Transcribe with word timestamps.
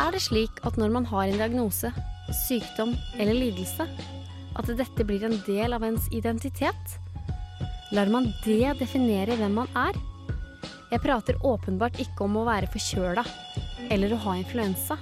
Er 0.00 0.14
det 0.14 0.22
slik 0.24 0.60
at 0.64 0.78
når 0.80 0.92
man 0.94 1.06
har 1.10 1.28
en 1.28 1.36
diagnose, 1.36 1.90
sykdom 2.46 2.94
eller 3.20 3.36
lidelse, 3.36 3.84
at 4.56 4.70
dette 4.78 5.04
blir 5.04 5.24
en 5.26 5.36
del 5.44 5.76
av 5.76 5.84
ens 5.84 6.06
identitet? 6.16 6.96
Lar 7.92 8.08
man 8.08 8.30
det 8.46 8.78
definere 8.80 9.36
hvem 9.36 9.58
man 9.60 9.68
er? 9.76 9.98
Jeg 10.92 11.02
prater 11.04 11.40
åpenbart 11.44 12.00
ikke 12.00 12.24
om 12.24 12.38
å 12.40 12.46
være 12.48 12.70
forkjøla 12.72 13.24
eller 13.92 14.14
å 14.14 14.20
ha 14.24 14.36
influensa, 14.40 14.96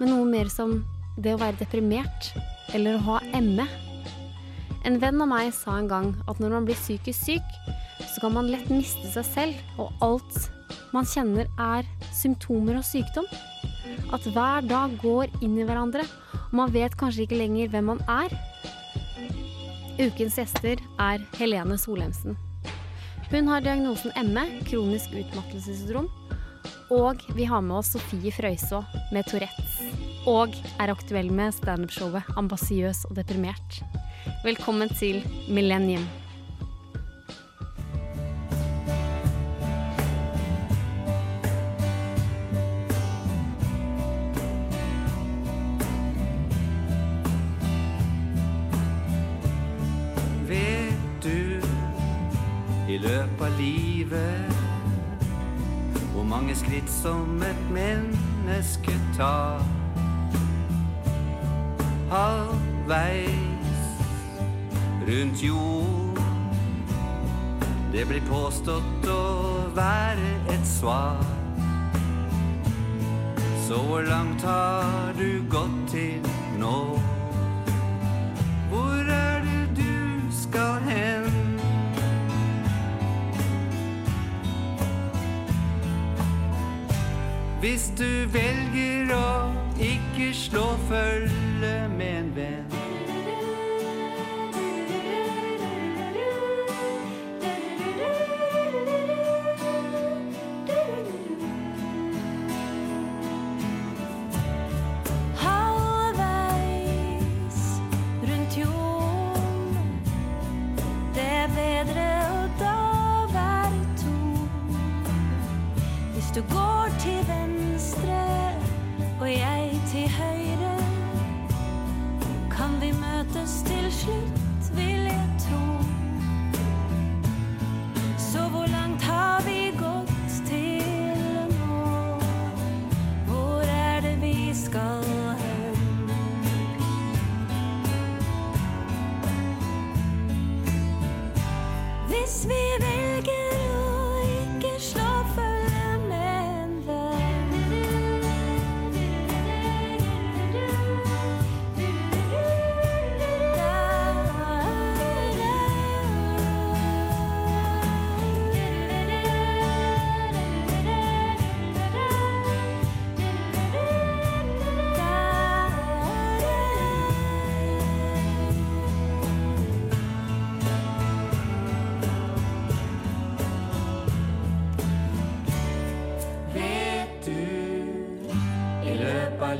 men 0.00 0.10
noe 0.12 0.28
mer 0.28 0.52
som 0.52 0.82
det 1.16 1.32
å 1.36 1.40
være 1.40 1.62
deprimert 1.62 2.32
eller 2.76 2.98
å 2.98 3.04
ha 3.08 3.18
ME. 3.40 3.66
En 4.84 4.98
venn 5.00 5.22
av 5.24 5.30
meg 5.30 5.52
sa 5.56 5.78
en 5.78 5.88
gang 5.88 6.12
at 6.28 6.40
når 6.42 6.58
man 6.58 6.68
blir 6.68 6.76
psykisk 6.76 7.24
syk, 7.24 7.56
så 8.04 8.20
kan 8.20 8.36
man 8.36 8.50
lett 8.52 8.68
miste 8.68 9.08
seg 9.14 9.28
selv, 9.30 9.64
og 9.80 9.92
alt 10.04 10.42
man 10.94 11.06
kjenner 11.08 11.48
er 11.58 11.86
symptomer 12.14 12.78
og 12.78 12.86
sykdom. 12.86 13.26
At 14.14 14.26
hver 14.30 14.66
dag 14.68 14.94
går 15.02 15.32
inn 15.42 15.56
i 15.58 15.66
hverandre, 15.66 16.04
og 16.46 16.54
man 16.60 16.74
vet 16.74 16.94
kanskje 16.98 17.26
ikke 17.26 17.40
lenger 17.40 17.72
hvem 17.72 17.90
man 17.90 18.02
er. 18.10 18.34
Ukens 19.98 20.38
gjester 20.38 20.82
er 21.02 21.22
Helene 21.38 21.78
Solheimsen. 21.78 22.38
Hun 23.30 23.50
har 23.50 23.64
diagnosen 23.64 24.14
ME, 24.30 24.44
kronisk 24.68 25.14
utmattelsessyndrom, 25.18 26.10
og 26.94 27.22
vi 27.34 27.46
har 27.48 27.64
med 27.64 27.80
oss 27.80 27.94
Sofie 27.94 28.30
Frøyså 28.34 28.84
med 29.14 29.26
Tourettes. 29.30 29.80
Og 30.30 30.54
er 30.80 30.92
aktuell 30.92 31.30
med 31.34 31.56
standup-showet 31.56 32.36
Ambasiøs 32.38 33.04
og 33.10 33.16
deprimert. 33.18 33.80
Velkommen 34.44 34.92
til 35.00 35.24
Millennium. 35.48 36.06
Livet 53.58 54.64
hvor 56.14 56.22
mange 56.22 56.54
skritt 56.56 56.90
som 56.90 57.42
et 57.42 57.70
menneske 57.70 58.92
tar? 59.16 59.62
Halvveis 62.10 63.74
rundt 65.08 65.42
jord. 65.42 66.20
Det 67.92 68.06
blir 68.06 68.22
påstått 68.30 69.08
å 69.10 69.24
være 69.74 70.30
et 70.54 70.66
svar. 70.66 71.24
Så 73.66 73.82
hvor 73.88 74.06
langt 74.06 74.42
har 74.42 75.12
du 75.18 75.42
gått 75.50 75.78
til 75.90 76.33
Hvis 87.64 87.86
du 87.96 88.26
velger 88.28 89.08
å 89.16 89.28
ikke 89.80 90.26
slå 90.36 90.66
følge 90.84 91.72
med 91.96 92.18
en 92.18 92.28
venn. 92.36 92.63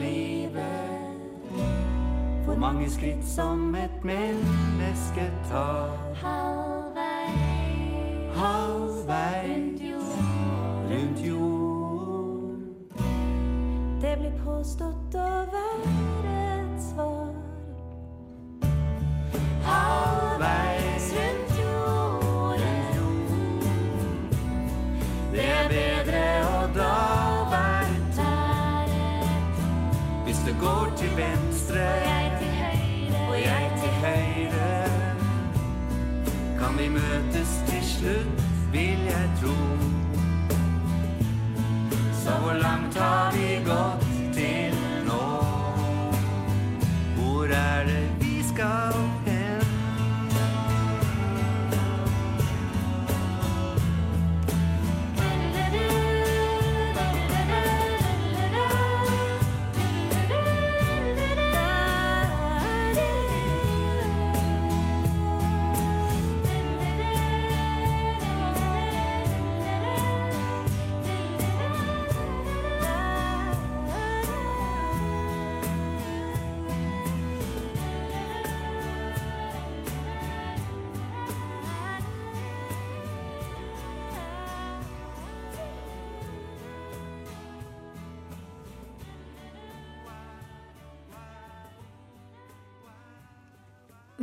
Livet 0.01 0.95
hvor 2.45 2.61
mange 2.61 2.91
skritt 2.91 3.25
som 3.25 3.75
et 3.75 4.05
menneske 4.05 5.33
tar? 5.51 5.91
Halvveis 8.35 9.81
rundt 10.91 11.27
jord. 11.27 12.59
Det 14.01 14.19
blir 14.19 14.33
påstått 14.45 15.04
slutt, 38.05 38.43
vil 38.73 39.01
jeg 39.15 39.29
tro. 39.41 39.57
Så 42.23 42.31
hvor 42.41 42.53
langt 42.53 42.99
har 42.99 43.34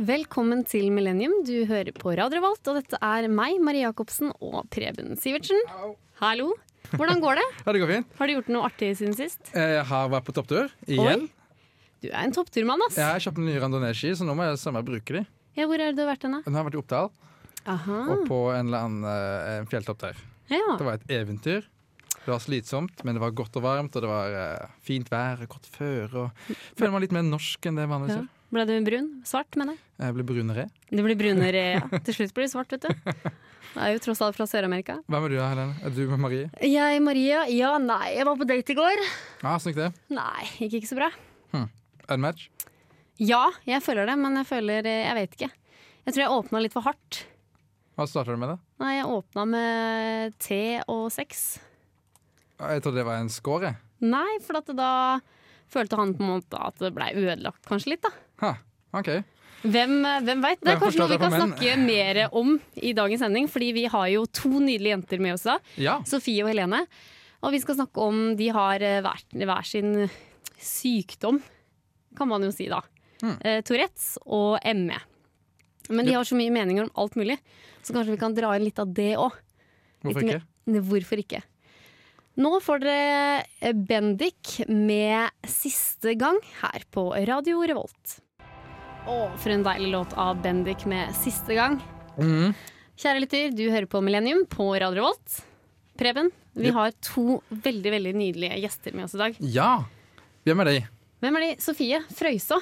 Velkommen 0.02 0.64
til 0.66 0.88
Millennium. 0.90 1.34
Du 1.46 1.60
hører 1.68 1.92
på 1.94 2.10
Radio 2.18 2.40
Revolt, 2.40 2.66
og 2.66 2.78
dette 2.80 2.98
er 3.06 3.28
meg, 3.30 3.60
Marie 3.62 3.84
Jacobsen 3.84 4.32
og 4.42 4.64
Preben 4.72 5.12
Sivertsen. 5.20 5.60
Hallo. 6.18 6.48
Hvordan 6.90 7.20
går 7.22 7.38
det? 7.38 7.44
Ja, 7.60 7.74
det 7.76 7.82
går 7.84 7.92
fint. 7.92 8.16
Har 8.18 8.26
du 8.26 8.32
gjort 8.34 8.50
noe 8.50 8.64
artig 8.66 8.88
siden 8.98 9.14
sist? 9.14 9.52
Jeg 9.54 9.84
har 9.92 10.10
vært 10.10 10.26
på 10.26 10.34
topptur 10.34 10.72
igjen. 10.90 11.28
Du 12.02 12.08
er 12.08 12.18
en 12.24 12.34
toppturmann, 12.34 12.82
ass. 12.88 12.98
Jeg 12.98 13.06
har 13.06 13.22
kjøpt 13.22 13.38
nye 13.46 13.62
randonee-ski, 13.62 14.10
så 14.18 14.26
nå 14.26 14.34
må 14.34 14.48
jeg 14.48 14.58
sømme 14.64 14.82
bruke 14.90 15.20
de. 15.20 15.24
Ja, 15.60 15.68
hvor 15.70 15.78
det 15.78 15.92
du 15.94 16.02
har 16.02 16.10
vært 16.16 16.26
hen, 16.26 16.34
da? 16.34 16.42
Den 16.48 16.58
har 16.58 16.66
vært 16.66 16.80
i 16.80 16.82
Oppdal, 16.82 17.14
Aha. 17.76 18.02
og 18.16 18.26
på 18.26 18.42
en 18.56 18.72
eller 18.72 18.88
annen 18.88 19.08
eh, 19.12 19.62
fjelltopp 19.70 20.02
der. 20.02 20.18
Ja. 20.50 20.64
Det 20.82 20.88
var 20.88 20.98
et 20.98 21.14
eventyr. 21.20 21.70
Det 22.16 22.26
var 22.26 22.42
slitsomt, 22.42 23.06
men 23.06 23.14
det 23.14 23.22
var 23.22 23.38
godt 23.38 23.54
og 23.60 23.68
varmt, 23.70 23.94
og 23.94 24.02
det 24.02 24.10
var 24.10 24.34
eh, 24.42 24.76
fint 24.82 25.14
vær, 25.14 25.46
godt 25.46 25.70
føre. 25.78 26.26
Og 26.26 26.54
føler 26.74 26.96
meg 26.96 27.06
litt 27.06 27.14
mer 27.20 27.28
norsk 27.30 27.70
enn 27.70 27.78
det 27.78 27.86
jeg 27.86 27.94
gjør. 27.94 28.16
Ja. 28.24 28.30
Ble 28.52 28.66
du 28.68 28.72
brun? 28.84 29.06
Svart, 29.24 29.56
mener 29.56 29.78
jeg. 29.78 29.82
Jeg 30.02 30.14
ble 30.18 30.24
brunere. 30.28 30.66
Du 30.92 31.00
blir 31.06 31.16
brunere, 31.16 31.62
ja. 31.78 31.82
Til 32.04 32.16
slutt 32.18 32.34
blir 32.36 32.44
du 32.48 32.52
svart, 32.52 32.74
vet 32.74 32.84
du. 32.84 33.14
Jeg 33.72 33.80
er 33.86 33.94
jo 33.94 34.02
tross 34.04 34.20
alt 34.20 34.36
fra 34.36 34.44
Sør-Amerika. 34.50 34.98
Hvem 35.08 35.24
er 35.24 35.32
du, 35.32 35.36
Helene? 35.40 35.76
Er 35.88 35.94
du 35.96 36.02
med 36.10 36.20
Marie? 36.20 36.50
Jeg, 36.60 36.98
Maria, 37.00 37.46
ja, 37.48 37.70
nei, 37.80 38.10
jeg 38.18 38.26
var 38.28 38.36
på 38.36 38.48
date 38.50 38.74
i 38.74 38.76
går. 38.76 39.00
Ja, 39.40 39.54
Åssen 39.54 39.72
gikk 39.72 39.78
det? 39.80 39.88
Nei, 40.12 40.44
gikk 40.60 40.76
ikke 40.82 40.90
så 40.90 40.98
bra. 41.00 41.08
Unmatch? 42.12 42.50
Ja, 43.22 43.46
jeg 43.64 43.80
føler 43.86 44.08
det, 44.10 44.16
men 44.20 44.34
jeg 44.40 44.48
føler 44.48 44.88
eh, 44.88 45.04
Jeg 45.06 45.14
vet 45.16 45.36
ikke. 45.38 45.48
Jeg 46.02 46.14
tror 46.16 46.22
jeg 46.24 46.34
åpna 46.36 46.60
litt 46.64 46.74
for 46.74 46.84
hardt. 46.84 47.22
Hva 47.96 48.04
starta 48.10 48.34
du 48.34 48.40
med? 48.42 48.52
det? 48.52 48.58
Nei, 48.82 48.92
jeg 48.98 49.08
åpna 49.16 49.44
med 49.48 50.36
te 50.42 50.60
og 50.90 51.06
sex. 51.14 51.44
Jeg 52.58 52.82
trodde 52.84 53.00
det 53.00 53.06
var 53.08 53.20
en 53.22 53.30
score. 53.32 53.70
jeg. 53.70 53.80
Nei, 54.12 54.36
for 54.44 54.58
at 54.60 54.68
da 54.76 54.90
følte 55.72 55.96
han 56.00 56.12
på 56.18 56.24
en 56.26 56.32
måte 56.34 56.58
at 56.60 56.76
det 56.82 56.90
blei 56.96 57.12
ødelagt 57.16 57.64
kanskje 57.70 57.94
litt, 57.94 58.04
da. 58.04 58.12
Ha, 58.42 58.56
OK. 58.98 59.10
Hvem, 59.62 59.92
hvem 60.26 60.42
veit? 60.42 60.58
Det 60.58 60.72
er 60.72 60.80
kanskje 60.80 61.04
noe 61.04 61.12
vi 61.12 61.20
kan 61.22 61.34
snakke 61.36 61.74
mer 61.78 62.22
om 62.34 62.56
i 62.82 62.90
dagens 62.98 63.22
sending, 63.22 63.46
fordi 63.50 63.70
vi 63.76 63.84
har 63.90 64.08
jo 64.10 64.24
to 64.26 64.50
nydelige 64.50 64.96
jenter 64.96 65.22
med 65.22 65.36
oss 65.36 65.46
da. 65.46 65.58
Ja. 65.78 66.00
Sofie 66.08 66.42
og 66.42 66.50
Helene. 66.50 66.82
Og 67.42 67.54
vi 67.54 67.60
skal 67.62 67.78
snakke 67.78 68.02
om 68.02 68.34
De 68.38 68.48
har 68.54 68.82
eh, 68.82 69.00
hver, 69.02 69.22
hver 69.38 69.66
sin 69.66 69.94
sykdom, 70.62 71.40
kan 72.18 72.30
man 72.30 72.42
jo 72.46 72.50
si 72.54 72.68
da. 72.70 72.82
Mm. 73.22 73.36
Eh, 73.38 73.60
Tourettes 73.66 74.16
og 74.26 74.58
ME. 74.78 74.98
Men 75.90 76.06
de 76.06 76.14
har 76.14 76.26
så 76.26 76.38
mye 76.38 76.52
meninger 76.54 76.86
om 76.86 76.92
alt 77.02 77.16
mulig, 77.18 77.38
så 77.82 77.94
kanskje 77.94 78.14
vi 78.14 78.20
kan 78.20 78.34
dra 78.34 78.52
inn 78.56 78.66
litt 78.66 78.78
av 78.82 78.90
det 78.94 79.14
òg. 79.18 79.34
Hvorfor 80.02 80.26
ikke? 80.26 80.42
Hvorfor 80.90 81.22
ikke? 81.22 81.42
Nå 82.42 82.52
får 82.64 82.82
dere 82.82 83.46
eh, 83.60 83.74
Bendik 83.76 84.62
med 84.68 85.30
'Siste 85.44 86.14
gang' 86.18 86.40
her 86.62 86.86
på 86.90 87.10
Radio 87.28 87.60
Revolt. 87.60 88.18
Å, 89.06 89.16
for 89.40 89.50
en 89.52 89.64
deilig 89.66 89.90
låt 89.92 90.12
av 90.18 90.40
Bendik 90.42 90.84
med 90.86 91.10
'Siste 91.14 91.54
gang'. 91.56 91.80
Mhm. 92.18 92.54
Kjære 92.96 93.20
lytter, 93.24 93.50
du 93.56 93.64
hører 93.70 93.86
på 93.88 94.02
Millennium 94.04 94.44
på 94.46 94.68
Radio 94.78 94.94
Revolt. 95.02 95.40
Preben, 95.98 96.30
vi 96.54 96.66
Yep. 96.68 96.74
har 96.74 96.90
to 97.00 97.42
veldig 97.50 97.90
veldig 97.90 98.14
nydelige 98.14 98.60
gjester 98.62 98.94
med 98.94 99.04
oss 99.04 99.14
i 99.14 99.18
dag. 99.18 99.36
Ja! 99.40 99.84
Hvem 100.46 100.60
er 100.60 100.64
de? 100.64 100.86
Hvem 101.22 101.36
er 101.36 101.40
de? 101.40 101.56
Sofie 101.60 102.00
Frøysaa, 102.12 102.60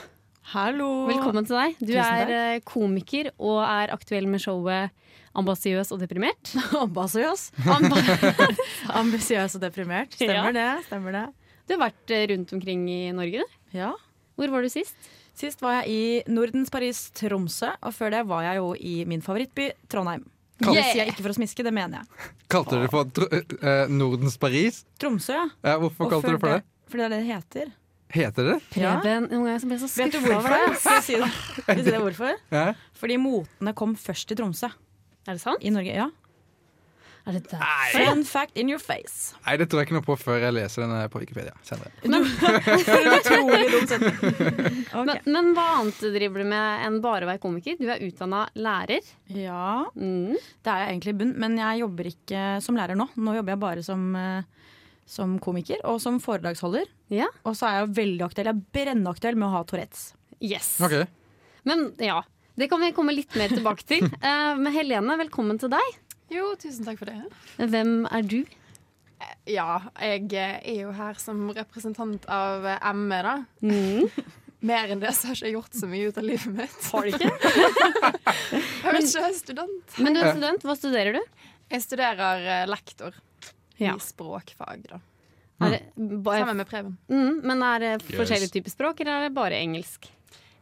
Hallo! 0.53 1.07
velkommen 1.09 1.47
til 1.47 1.57
deg. 1.57 1.77
Du 1.79 1.87
Tusen 1.93 1.99
er 1.99 2.27
takk. 2.27 2.31
eh, 2.31 2.61
komiker 2.65 3.31
og 3.39 3.63
er 3.65 3.89
aktuell 3.93 4.27
med 4.27 4.41
showet 4.41 4.91
Ambasiøs 5.35 5.93
og 5.93 6.01
deprimert. 6.01 6.55
Ambasiøs. 6.75 7.53
Amba 7.67 7.97
Ambisiøs 9.01 9.55
og 9.57 9.61
deprimert. 9.61 10.11
Stemmer 10.13 10.53
det. 10.53 10.85
stemmer 10.87 11.13
det. 11.13 11.35
du 11.69 11.77
har 11.77 11.91
vært 11.91 12.11
eh, 12.11 12.27
rundt 12.35 12.53
omkring 12.53 12.89
i 12.89 13.13
Norge, 13.13 13.45
du. 13.45 13.79
Ja. 13.79 13.93
Hvor 14.37 14.51
var 14.51 14.63
du 14.63 14.69
sist? 14.69 14.97
Sist 15.41 15.63
var 15.65 15.79
jeg 15.81 15.89
i 15.95 16.33
Nordens 16.33 16.69
Paris, 16.73 17.07
Tromsø, 17.17 17.71
og 17.81 17.95
før 17.97 18.13
det 18.13 18.21
var 18.29 18.43
jeg 18.45 18.59
jo 18.61 18.75
i 18.77 18.95
min 19.09 19.23
favorittby, 19.25 19.71
Trondheim. 19.89 20.27
Det 20.61 20.75
Yeah! 20.75 20.91
sier 20.91 20.99
jeg 21.07 21.15
ikke 21.15 21.23
for 21.25 21.33
å 21.33 21.37
smiske, 21.39 21.65
det 21.65 21.71
mener 21.73 22.03
jeg. 22.03 22.33
Kalte 22.53 22.77
du 22.77 22.83
det 22.85 22.91
for 22.93 23.29
eh, 23.65 23.87
Nordens 23.89 24.37
Paris? 24.37 24.83
Tromsø, 25.01 25.33
ja. 25.39 25.47
Ja, 25.65 25.79
hvorfor 25.81 26.05
Og 26.05 26.11
kalte 26.13 26.35
det 26.35 26.41
for 26.43 26.53
det? 26.59 26.65
Fordi 26.93 27.01
det 27.01 27.07
er 27.07 27.15
det 27.15 27.21
det 27.23 27.31
heter. 27.31 27.71
Heter 28.11 28.45
det 28.51 28.53
det? 28.59 28.83
Ja. 28.83 28.93
Preben, 29.01 29.29
noen 29.31 29.47
ganger 29.47 29.63
så 29.63 29.71
ble 29.71 29.79
jeg 29.79 29.83
så 29.87 30.03
Vet 30.03 30.13
du 30.13 30.21
hvorfor? 30.27 30.77
Skal 30.83 30.97
jeg 30.99 31.05
si 31.07 31.17
det? 31.23 31.31
Skal 31.63 31.77
jeg 31.81 31.85
si 31.87 31.95
det 31.95 32.01
hvorfor? 32.05 32.41
Ja. 32.59 32.65
Fordi 33.01 33.17
motene 33.23 33.73
kom 33.81 33.95
først 33.97 34.35
i 34.35 34.39
Tromsø 34.43 34.69
Er 34.69 35.33
det 35.39 35.41
sant? 35.41 35.63
i 35.65 35.71
Norge. 35.73 35.95
ja 35.95 36.09
Er 37.29 37.37
det 37.37 37.43
der? 37.51 37.63
Fun 37.93 38.23
fact 38.25 38.57
in 38.59 38.71
your 38.73 38.81
face. 38.81 39.35
Nei, 39.45 39.57
det 39.61 39.67
tror 39.69 39.83
jeg 39.83 39.89
ikke 39.91 39.97
noe 39.99 40.07
på 40.07 40.15
før 40.19 40.39
jeg 40.41 40.55
leser 40.57 40.87
den 40.87 40.95
på 41.13 41.21
Wikipedia 41.21 41.53
senere. 41.67 41.91
Utrolig 43.19 43.67
dum 43.75 43.87
setning. 43.91 44.17
Ok. 45.01 45.07
Men, 45.07 45.21
men 45.31 45.51
hva 45.55 45.67
annet 45.79 46.01
driver 46.17 46.43
du 46.43 46.49
med 46.51 46.87
enn 46.87 46.97
bare 47.05 47.27
å 47.27 47.31
være 47.31 47.43
komiker? 47.43 47.77
Du 47.79 47.87
er 47.93 48.03
utdanna 48.07 48.47
lærer. 48.59 49.05
Ja, 49.37 49.85
Mm. 49.95 50.33
det 50.35 50.71
er 50.73 50.81
jeg 50.83 50.89
egentlig 50.95 51.13
i 51.15 51.19
bunn, 51.21 51.35
men 51.41 51.57
jeg 51.61 51.81
jobber 51.83 52.09
ikke 52.11 52.43
som 52.65 52.77
lærer 52.79 52.99
nå. 52.99 53.07
Nå 53.21 53.35
jobber 53.37 53.55
jeg 53.55 53.63
bare 53.63 53.85
som, 53.87 54.03
eh, 54.17 54.43
som 55.11 55.37
komiker 55.43 55.81
og 55.85 56.01
som 56.03 56.19
foredragsholder. 56.23 56.89
Ja. 57.13 57.29
Og 57.45 57.57
så 57.59 57.69
er 57.69 57.79
jeg 57.83 57.95
veldig 58.01 58.27
aktuell, 58.27 58.51
jeg 58.51 58.57
er 58.57 58.67
brennaktuell 58.77 59.39
med 59.39 59.49
å 59.51 59.55
ha 59.59 59.63
Tourettes. 59.69 60.13
Yes. 60.41 60.75
Okay. 60.83 61.05
Men 61.69 61.91
ja, 62.01 62.23
det 62.59 62.71
kan 62.73 62.81
vi 62.83 62.93
komme 62.97 63.15
litt 63.15 63.35
mer 63.39 63.53
tilbake 63.53 63.85
til. 63.87 64.07
Uh, 64.23 64.57
men 64.63 64.73
Helene, 64.75 65.19
velkommen 65.21 65.61
til 65.61 65.73
deg. 65.73 65.99
Jo, 66.31 66.53
tusen 66.61 66.87
takk 66.87 67.01
for 67.03 67.11
det. 67.11 67.21
Hvem 67.59 68.05
er 68.11 68.23
du? 68.31 68.41
Ja, 69.51 69.81
jeg 70.01 70.31
eh, 70.33 70.59
er 70.63 70.77
jo 70.87 70.93
her 70.97 71.19
som 71.21 71.49
representant 71.53 72.25
av 72.31 72.65
eh, 72.71 72.93
ME, 72.97 73.19
da. 73.27 73.35
Mm. 73.65 74.07
Mer 74.71 74.93
enn 74.93 75.01
det 75.01 75.11
så 75.17 75.31
har 75.31 75.37
ikke 75.39 75.49
jeg 75.49 75.55
gjort 75.57 75.77
så 75.81 75.89
mye 75.89 76.09
ut 76.11 76.19
av 76.21 76.27
livet 76.29 76.53
mitt. 76.53 76.81
Har 76.93 77.07
du 77.07 77.15
ikke? 77.15 77.31
Jeg 77.31 78.93
vet 78.93 79.07
ikke, 79.07 79.23
jeg 79.23 79.27
er 79.31 79.37
student. 79.39 79.95
Men 80.05 80.17
du 80.17 80.21
er 80.21 80.33
student. 80.35 80.67
Hva 80.69 80.75
studerer 80.77 81.17
du? 81.17 81.23
Jeg 81.73 81.85
studerer 81.87 82.45
eh, 82.59 82.67
lektor 82.69 83.17
Ja. 83.81 83.95
i 83.97 84.03
språkfag, 84.05 84.83
da. 84.91 85.01
Er 85.61 85.75
det 85.75 85.81
bare, 86.25 86.41
Sammen 86.45 86.57
med 86.63 86.69
Preben. 86.69 86.95
mm, 87.09 87.41
men 87.45 87.63
er 87.65 87.79
det 87.83 87.91
Yes. 88.03 88.17
forskjellige 88.17 88.53
typer 88.55 88.73
språk, 88.73 89.01
eller 89.01 89.13
er 89.19 89.27
det 89.29 89.35
bare 89.37 89.59
engelsk? 89.61 90.09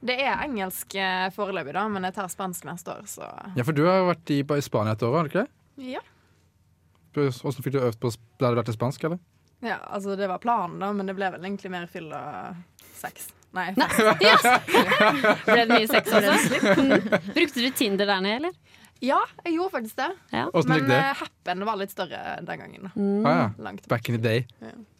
Det 0.02 0.14
er 0.22 0.44
engelsk 0.46 0.94
eh, 0.94 1.26
foreløpig, 1.34 1.74
da, 1.74 1.84
men 1.90 2.06
jeg 2.06 2.14
tar 2.14 2.30
spansk 2.30 2.66
neste 2.66 2.94
år, 2.94 3.06
så 3.10 3.26
Ja, 3.58 3.62
for 3.66 3.74
du 3.74 3.84
har 3.86 3.98
jo 4.02 4.08
vært 4.12 4.30
i, 4.34 4.40
i 4.42 4.62
Spania 4.62 4.94
et 4.94 5.02
år, 5.06 5.14
har 5.16 5.26
du 5.26 5.30
ikke 5.32 5.44
det? 5.46 5.50
Ja. 5.78 6.00
Hvordan 7.14 7.62
fikk 7.64 7.72
du 7.74 7.80
øvd 7.82 7.98
på 8.02 8.10
Ble 8.38 8.50
det 8.52 8.58
vært 8.60 8.68
til 8.70 8.76
spansk, 8.78 9.04
eller? 9.08 9.18
ja. 9.64 9.78
Altså, 9.90 10.14
det 10.18 10.28
var 10.30 10.38
planen, 10.42 10.78
da, 10.82 10.92
men 10.94 11.08
det 11.08 11.16
ble 11.18 11.30
vel 11.34 11.42
egentlig 11.48 11.70
mer 11.72 11.86
fyll 11.90 12.12
og 12.14 12.56
sex. 12.98 13.30
Nei, 13.56 13.70
Nei, 13.80 13.88
yes! 14.22 14.44
Ble 15.48 15.56
det 15.64 15.68
mye 15.72 15.88
sex 15.88 16.12
også? 16.12 16.58
Mm. 16.76 17.08
Brukte 17.32 17.64
du 17.64 17.70
Tinder 17.74 18.06
der 18.10 18.20
nede, 18.22 18.36
eller? 18.42 18.84
Ja, 19.00 19.18
jeg 19.46 19.54
gjorde 19.54 19.72
faktisk 19.76 19.96
det. 20.00 20.08
Ja. 20.34 20.44
Men 20.68 20.90
eh, 20.90 21.10
happen 21.22 21.64
var 21.66 21.78
litt 21.80 21.92
større 21.94 22.20
den 22.44 22.60
gangen. 22.64 22.88
Mm. 22.94 23.26
Ah, 23.26 23.36
ja. 23.40 23.48
Langt. 23.62 23.86
Back 23.88 24.08
in 24.10 24.18
the 24.18 24.22
day. 24.22 24.44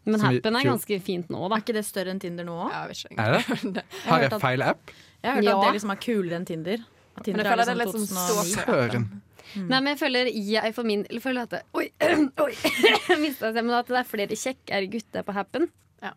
Men 0.07 0.19
Som 0.21 0.29
Happen 0.31 0.57
er 0.57 0.69
ganske 0.71 0.99
fint 1.05 1.29
nå, 1.35 1.41
da. 1.51 1.59
Er 1.59 1.65
ikke 1.67 1.75
det 1.77 1.83
større 1.85 2.15
enn 2.15 2.21
Tinder 2.23 2.47
nå 2.47 2.55
òg? 2.67 2.71
Ja. 2.73 2.85
Er 3.27 3.35
det? 3.37 3.59
det? 3.81 3.85
Har 4.07 4.23
jeg 4.25 4.39
feil 4.41 4.63
app? 4.65 4.95
Jeg 5.21 5.29
har 5.33 5.41
hørt 5.43 5.49
Ja. 5.51 5.57
at 5.59 5.67
det 5.67 5.75
liksom 5.81 5.93
er 5.95 6.01
kulere 6.07 6.39
enn 6.39 6.47
Tinder. 6.49 6.85
Tinder 7.27 7.43
Men 7.43 7.45
jeg 7.45 7.53
føler 7.53 7.65
det 7.65 7.69
er 7.69 7.75
er 7.75 7.81
litt 7.83 7.95
liksom 7.95 8.07
sånn 8.07 8.29
2009. 8.33 8.55
stå 8.63 9.28
Søren. 9.55 9.67
Nei, 9.71 9.81
men 9.81 9.93
jeg 9.95 10.01
føler 10.03 10.31
jeg 10.33 10.77
for 10.77 10.89
min 10.89 11.05
eller 11.09 11.25
føler 11.25 11.49
at 11.49 11.57
det, 11.57 11.61
Oi! 11.79 11.89
oi 12.45 12.53
jeg 13.11 13.21
mistet 13.23 13.53
stemmen. 13.55 13.75
At 13.77 13.91
det 13.91 14.01
er 14.01 14.09
flere 14.09 14.39
kjekkere 14.39 14.91
gutter 14.93 15.25
på 15.27 15.37
Happen. 15.37 15.69
Ja. 16.05 16.13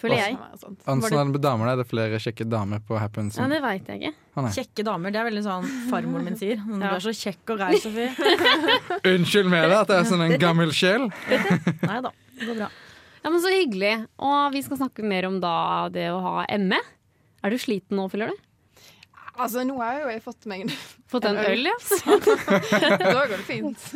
Føler 0.00 0.20
jeg. 0.20 0.36
Sånn. 0.60 0.76
Ansen 0.88 1.16
er 1.16 1.24
det 1.24 1.34
med 1.34 1.42
damer, 1.44 1.70
da. 1.70 1.78
Det 1.80 1.84
er 1.84 1.90
flere 1.90 2.20
kjekke 2.22 2.46
damer 2.48 2.82
på 2.86 3.00
Happen. 3.00 3.30
Ja, 3.36 3.48
det 3.52 3.62
veit 3.64 3.88
jeg 3.90 4.00
ikke. 4.00 4.12
Ah. 4.40 4.50
Kjekke 4.54 4.84
damer, 4.86 5.12
det 5.12 5.20
er 5.20 5.26
veldig 5.28 5.42
sånn 5.44 5.66
farmoren 5.90 6.28
min 6.30 6.38
sier. 6.40 6.60
Du 6.64 6.84
er 6.90 7.02
så 7.04 7.12
kjekk 7.16 7.54
og 7.54 7.60
grei, 7.60 7.80
Sofie. 7.82 8.12
Unnskyld 9.14 9.50
meg 9.52 9.66
da, 9.68 9.82
at 9.82 9.92
jeg 9.92 10.04
er 10.04 10.08
sånn 10.12 10.24
en 10.28 10.36
gammel 10.40 10.72
sjel. 10.76 11.10
Nei 11.90 11.98
da, 12.06 12.14
det 12.38 12.48
går 12.48 12.62
bra. 12.62 12.70
Ja, 13.20 13.28
men 13.28 13.42
Så 13.44 13.52
hyggelig. 13.52 13.94
Og 14.24 14.54
vi 14.54 14.62
skal 14.64 14.80
snakke 14.80 15.04
mer 15.04 15.28
om 15.28 15.40
da 15.42 15.54
det 15.92 16.08
å 16.12 16.20
ha 16.24 16.46
ME. 16.62 16.80
Er 17.44 17.52
du 17.52 17.60
sliten 17.60 18.00
nå, 18.00 18.06
føler 18.12 18.32
du? 18.32 18.46
Altså, 19.40 19.62
nå 19.66 19.76
har 19.80 19.94
jeg 19.96 20.02
jo 20.04 20.10
jeg 20.14 20.22
fått 20.24 20.48
meg 20.50 20.64
en 20.66 20.72
Fått 21.10 21.24
en 21.26 21.38
En 21.40 21.44
øl. 21.44 21.62
øl, 21.62 21.70
ja? 21.70 21.76
Da 23.00 23.12
går 23.16 23.32
det 23.32 23.38
fint. 23.48 23.86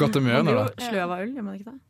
Godt 0.00 0.18
humør 0.20 0.44
nå, 0.46 0.54
da. 0.58 0.66
sløv 0.86 1.06
av 1.06 1.24
øl, 1.24 1.32
gjør 1.38 1.46
man 1.48 1.56
ikke 1.58 1.72
det? 1.72 1.80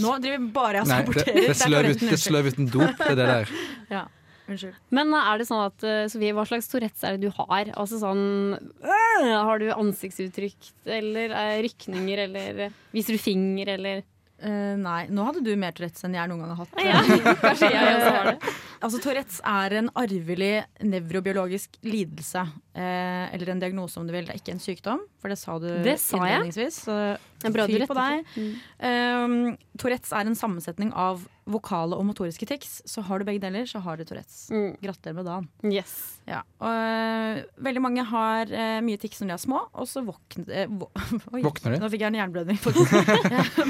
Nå 0.00 0.14
driver 0.22 0.38
vi 0.38 0.48
bare 0.54 0.80
og 0.84 0.88
Nei, 0.88 1.00
det, 1.02 1.10
saboterer. 1.10 1.40
det 1.40 1.50
er 1.50 1.58
sløv 1.58 1.88
ut, 1.88 1.96
uten, 1.96 2.08
det 2.12 2.16
er 2.16 2.22
sløv 2.22 2.48
uten 2.52 2.68
dop. 2.70 3.00
Det 3.00 3.10
er 3.10 3.18
det 3.18 3.28
der. 3.32 3.54
Ja, 3.96 4.02
unnskyld. 4.46 4.76
Men 4.94 5.10
er 5.18 5.40
det 5.42 5.48
sånn 5.48 5.64
at 5.64 5.86
eh, 5.90 6.04
Sofie, 6.12 6.36
hva 6.36 6.44
slags 6.46 6.70
Tourettes 6.70 7.02
er 7.08 7.16
det 7.18 7.26
du 7.26 7.34
har? 7.40 7.72
Altså 7.74 7.98
sånn 7.98 8.22
øh, 8.54 9.26
Har 9.48 9.58
du 9.62 9.66
ansiktsuttrykk 9.74 10.70
eller 11.00 11.34
eh, 11.42 11.56
rykninger 11.66 12.24
eller 12.28 12.62
eh, 12.68 12.78
Viser 12.94 13.18
du 13.18 13.22
finger 13.22 13.74
eller 13.76 14.04
Eh, 14.40 14.74
nei, 14.80 15.02
nå 15.12 15.24
hadde 15.26 15.42
du 15.44 15.50
mer 15.60 15.74
Tourettes 15.76 16.06
enn 16.06 16.14
jeg 16.16 16.30
noen 16.30 16.44
gang 16.44 16.54
har 16.54 16.62
hatt. 16.64 16.78
Ja, 16.90 17.34
kanskje 17.42 17.68
jeg 17.74 17.96
også 17.98 18.12
har 18.16 18.28
det. 18.32 18.52
Altså, 18.80 19.00
Tourettes 19.04 19.40
er 19.44 19.74
en 19.76 19.90
arvelig 20.00 20.52
nevrobiologisk 20.88 21.74
lidelse. 21.84 22.46
Eh, 22.70 23.34
eller 23.34 23.48
en 23.48 23.60
diagnose, 23.60 23.98
om 24.00 24.06
du 24.06 24.12
vil. 24.14 24.28
Det 24.28 24.36
er 24.36 24.38
ikke 24.38 24.54
en 24.54 24.62
sykdom, 24.62 25.02
for 25.18 25.32
det 25.32 25.40
sa 25.40 25.58
du 25.58 25.68
Det 25.82 25.96
sa 25.98 26.20
innledningsvis. 26.20 26.84
Så 26.86 26.98
fyr 27.42 27.86
på 27.88 27.96
deg. 27.96 28.32
Mm. 28.36 28.54
Um, 28.84 29.36
Tourettes 29.80 30.12
er 30.14 30.28
en 30.28 30.38
sammensetning 30.38 30.92
av 30.94 31.24
vokale 31.50 31.96
og 31.98 32.04
motoriske 32.06 32.46
tics. 32.46 32.80
Så 32.86 33.02
har 33.06 33.18
du 33.18 33.26
begge 33.26 33.42
deler, 33.42 33.66
så 33.66 33.80
har 33.82 33.98
du 33.98 34.04
Tourettes. 34.06 34.48
Mm. 34.54 34.76
Gratulerer 34.82 35.16
med 35.16 35.26
dagen. 35.26 35.48
Yes. 35.66 35.94
Ja. 36.28 36.42
Og, 36.60 36.68
øh, 36.70 37.40
veldig 37.64 37.82
mange 37.82 38.04
har 38.06 38.52
øh, 38.52 38.76
mye 38.86 39.00
tics 39.00 39.22
når 39.22 39.32
de 39.32 39.34
er 39.34 39.42
små, 39.42 39.64
og 39.72 39.88
så 39.90 40.04
våkner 40.06 40.70
vå 40.70 40.86
Oi, 41.34 41.42
Våkner 41.42 41.74
de? 41.74 41.80
Nå 41.82 41.90
fikk 41.90 42.04
jeg 42.04 42.12
en 42.12 42.20
jernblødning. 42.20 42.60
faktisk. 42.60 42.94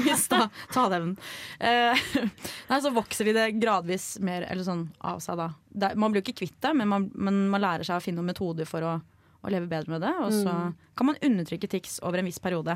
Mista 0.05 0.43
Ta 0.73 0.85
den. 0.93 1.15
Eh, 1.57 2.05
nei, 2.69 2.81
så 2.83 2.93
vokser 2.93 3.29
de 3.31 3.37
det 3.39 3.49
gradvis 3.57 4.13
mer 4.21 4.45
eller 4.51 4.67
sånn, 4.67 4.85
av 4.99 5.23
seg 5.23 5.41
da. 5.41 5.49
Det, 5.71 5.93
man 5.95 6.11
blir 6.11 6.21
jo 6.21 6.27
ikke 6.27 6.41
kvitt 6.43 6.59
det, 6.63 6.73
men 6.77 6.89
man, 6.91 7.09
men 7.15 7.45
man 7.51 7.63
lærer 7.63 7.87
seg 7.87 7.99
å 7.99 8.03
finne 8.03 8.19
noen 8.19 8.33
metoder 8.33 8.67
for 8.67 8.83
å, 8.83 8.95
å 9.41 9.51
leve 9.53 9.69
bedre 9.71 9.95
med 9.95 10.03
det. 10.03 10.11
Og 10.25 10.33
så 10.35 10.55
kan 10.97 11.09
man 11.09 11.21
undertrykke 11.23 11.69
tics 11.71 11.99
over 12.03 12.21
en 12.21 12.27
viss 12.27 12.41
periode. 12.43 12.75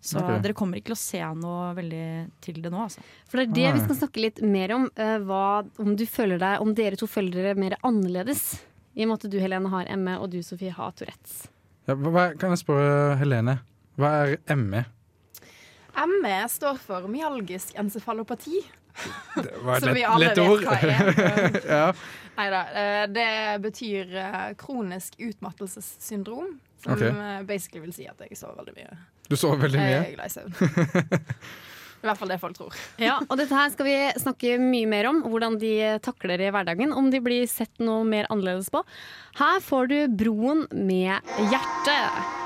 Så 0.00 0.20
okay. 0.20 0.38
dere 0.42 0.54
kommer 0.54 0.78
ikke 0.78 0.92
til 0.92 0.94
å 0.94 1.00
se 1.00 1.20
noe 1.40 1.70
veldig 1.74 2.08
til 2.44 2.60
det 2.62 2.70
nå, 2.70 2.84
altså. 2.86 3.02
For 3.26 3.40
det 3.40 3.48
er 3.48 3.54
det 3.56 3.70
vi 3.74 3.84
skal 3.86 3.96
snakke 4.04 4.22
litt 4.22 4.42
mer 4.46 4.74
om. 4.76 4.86
eh, 4.94 5.16
hva, 5.26 5.64
om, 5.82 5.94
du 5.98 6.04
føler 6.06 6.38
deg, 6.38 6.62
om 6.62 6.70
dere 6.76 6.98
to 6.98 7.08
føler 7.10 7.34
dere 7.34 7.58
mer 7.58 7.74
annerledes. 7.82 8.60
I 8.94 9.04
og 9.04 9.10
med 9.10 9.18
at 9.18 9.32
du 9.32 9.38
Helene 9.42 9.72
har 9.72 9.90
ME 9.98 10.14
og 10.22 10.30
du 10.30 10.38
Sofie 10.46 10.74
har 10.74 10.94
Tourettes. 10.94 11.48
Ja, 11.90 11.96
hva, 11.98 12.28
kan 12.38 12.54
jeg 12.54 12.62
spørre 12.62 13.18
Helene? 13.18 13.58
Hva 13.98 14.12
er? 14.22 14.38
ME? 14.54 14.84
ME 15.98 16.36
står 16.52 16.78
for 16.78 17.10
myalgisk 17.10 17.74
encefalopati, 17.80 18.60
Det 19.36 19.52
var 19.62 19.76
et 19.76 19.84
som 19.84 19.94
vi 19.94 20.00
lett, 20.02 20.10
alle 20.10 20.30
vet 20.30 20.38
ord. 20.44 20.64
hva 20.64 20.78
er. 20.82 21.60
ja. 21.78 21.92
Nei 22.38 22.48
da. 22.54 22.62
Det 23.10 23.28
betyr 23.64 24.12
eh, 24.24 24.42
kronisk 24.60 25.16
utmattelsessyndrom. 25.18 26.56
Som 26.82 26.92
Ok. 26.94 27.02
eh, 27.02 27.40
basically 27.48 27.82
vil 27.86 27.94
si 27.96 28.06
at 28.06 28.20
jeg 28.22 28.36
sover 28.38 28.60
veldig 28.60 28.76
mye. 28.76 28.98
Du 29.28 29.34
sover 29.36 29.64
veldig 29.66 29.80
mye? 29.80 29.96
Jeg 29.96 30.12
er 30.12 30.14
glad 30.14 30.30
i 30.30 30.36
søvn. 30.36 31.24
I 31.98 32.06
hvert 32.06 32.20
fall 32.20 32.30
det 32.30 32.36
folk 32.38 32.54
tror. 32.54 32.74
Ja, 33.02 33.16
og 33.26 33.32
dette 33.40 33.56
her 33.58 33.72
skal 33.74 33.88
vi 33.88 33.94
snakke 34.22 34.52
mye 34.62 34.86
mer 34.86 35.08
om. 35.10 35.16
Hvordan 35.26 35.56
de 35.58 35.72
takler 36.06 36.38
i 36.46 36.50
hverdagen. 36.54 36.92
Om 36.94 37.08
de 37.10 37.18
blir 37.26 37.48
sett 37.50 37.74
noe 37.82 38.04
mer 38.06 38.28
annerledes 38.30 38.70
på. 38.70 38.84
Her 39.40 39.58
får 39.66 39.90
du 39.90 39.96
Broen 40.20 40.62
med 40.70 41.18
hjertet. 41.50 42.36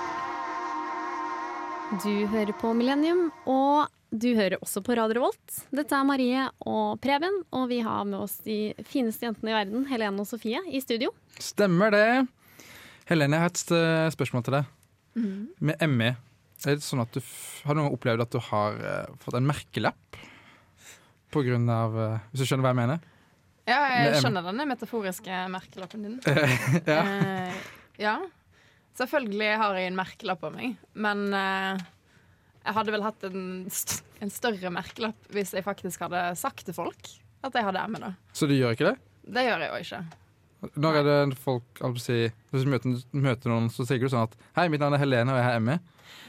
Du 2.01 2.15
hører 2.33 2.55
på 2.57 2.73
Millennium, 2.73 3.27
og 3.45 3.91
du 4.13 4.29
hører 4.37 4.61
også 4.61 4.83
på 4.85 4.95
Radio 4.99 5.17
Revolt. 5.17 5.55
Dette 5.73 5.97
er 5.97 6.05
Marie 6.05 6.45
og 6.69 7.01
Preben, 7.01 7.39
og 7.57 7.71
vi 7.71 7.81
har 7.85 8.05
med 8.05 8.21
oss 8.21 8.37
de 8.45 8.75
fineste 8.85 9.25
jentene 9.25 9.55
i 9.55 9.57
verden, 9.57 9.87
Helene 9.89 10.21
og 10.21 10.29
Sofie, 10.29 10.61
i 10.69 10.83
studio. 10.85 11.15
Stemmer 11.41 11.95
det. 11.95 12.09
Helene, 13.09 13.39
jeg 13.39 13.47
har 13.47 13.55
et 13.55 14.13
spørsmål 14.13 14.45
til 14.45 14.59
deg. 14.59 14.69
Mm. 15.17 15.39
Med 15.65 15.87
ME, 15.89 16.11
er 16.63 16.77
det 16.77 16.85
sånn 16.85 17.03
at 17.03 17.17
du 17.17 17.23
har 17.65 17.75
du 17.75 17.81
noen 17.81 17.97
opplevd 17.97 18.25
at 18.25 18.35
du 18.35 18.39
har 18.51 18.77
eh, 18.79 19.17
fått 19.23 19.39
en 19.39 19.49
merkelapp? 19.49 20.21
På 21.33 21.41
grunn 21.45 21.65
av 21.73 21.97
eh, 21.97 22.29
Hvis 22.31 22.45
du 22.45 22.51
skjønner 22.51 22.67
hva 22.67 22.75
jeg 22.75 22.81
mener? 22.83 23.09
Ja, 23.65 23.81
jeg 23.95 24.11
Med 24.11 24.21
skjønner 24.21 24.47
denne 24.51 24.69
metaforiske 24.69 25.41
merkelappen 25.55 26.05
din. 26.05 26.21
ja. 26.93 27.01
Uh, 27.01 27.59
ja. 28.01 28.15
Selvfølgelig 28.99 29.51
har 29.63 29.79
jeg 29.79 29.89
en 29.89 29.99
merkelapp 29.99 30.43
på 30.43 30.51
meg, 30.53 30.77
men 30.93 31.23
jeg 32.63 32.75
hadde 32.77 32.95
vel 32.95 33.05
hatt 33.05 33.25
en, 33.29 33.45
st 33.71 34.01
en 34.23 34.31
større 34.31 34.71
merkelapp 34.71 35.31
hvis 35.35 35.51
jeg 35.57 35.65
faktisk 35.67 36.05
hadde 36.05 36.21
sagt 36.39 36.65
til 36.69 36.77
folk 36.77 37.09
at 37.43 37.57
jeg 37.59 37.67
hadde 37.67 37.87
ME. 37.91 37.99
da. 37.99 38.13
Så 38.33 38.47
du 38.47 38.55
gjør 38.55 38.77
ikke 38.77 38.93
det? 38.93 38.99
Det 39.35 39.43
gjør 39.49 39.65
jeg 39.65 39.73
jo 39.73 39.81
ikke. 39.87 40.03
Når 40.79 40.99
er 41.01 41.07
det 41.09 41.39
folk 41.43 41.81
si, 41.99 42.29
Hvis 42.53 42.63
du 42.63 42.71
møter, 42.71 43.01
møter 43.11 43.51
noen, 43.51 43.67
så 43.73 43.83
sier 43.87 43.99
du 43.99 44.07
sånn 44.11 44.29
at 44.29 44.37
Hei, 44.55 44.69
mitt 44.71 44.83
navn 44.83 44.95
er 44.95 45.03
Helene, 45.03 45.35
og 45.35 45.41
jeg 45.41 45.47
har 45.49 45.59
ME. 45.59 45.81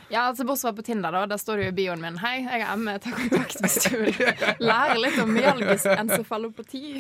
Ja, 0.10 0.24
altså 0.32 0.46
Bortsett 0.46 0.72
fra 0.72 0.74
på 0.80 0.86
Tinder, 0.88 1.14
da. 1.14 1.28
Der 1.30 1.38
står 1.42 1.62
det 1.62 1.68
jo 1.68 1.74
i 1.74 1.78
bioen 1.78 2.02
min 2.02 2.18
Hei, 2.22 2.40
jeg 2.42 2.66
har 2.66 2.82
ME, 2.82 2.98
ta 3.02 3.14
kontakt 3.14 3.62
hvis 3.62 3.78
du 3.86 3.94
vil 4.02 4.18
lære 4.62 4.98
litt 5.02 5.22
om 5.22 5.30
myalgisk 5.34 5.86
encefalopati. 5.94 6.98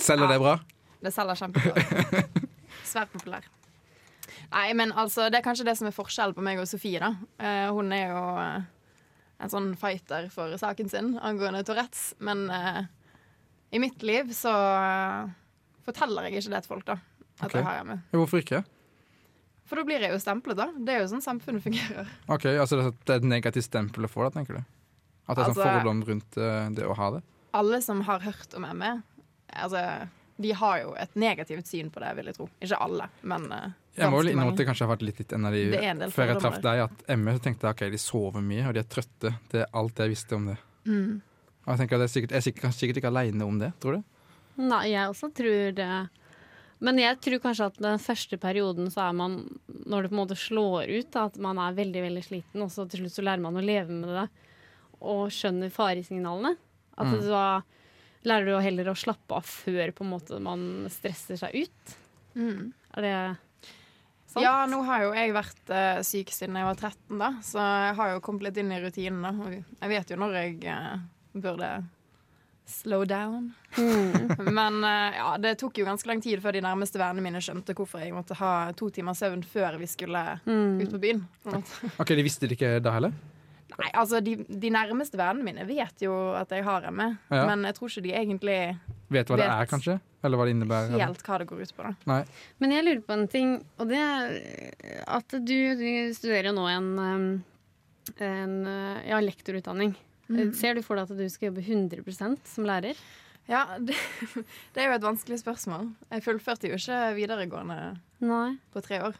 Selger 0.00 0.32
det 0.32 0.40
bra? 0.40 0.56
Det 1.04 1.12
selger 1.14 1.42
kjempebra. 1.44 1.84
Svært 2.94 3.12
populær. 3.12 3.44
Nei, 4.50 4.72
men 4.74 4.92
altså, 4.96 5.26
det 5.30 5.40
er 5.40 5.44
kanskje 5.44 5.66
det 5.68 5.74
som 5.76 5.88
er 5.90 5.94
forskjellen 5.96 6.34
på 6.36 6.44
meg 6.44 6.60
og 6.62 6.68
Sofie, 6.70 7.00
da. 7.02 7.10
Eh, 7.38 7.66
hun 7.76 7.92
er 7.92 8.06
jo 8.14 8.22
eh, 8.40 8.62
en 9.44 9.52
sånn 9.52 9.68
fighter 9.78 10.30
for 10.32 10.54
saken 10.60 10.88
sin 10.88 11.10
angående 11.20 11.60
Tourettes, 11.68 12.14
men 12.24 12.46
eh, 12.50 12.80
i 13.76 13.82
mitt 13.82 14.02
liv 14.08 14.32
så 14.32 14.54
eh, 14.54 15.28
forteller 15.84 16.28
jeg 16.30 16.38
ikke 16.40 16.54
det 16.56 16.62
til 16.64 16.72
folk, 16.74 16.86
da. 16.88 16.96
At 17.38 17.50
Ok. 17.52 17.58
det 17.58 17.64
har 17.68 17.84
ME. 17.86 17.98
Hvorfor 18.16 18.40
ikke? 18.42 18.62
For 19.68 19.76
da 19.76 19.84
blir 19.84 20.00
jeg 20.00 20.14
jo 20.14 20.18
stemplet, 20.22 20.56
da. 20.58 20.70
Det 20.80 20.94
er 20.96 21.02
jo 21.04 21.10
sånn 21.12 21.22
samfunnet 21.22 21.62
fungerer. 21.62 22.08
Ok, 22.34 22.48
altså 22.56 22.80
Det 23.04 23.12
er 23.12 23.20
et 23.20 23.28
negativt 23.28 23.68
stempel 23.68 24.08
å 24.08 24.10
få, 24.10 24.24
da, 24.26 24.32
tenker 24.40 24.58
du? 24.58 24.64
At 25.28 25.36
det 25.36 25.42
er 25.44 25.50
sånn 25.52 25.58
Altså- 25.60 25.74
fordom 25.76 26.00
rundt 26.08 26.38
eh, 26.40 26.68
det 26.72 26.88
å 26.88 26.96
ha 26.96 27.10
det? 27.18 27.20
Alle 27.58 27.82
som 27.84 28.00
har 28.08 28.24
hørt 28.24 28.56
om 28.56 28.64
ME, 28.80 28.94
altså 29.56 29.82
de 30.38 30.50
har 30.54 30.80
jo 30.82 30.90
et 31.00 31.14
negativt 31.18 31.66
syn 31.66 31.88
på 31.90 31.98
det, 32.00 32.10
vil 32.16 32.28
jeg 32.30 32.36
tro. 32.36 32.44
Ikke 32.62 32.76
alle, 32.84 33.08
men 33.26 33.46
Jeg 33.98 34.10
må 34.10 34.20
vel 34.22 34.30
innom 34.32 34.50
at 34.52 34.56
det 34.60 34.66
kanskje 34.68 34.86
har 34.86 34.92
vært 34.96 35.02
litt, 35.06 35.18
litt 35.22 35.32
en 35.36 35.44
av 35.48 35.52
de 35.52 35.62
Før 36.14 36.26
jeg 36.32 36.40
traff 36.42 36.60
deg, 36.64 36.82
at 36.86 37.16
ME, 37.18 37.34
så 37.36 37.42
tenkte 37.44 37.66
jeg 37.66 37.76
ok, 37.76 37.82
de 37.94 37.98
sover 38.02 38.44
mye, 38.44 38.66
og 38.68 38.74
de 38.76 38.80
er 38.84 38.88
trøtte. 38.92 39.32
Det 39.52 39.62
er 39.64 39.72
alt 39.80 39.98
jeg 40.04 40.12
visste 40.14 40.36
om 40.38 40.46
det. 40.52 40.56
Mm. 40.86 41.20
Og 41.66 41.72
jeg 41.74 41.78
tenker 41.82 41.96
at 41.98 42.00
jeg 42.00 42.08
er 42.08 42.14
sikkert, 42.14 42.30
jeg 42.30 42.36
er 42.42 42.46
sikkert, 42.48 42.76
sikkert 42.78 43.00
ikke 43.02 43.10
aleine 43.12 43.44
om 43.44 43.58
det, 43.60 43.72
tror 43.82 43.98
du? 43.98 44.02
Nei, 44.58 44.84
jeg 44.90 45.08
også 45.12 45.28
tror 45.38 45.72
det. 45.78 45.90
Men 46.80 46.98
jeg 47.02 47.18
tror 47.24 47.40
kanskje 47.42 47.66
at 47.72 47.78
den 47.82 47.98
første 47.98 48.38
perioden 48.38 48.86
så 48.94 49.08
er 49.08 49.16
man, 49.18 49.34
når 49.86 50.02
det 50.06 50.10
på 50.12 50.14
en 50.16 50.20
måte 50.22 50.38
slår 50.38 50.86
ut, 50.92 51.10
da, 51.14 51.24
at 51.26 51.36
man 51.42 51.58
er 51.58 51.74
veldig 51.74 52.04
veldig 52.06 52.22
sliten, 52.26 52.62
og 52.62 52.70
så 52.70 52.86
til 52.88 53.02
slutt 53.02 53.16
så 53.18 53.24
lærer 53.26 53.42
man 53.42 53.58
å 53.58 53.64
leve 53.64 53.90
med 53.90 54.14
det 54.14 54.28
og 55.02 55.28
skjønner 55.34 55.70
faresignalene. 55.74 56.56
At 56.98 57.06
Mm. 57.06 57.20
da 57.28 57.62
lærer 58.26 58.46
du 58.46 58.58
heller 58.62 58.88
å 58.90 58.96
slappe 58.98 59.36
av 59.36 59.44
før 59.46 59.92
på 59.94 60.02
en 60.04 60.10
måte 60.10 60.40
man 60.42 60.88
stresser 60.90 61.36
seg 61.38 61.54
ut. 61.66 61.94
Mm. 62.34 62.72
Er 62.96 63.02
det 63.02 63.38
sant? 64.28 64.42
Ja, 64.44 64.66
nå 64.68 64.82
har 64.86 65.02
jo 65.06 65.12
jeg 65.16 65.32
vært 65.36 65.70
uh, 65.72 66.00
syk 66.06 66.30
siden 66.36 66.56
jeg 66.60 66.68
var 66.68 66.76
13, 66.78 67.18
da, 67.18 67.30
så 67.42 67.58
jeg 67.88 67.94
har 68.00 68.10
jo 68.14 68.20
kommet 68.24 68.44
litt 68.48 68.58
inn 68.60 68.72
i 68.76 68.80
rutinen. 68.82 69.22
da. 69.24 69.62
Jeg 69.82 69.94
vet 69.94 70.10
jo 70.12 70.18
når 70.20 70.36
jeg 70.42 70.58
uh, 70.68 70.98
burde 71.34 71.70
slow 72.68 73.06
down. 73.08 73.46
Mm. 73.78 74.34
Men 74.58 74.82
uh, 74.84 75.16
ja, 75.16 75.28
det 75.40 75.54
tok 75.62 75.78
jo 75.80 75.86
ganske 75.88 76.06
lang 76.10 76.20
tid 76.20 76.42
før 76.44 76.52
de 76.52 76.60
nærmeste 76.66 77.00
vennene 77.00 77.24
mine 77.24 77.40
skjønte 77.40 77.72
hvorfor 77.78 78.02
jeg 78.04 78.12
måtte 78.12 78.36
ha 78.36 78.50
to 78.76 78.90
timers 78.92 79.22
søvn 79.24 79.40
før 79.48 79.78
vi 79.80 79.88
skulle 79.88 80.20
Mm. 80.44 80.80
ut 80.84 80.92
på 80.92 81.00
byen. 81.00 81.24
på. 81.48 81.62
Ok, 82.04 82.12
De 82.12 82.22
visste 82.26 82.44
det 82.46 82.58
ikke 82.58 82.74
da 82.84 82.92
heller? 82.98 83.12
Nei, 83.78 83.88
altså 84.00 84.18
de, 84.24 84.32
de 84.48 84.70
nærmeste 84.72 85.18
vennene 85.20 85.44
mine 85.44 85.66
vet 85.68 86.00
jo 86.02 86.14
at 86.34 86.50
jeg 86.54 86.64
har 86.64 86.86
ME, 86.90 87.10
Ja. 87.30 87.42
men 87.50 87.66
jeg 87.68 87.76
tror 87.76 87.90
ikke 87.92 88.02
de 88.06 88.14
egentlig 88.16 88.56
Vet 89.12 89.28
hva 89.30 89.36
det 89.40 89.44
er, 89.48 89.68
kanskje? 89.68 89.98
Eller 90.24 90.40
hva 90.40 90.46
det 90.48 90.54
innebærer? 90.56 90.88
eller? 90.92 91.04
helt 91.06 91.22
hva 91.24 91.36
det 91.40 91.46
går 91.48 91.60
ut 91.62 91.74
på. 91.76 91.84
da. 91.84 91.92
Nei. 92.10 92.22
Men 92.60 92.72
jeg 92.74 92.84
lurer 92.86 93.04
på 93.06 93.14
en 93.14 93.28
ting, 93.28 93.52
og 93.78 93.88
det 93.92 94.00
er 94.00 95.04
at 95.06 95.36
du, 95.36 95.54
du 95.78 95.86
studerer 96.16 96.50
jo 96.50 96.56
nå 96.56 96.66
en, 96.72 96.88
um, 96.98 97.28
en 98.24 98.56
uh, 98.66 98.98
ja, 99.08 99.20
lektorutdanning. 99.24 99.94
Mm. 100.28 100.52
Ser 100.56 100.76
du 100.76 100.82
for 100.84 100.98
deg 100.98 101.08
at 101.08 101.16
du 101.20 101.24
skal 101.32 101.48
jobbe 101.52 101.64
100% 101.64 102.50
som 102.50 102.66
lærer? 102.68 102.98
Ja, 103.48 103.62
det, 103.86 103.96
det 104.74 104.82
er 104.82 104.90
jo 104.90 104.98
et 104.98 105.06
vanskelig 105.06 105.40
spørsmål. 105.40 105.88
Jeg 106.12 106.24
fullførte 106.26 106.68
jo 106.68 106.76
ikke 106.76 106.98
videregående 107.16 107.78
Nei. 108.24 108.56
på 108.74 108.82
tre 108.84 109.00
år. 109.06 109.16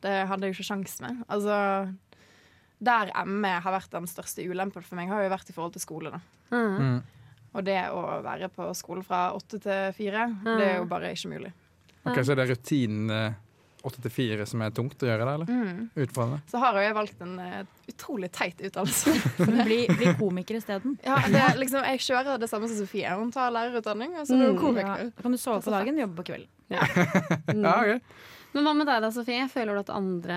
Det 0.00 0.14
hadde 0.30 0.46
jeg 0.46 0.54
jo 0.54 0.56
ikke 0.60 0.68
sjans 0.70 1.00
med. 1.04 1.20
Altså, 1.28 1.58
der 2.78 3.10
ME 3.26 3.54
har 3.64 3.74
vært 3.74 3.94
den 3.94 4.06
største 4.10 4.44
ulempen 4.46 4.84
for 4.86 4.98
meg, 4.98 5.10
har 5.10 5.24
jo 5.24 5.32
vært 5.32 5.50
i 5.50 5.56
forhold 5.56 5.74
til 5.74 5.82
skole. 5.82 6.12
da. 6.14 6.20
Mm. 6.54 6.76
Mm. 6.78 6.98
Og 7.58 7.64
det 7.64 7.80
å 7.90 8.02
være 8.22 8.50
på 8.52 8.68
skole 8.76 9.02
fra 9.06 9.32
åtte 9.34 9.58
til 9.64 9.92
fire, 9.96 10.28
det 10.44 10.64
er 10.68 10.76
jo 10.78 10.88
bare 10.88 11.12
ikke 11.16 11.32
mulig. 11.32 11.52
Ok, 12.04 12.20
Så 12.22 12.32
er 12.32 12.40
det 12.40 12.48
rutinen 12.52 13.10
eh, 13.12 13.38
åtte 13.88 14.02
til 14.04 14.12
fire 14.12 14.46
som 14.48 14.62
er 14.64 14.72
tungt 14.74 15.02
å 15.02 15.08
gjøre, 15.08 15.24
der, 15.24 15.34
eller? 15.34 15.50
Mm. 15.50 15.90
Utfordrende? 16.04 16.40
Så 16.50 16.60
har 16.62 16.78
jeg 16.82 16.94
valgt 16.96 17.20
en 17.24 17.34
uh, 17.40 17.58
utrolig 17.90 18.30
teit 18.34 18.62
utdannelse. 18.68 19.14
Bli, 19.68 19.80
bli 19.90 20.14
komiker 20.20 20.60
isteden. 20.60 20.96
ja, 21.04 21.18
det 21.26 21.42
er 21.42 21.60
liksom, 21.60 21.84
jeg 21.92 22.04
kjører 22.06 22.40
det 22.40 22.50
samme 22.50 22.70
som 22.70 22.80
Sofie. 22.82 23.12
Hun 23.18 23.32
tar 23.34 23.52
lærerutdanning, 23.54 24.16
og 24.18 24.28
så 24.28 24.38
blir 24.38 24.52
hun 24.52 24.60
komiker. 24.60 25.06
Ja, 25.08 25.22
kan 25.22 25.34
du 25.34 25.40
sove 25.40 25.62
på 25.64 25.74
dagen, 25.74 26.00
jobbe 26.04 26.20
på 26.22 26.30
kvelden. 26.32 26.50
Ja. 26.72 26.84
Ja, 27.64 27.78
ok. 27.80 28.18
Men 28.58 28.66
hva 28.66 28.74
med 28.74 28.88
deg 28.90 29.04
da, 29.04 29.12
Sofie? 29.14 29.44
Føler 29.52 29.76
du 29.76 29.84
at 29.84 29.94
andre 29.94 30.36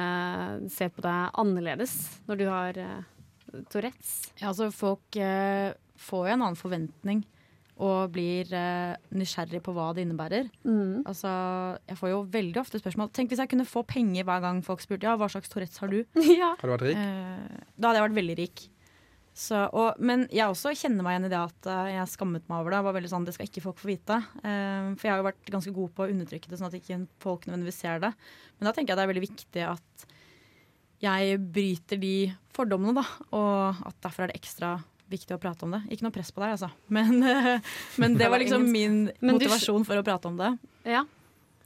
ser 0.69 0.91
på 0.93 1.01
deg 1.01 1.39
annerledes 1.41 1.95
når 2.29 2.37
du 2.37 2.43
har 2.45 2.77
uh, 2.77 3.63
Tourettes? 3.73 4.11
Ja, 4.37 4.51
altså 4.51 4.67
folk 4.69 5.17
eh, 5.17 5.71
får 5.97 6.27
jo 6.27 6.33
en 6.35 6.43
annen 6.43 6.59
forventning 6.59 7.23
og 7.81 8.11
blir 8.13 8.51
eh, 8.53 8.93
nysgjerrig 9.17 9.63
på 9.65 9.73
hva 9.73 9.87
det 9.97 10.05
innebærer. 10.05 10.51
Mm. 10.61 11.01
Altså, 11.01 11.31
jeg 11.89 11.97
får 11.97 12.11
jo 12.11 12.19
veldig 12.35 12.61
ofte 12.61 12.81
spørsmål 12.81 13.09
Tenk 13.15 13.31
hvis 13.31 13.41
jeg 13.41 13.49
kunne 13.55 13.65
få 13.65 13.81
penger 13.89 14.27
hver 14.27 14.43
gang 14.43 14.61
folk 14.65 14.83
spurte 14.83 15.09
ja, 15.09 15.15
hva 15.17 15.31
slags 15.33 15.49
Tourettes 15.49 15.81
har 15.81 15.89
du. 15.89 16.03
ja. 16.41 16.53
Har 16.61 16.61
du 16.61 16.75
vært 16.75 16.85
rik? 16.91 17.01
Eh, 17.01 17.65
da 17.73 17.89
hadde 17.89 18.03
jeg 18.03 18.07
vært 18.11 18.19
veldig 18.21 18.37
rik. 18.43 18.67
Så, 19.31 19.55
og, 19.71 19.99
men 20.03 20.25
jeg 20.33 20.51
også 20.51 20.73
kjenner 20.75 21.05
meg 21.05 21.15
igjen 21.15 21.29
i 21.29 21.31
det 21.31 21.39
at 21.39 21.67
eh, 21.71 21.93
jeg 21.93 22.11
skammet 22.11 22.47
meg 22.51 22.59
over 22.59 22.75
det. 22.75 22.81
Var 22.83 22.95
veldig 22.97 23.11
sånn, 23.13 23.25
Det 23.27 23.35
skal 23.35 23.47
ikke 23.47 23.63
folk 23.63 23.79
få 23.79 23.89
vite. 23.93 24.17
Um, 24.43 24.91
for 24.99 25.07
jeg 25.07 25.13
har 25.13 25.21
jo 25.21 25.27
vært 25.29 25.51
ganske 25.55 25.73
god 25.75 25.93
på 25.95 26.05
å 26.05 26.11
undertrykke 26.11 26.51
det, 26.51 26.59
sånn 26.59 26.67
at 26.67 26.77
ikke 26.77 26.99
folk 27.23 27.47
nødvendigvis 27.47 27.79
ser 27.79 28.03
det. 28.03 28.11
Men 28.57 28.67
da 28.67 28.75
tenker 28.75 28.91
jeg 28.91 28.99
det 28.99 29.05
er 29.05 29.11
veldig 29.13 29.25
viktig 29.25 29.65
at 29.69 30.07
jeg 31.01 31.39
bryter 31.55 32.01
de 32.01 32.15
fordommene, 32.53 32.93
da. 32.99 33.05
Og 33.39 33.83
at 33.87 34.01
derfor 34.03 34.27
er 34.27 34.33
det 34.33 34.41
ekstra 34.41 34.75
viktig 35.11 35.35
å 35.35 35.41
prate 35.41 35.67
om 35.67 35.75
det. 35.77 35.81
Ikke 35.91 36.05
noe 36.05 36.15
press 36.15 36.31
på 36.35 36.43
deg, 36.43 36.57
altså. 36.57 36.71
Men, 36.91 37.23
uh, 37.23 37.75
men 38.03 38.19
det 38.19 38.27
var 38.31 38.43
liksom 38.43 38.67
min 38.67 39.05
motivasjon 39.23 39.87
for 39.87 40.01
å 40.01 40.07
prate 40.07 40.27
om 40.31 40.39
det. 40.41 40.55
ja. 40.91 41.05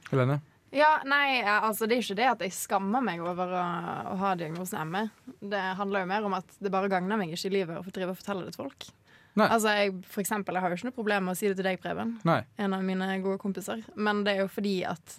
Helene? 0.06 0.38
Ja, 0.76 1.00
nei, 1.08 1.40
altså 1.42 1.86
Det 1.86 1.96
er 1.96 2.02
ikke 2.02 2.18
det 2.18 2.26
at 2.28 2.42
jeg 2.44 2.54
skammer 2.54 3.02
meg 3.04 3.22
over 3.24 3.52
å, 3.54 3.64
å 4.12 4.16
ha 4.20 4.32
diagnosen 4.38 4.90
ME. 4.90 5.06
Det 5.50 5.64
handler 5.80 6.04
jo 6.04 6.10
mer 6.12 6.24
om 6.28 6.34
at 6.38 6.56
det 6.62 6.72
bare 6.74 6.88
gagner 6.92 7.20
meg 7.20 7.32
ikke 7.34 7.50
i 7.50 7.54
livet 7.58 7.78
å 7.80 7.84
få 7.86 7.92
drive 7.94 8.14
og 8.14 8.18
fortelle 8.20 8.46
det 8.46 8.54
til 8.56 8.64
folk. 8.64 8.88
Nei. 9.36 9.50
Altså, 9.52 9.68
jeg, 9.76 9.92
for 10.08 10.22
eksempel, 10.22 10.56
jeg 10.56 10.64
har 10.64 10.72
jo 10.72 10.76
ikke 10.80 10.88
noe 10.88 10.96
problem 10.96 11.26
med 11.28 11.34
å 11.34 11.38
si 11.38 11.48
det 11.50 11.58
til 11.58 11.66
deg, 11.68 11.78
Preben. 11.82 12.14
Nei. 12.24 12.40
En 12.56 12.72
av 12.72 12.82
mine 12.86 13.08
gode 13.24 13.36
kompiser. 13.42 13.82
Men 13.94 14.22
det 14.24 14.32
er 14.36 14.44
jo 14.46 14.48
fordi 14.48 14.78
at 14.88 15.18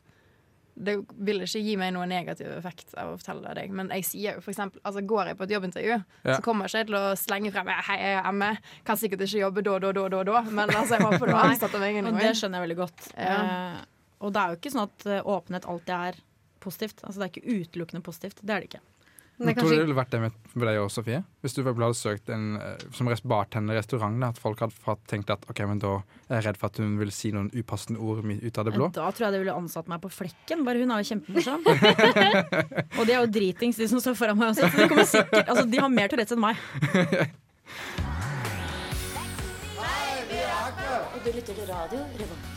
det 0.77 0.93
vil 1.25 1.41
ikke 1.41 1.61
gi 1.65 1.73
meg 1.81 1.89
noen 1.95 2.09
negativ 2.13 2.49
effekt 2.53 2.91
av 3.01 3.15
å 3.15 3.17
fortelle 3.17 3.41
det 3.49 3.55
deg. 3.63 3.71
Men 3.73 3.87
jeg 3.95 4.05
sier 4.05 4.37
jo 4.37 4.43
for 4.45 4.53
eksempel, 4.53 4.81
altså 4.85 5.01
går 5.09 5.31
jeg 5.31 5.37
på 5.39 5.45
et 5.47 5.53
jobbintervju, 5.55 5.95
Ja. 6.25 6.35
så 6.35 6.41
kommer 6.45 6.67
jeg 6.69 6.85
ikke 6.85 6.89
til 6.91 6.97
å 6.99 7.15
slenge 7.17 7.51
frem 7.55 7.71
Hei, 7.87 7.97
jeg 8.01 8.17
er 8.21 8.31
ME. 8.37 8.51
Kan 8.85 8.97
sikkert 9.01 9.23
ikke 9.25 9.41
jobbe 9.41 9.63
da, 9.65 9.77
da, 9.85 9.91
da, 9.97 10.07
da, 10.13 10.23
da. 10.23 10.41
Men 10.49 10.69
altså, 10.69 10.97
jeg 10.97 11.05
håper 11.07 11.25
du 11.31 11.33
har 11.37 11.49
ansatt 11.49 11.79
meg 11.81 11.97
Og 12.05 12.19
det 12.21 12.33
skjønner 12.37 12.59
jeg 12.61 12.67
veldig 12.67 12.79
godt. 12.83 13.07
Ja. 13.17 13.39
Eh, 13.41 13.79
og 14.21 14.33
det 14.33 14.41
er 14.41 14.49
jo 14.53 14.57
ikke 14.59 14.73
sånn 14.73 14.85
at 14.85 15.05
eh, 15.09 15.21
åpenhet 15.33 15.65
alltid 15.69 15.95
er 15.97 16.21
positivt. 16.59 17.01
Altså 17.05 17.19
Det 17.21 17.25
er 17.27 17.33
ikke 17.33 17.57
utelukkende 17.61 18.03
positivt. 18.05 18.41
Det 18.41 18.53
er 18.53 18.61
det 18.61 18.69
ikke. 18.71 18.83
Men 19.37 19.53
tror 19.53 19.69
du 19.69 19.75
det 19.75 19.83
ville 19.83 19.97
vært 19.97 20.13
det 20.15 20.19
med, 20.23 20.37
deg 20.57 20.79
òg, 20.81 20.87
Sofie? 20.89 21.19
Hvis 21.45 21.53
du 21.53 21.59
for 21.61 21.77
hadde 21.77 21.97
søkt 21.97 22.29
en, 22.33 22.45
eh, 22.57 22.85
som 22.97 23.05
bartenderrestaurant, 23.05 24.23
at 24.25 24.39
folk 24.41 24.63
hadde 24.63 24.97
tenkt 25.09 25.29
at 25.29 25.45
ok, 25.45 25.61
men 25.69 25.81
da 25.83 25.99
er 26.25 26.39
jeg 26.39 26.45
redd 26.47 26.57
for 26.57 26.71
at 26.71 26.79
hun 26.81 26.95
vil 26.97 27.11
si 27.13 27.29
noen 27.35 27.51
upassende 27.53 28.01
ord 28.01 28.25
ut 28.25 28.57
av 28.57 28.65
det 28.65 28.73
blå. 28.73 28.89
Da 28.95 29.11
tror 29.11 29.27
jeg 29.27 29.35
de 29.35 29.41
ville 29.43 29.53
ansatt 29.53 29.87
meg 29.91 30.01
på 30.01 30.09
flekken. 30.09 30.65
Bare 30.65 30.81
hun 30.81 30.91
er 30.91 31.03
jo 31.03 31.09
kjempemorsom. 31.11 31.61
og 32.97 33.03
de 33.05 33.13
er 33.13 33.19
jo 33.21 33.29
dritings, 33.37 33.77
de 33.77 33.89
som 33.93 34.01
står 34.01 34.17
foran 34.17 34.39
meg 34.39 34.55
også. 34.55 34.71
Så 34.71 34.81
de, 34.81 34.89
kommer 34.89 35.05
sikkert, 35.05 35.45
altså, 35.45 35.67
de 35.69 35.83
har 35.85 35.93
mer 35.93 36.09
Tourettes 36.09 36.33
enn 36.33 36.41
meg. 36.41 36.57
Og 41.13 41.21
du 41.21 41.29
lytter 41.29 41.53
til 41.53 41.69
radio 41.69 42.01
Revolt. 42.17 42.53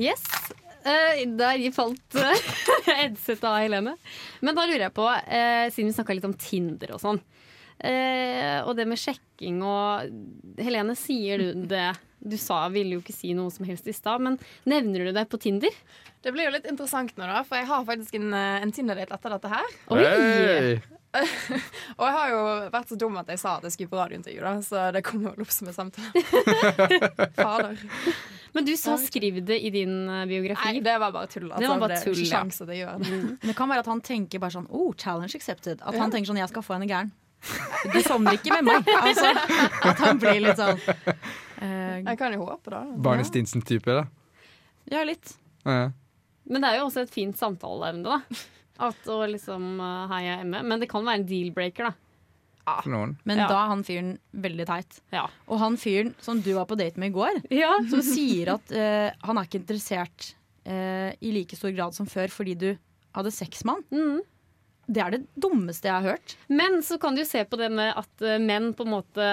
Yes. 0.00 0.24
Eh, 0.84 1.22
der 1.36 1.62
falt 1.76 2.16
uh, 2.20 2.50
headsetet 2.86 3.44
av 3.44 3.58
Helene. 3.60 3.96
Men 4.40 4.56
da 4.56 4.66
lurer 4.68 4.86
jeg 4.86 4.96
på, 4.96 5.08
eh, 5.10 5.66
siden 5.72 5.90
vi 5.90 5.96
snakka 5.96 6.16
litt 6.16 6.28
om 6.28 6.36
Tinder 6.40 6.94
og 6.96 7.02
sånn, 7.02 7.20
eh, 7.84 8.60
og 8.64 8.72
det 8.78 8.86
med 8.88 9.00
sjekking 9.00 9.60
og 9.66 10.60
Helene, 10.60 10.96
sier 10.98 11.42
du 11.42 11.66
det? 11.74 11.90
Du 12.20 12.36
sa, 12.36 12.66
ville 12.68 12.98
jo 12.98 13.00
ikke 13.00 13.16
si 13.16 13.32
noe 13.32 13.52
som 13.52 13.64
helst 13.64 13.86
i 13.88 13.96
stad, 13.96 14.20
men 14.20 14.36
nevner 14.68 15.08
du 15.08 15.12
det 15.16 15.24
på 15.32 15.40
Tinder? 15.40 15.72
Det 16.20 16.34
blir 16.34 16.50
jo 16.50 16.56
litt 16.58 16.68
interessant 16.68 17.14
nå, 17.16 17.24
da, 17.24 17.40
for 17.48 17.56
jeg 17.60 17.70
har 17.70 17.86
faktisk 17.88 18.20
en, 18.20 18.32
eh, 18.36 18.62
en 18.64 18.72
Tinder-date 18.76 19.16
etter 19.16 19.36
dette 19.36 19.52
her. 19.56 19.76
Oi! 19.96 20.02
Hey! 20.04 20.99
Og 21.98 22.04
jeg 22.06 22.14
har 22.14 22.28
jo 22.30 22.42
vært 22.70 22.92
så 22.92 22.98
dum 22.98 23.16
at 23.18 23.30
jeg 23.32 23.40
sa 23.42 23.56
at 23.58 23.64
jeg 23.66 23.74
skulle 23.74 23.90
på 23.90 23.98
radiointervju, 23.98 24.42
da, 24.44 24.52
så 24.62 24.84
det 24.94 25.02
kommer 25.06 25.34
jo 25.34 25.46
opp 25.46 25.54
som 25.54 25.70
en 25.70 25.76
samtale. 25.76 26.22
Fader. 27.40 27.82
Men 28.54 28.66
du 28.66 28.72
sa 28.78 28.96
'skriv 28.98 29.40
det 29.46 29.60
i 29.62 29.70
din 29.70 30.08
eh, 30.08 30.26
biografi'. 30.26 30.72
Nei, 30.74 30.82
det 30.82 30.96
var 30.98 31.12
bare 31.14 31.30
tull. 31.30 31.50
Altså, 31.50 31.60
Det 31.60 31.68
var 31.68 31.82
bare 31.82 31.98
er 31.98 32.04
tull, 32.04 32.14
det, 32.14 32.26
ja. 32.26 32.44
jeg 32.44 32.78
gjør 32.82 33.02
det. 33.02 33.48
Det 33.48 33.56
kan 33.56 33.70
være 33.70 33.84
at 33.86 33.90
han 33.90 34.00
tenker 34.00 34.42
bare 34.42 34.54
sånn 34.54 34.70
oh, 34.70 34.94
challenge 34.98 35.38
accepted. 35.38 35.82
At 35.82 35.98
han 35.98 36.10
tenker 36.10 36.32
sånn 36.32 36.40
jeg 36.42 36.50
skal 36.50 36.66
få 36.66 36.78
henne 36.78 36.90
gæren. 36.90 37.12
Du 37.90 38.00
sovner 38.04 38.36
ikke 38.36 38.58
med 38.58 38.68
meg. 38.68 38.90
Altså, 39.00 39.30
at 39.88 40.02
han 40.02 40.18
blir 40.20 40.42
litt 40.44 40.58
sånn 40.60 40.76
uh, 40.76 41.96
Jeg 42.04 42.18
kan 42.20 42.34
jo 42.36 42.44
håpe 42.44 42.74
det. 42.74 42.82
Barney 43.00 43.24
Stinsen-type, 43.24 43.96
da. 44.02 44.04
Ja, 44.90 45.04
litt. 45.06 45.36
Ja. 45.64 45.90
Men 46.50 46.64
det 46.64 46.72
er 46.72 46.80
jo 46.80 46.88
også 46.90 47.06
et 47.06 47.14
fint 47.14 47.38
samtaleevne, 47.38 48.02
da. 48.04 48.42
At 48.80 49.08
å 49.12 49.18
liksom 49.28 49.74
uh, 49.82 50.06
Hei, 50.12 50.22
jeg 50.26 50.38
er 50.40 50.48
ME. 50.48 50.62
Men 50.66 50.80
det 50.82 50.88
kan 50.90 51.04
være 51.04 51.20
en 51.20 51.28
deal-breaker, 51.28 51.90
da. 51.90 51.96
Men 53.26 53.40
Ja. 53.40 53.46
da 53.50 53.56
er 53.64 53.70
han 53.72 53.82
fyren 53.84 54.10
veldig 54.36 54.66
teit. 54.68 55.00
Ja. 55.12 55.24
Og 55.48 55.58
han 55.62 55.78
fyren 55.80 56.14
som 56.22 56.40
du 56.44 56.52
var 56.54 56.68
på 56.70 56.78
date 56.78 57.00
med 57.00 57.10
i 57.10 57.16
går, 57.16 57.40
ja. 57.56 57.72
som 57.90 58.02
sier 58.04 58.54
at 58.54 58.74
uh, 58.74 59.10
han 59.26 59.40
er 59.40 59.48
ikke 59.48 59.62
interessert 59.62 60.34
uh, 60.68 61.10
i 61.20 61.32
like 61.34 61.56
stor 61.58 61.74
grad 61.76 61.96
som 61.96 62.08
før 62.10 62.30
fordi 62.32 62.54
du 62.60 62.68
hadde 63.16 63.32
sex 63.34 63.64
med 63.66 63.80
han. 63.80 63.84
Mm. 63.90 64.20
Det 64.90 65.02
er 65.04 65.12
det 65.14 65.20
dummeste 65.38 65.86
jeg 65.86 65.94
har 65.94 66.16
hørt. 66.16 66.32
Men 66.50 66.80
så 66.82 66.96
kan 66.98 67.14
du 67.14 67.20
jo 67.22 67.26
se 67.28 67.44
på 67.46 67.58
det 67.60 67.68
med 67.70 67.92
at 68.00 68.24
eh, 68.26 68.40
menn 68.42 68.72
på 68.74 68.82
en 68.82 68.90
måte 68.96 69.26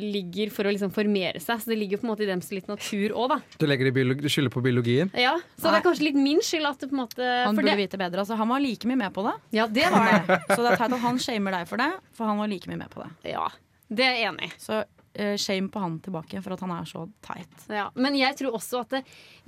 ligger 0.00 0.50
for 0.50 0.66
å 0.66 0.72
liksom 0.74 0.90
formere 0.94 1.38
seg. 1.42 1.60
Så 1.62 1.70
det 1.70 1.78
ligger 1.78 2.00
på 2.00 2.08
en 2.08 2.12
måte 2.12 2.24
i 2.26 2.28
deres 2.30 2.50
litt 2.54 2.66
natur 2.70 3.14
òg, 3.14 3.28
da. 3.36 3.38
Du 3.60 3.66
legger 3.70 3.86
det 3.86 3.92
i 3.94 3.98
biolo- 4.00 4.18
du 4.20 4.26
skylder 4.30 4.50
på 4.54 4.62
biologien. 4.64 5.12
Ja, 5.14 5.36
så 5.56 5.70
det 5.70 5.78
er 5.80 5.86
kanskje 5.86 6.08
litt 6.08 6.18
min 6.18 6.42
skyld 6.44 6.66
at 6.72 6.82
det 6.82 6.90
på 6.90 6.96
en 6.98 7.04
måte 7.04 7.22
Han 7.46 7.58
burde 7.58 7.70
det, 7.70 7.78
vite 7.84 8.00
bedre. 8.02 8.24
Altså, 8.24 8.38
han 8.40 8.50
var 8.50 8.62
like 8.64 8.90
mye 8.90 8.98
med 9.04 9.14
på 9.14 9.24
det. 9.28 9.36
Ja, 9.60 9.66
det 9.70 9.86
var 9.94 10.10
det. 10.10 10.40
Så 10.50 10.60
det 10.64 10.72
er 10.74 10.80
teit 10.82 10.96
at 10.98 11.04
han 11.06 11.22
shamer 11.22 11.58
deg 11.60 11.68
for 11.70 11.82
det, 11.86 11.90
for 12.18 12.30
han 12.32 12.42
var 12.42 12.50
like 12.50 12.70
mye 12.70 12.82
med 12.82 12.90
på 12.90 13.04
det. 13.04 13.12
Ja, 13.36 13.46
det 13.90 14.06
er 14.06 14.18
jeg 14.18 14.32
enig 14.32 14.50
i. 14.50 14.54
Så 14.62 14.80
eh, 14.82 14.88
shame 15.36 15.68
på 15.72 15.80
han 15.82 15.96
tilbake 16.04 16.38
for 16.44 16.54
at 16.54 16.60
han 16.62 16.70
er 16.70 16.84
så 16.86 17.04
teit. 17.26 17.64
Ja. 17.68 17.88
Men 17.98 18.14
jeg 18.14 18.36
tror 18.38 18.54
også 18.60 18.84
at 18.84 18.92
det, 18.94 19.00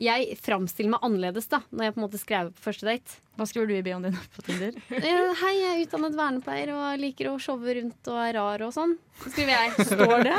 jeg 0.03 0.35
framstiller 0.43 0.97
meg 0.97 1.05
annerledes 1.07 1.47
da 1.53 1.61
når 1.71 1.85
jeg 1.87 1.95
på 1.95 2.01
en 2.01 2.07
måte 2.07 2.21
skrev 2.23 2.51
på 2.57 2.65
første 2.67 2.89
date. 2.89 3.19
Hva 3.39 3.47
skriver 3.49 3.71
du 3.71 3.77
i 3.77 3.85
bioen 3.87 4.03
din 4.09 4.19
på 4.35 4.43
Tinder? 4.47 4.75
Eh, 5.03 5.31
Hei, 5.43 5.53
jeg 5.61 5.71
er 5.71 5.85
utdannet 5.87 6.19
vernepleier 6.19 6.75
og 6.75 7.01
liker 7.01 7.31
å 7.31 7.39
showe 7.43 7.77
rundt 7.79 8.11
og 8.13 8.19
er 8.25 8.35
rar 8.37 8.67
og 8.67 8.75
sånn. 8.75 8.97
Skriver 9.23 9.55
jeg. 9.55 9.87
Står 9.93 10.27
det? 10.27 10.37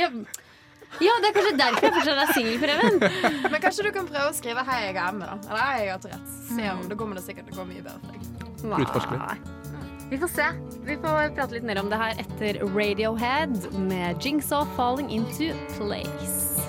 Ja. 0.00 0.08
ja, 1.04 1.14
det 1.22 1.30
er 1.30 1.36
kanskje 1.36 1.54
derfor 1.60 1.88
jeg 1.88 1.96
fortsatt 2.00 2.22
er 2.24 2.34
singel, 2.36 2.60
Preben. 2.62 3.48
Men 3.52 3.62
kanskje 3.62 3.86
du 3.88 3.92
kan 3.94 4.08
prøve 4.08 4.28
å 4.32 4.36
skrive 4.36 4.64
'Hei, 4.66 4.84
jeg 4.88 4.96
er 4.96 5.02
Emme', 5.08 5.28
da. 5.28 5.38
Eller 5.48 5.64
'Hei, 5.68 5.80
jeg 5.84 5.92
har 5.94 6.04
Tourettes'. 6.06 6.38
Se 6.56 6.70
om 6.74 6.86
det 6.88 6.98
kommer 7.00 7.20
det 7.20 7.26
sikkert 7.28 7.50
til 7.50 7.58
å 7.58 7.62
gå 7.62 7.68
mye 7.74 7.84
bedre 7.84 8.00
for 8.00 8.16
deg. 8.16 9.20
Nei. 9.20 9.61
Vi 10.12 10.18
får 10.18 10.28
se. 10.28 10.44
Vi 10.84 10.96
får 10.96 11.34
prate 11.34 11.54
litt 11.54 11.64
mer 11.64 11.78
om 11.80 11.86
det 11.88 11.96
her 11.96 12.18
etter 12.20 12.58
Radiohead 12.74 13.54
med 13.88 14.18
Jingsaw 14.20 14.66
'Falling 14.76 15.08
Into 15.08 15.54
Place'. 15.72 16.60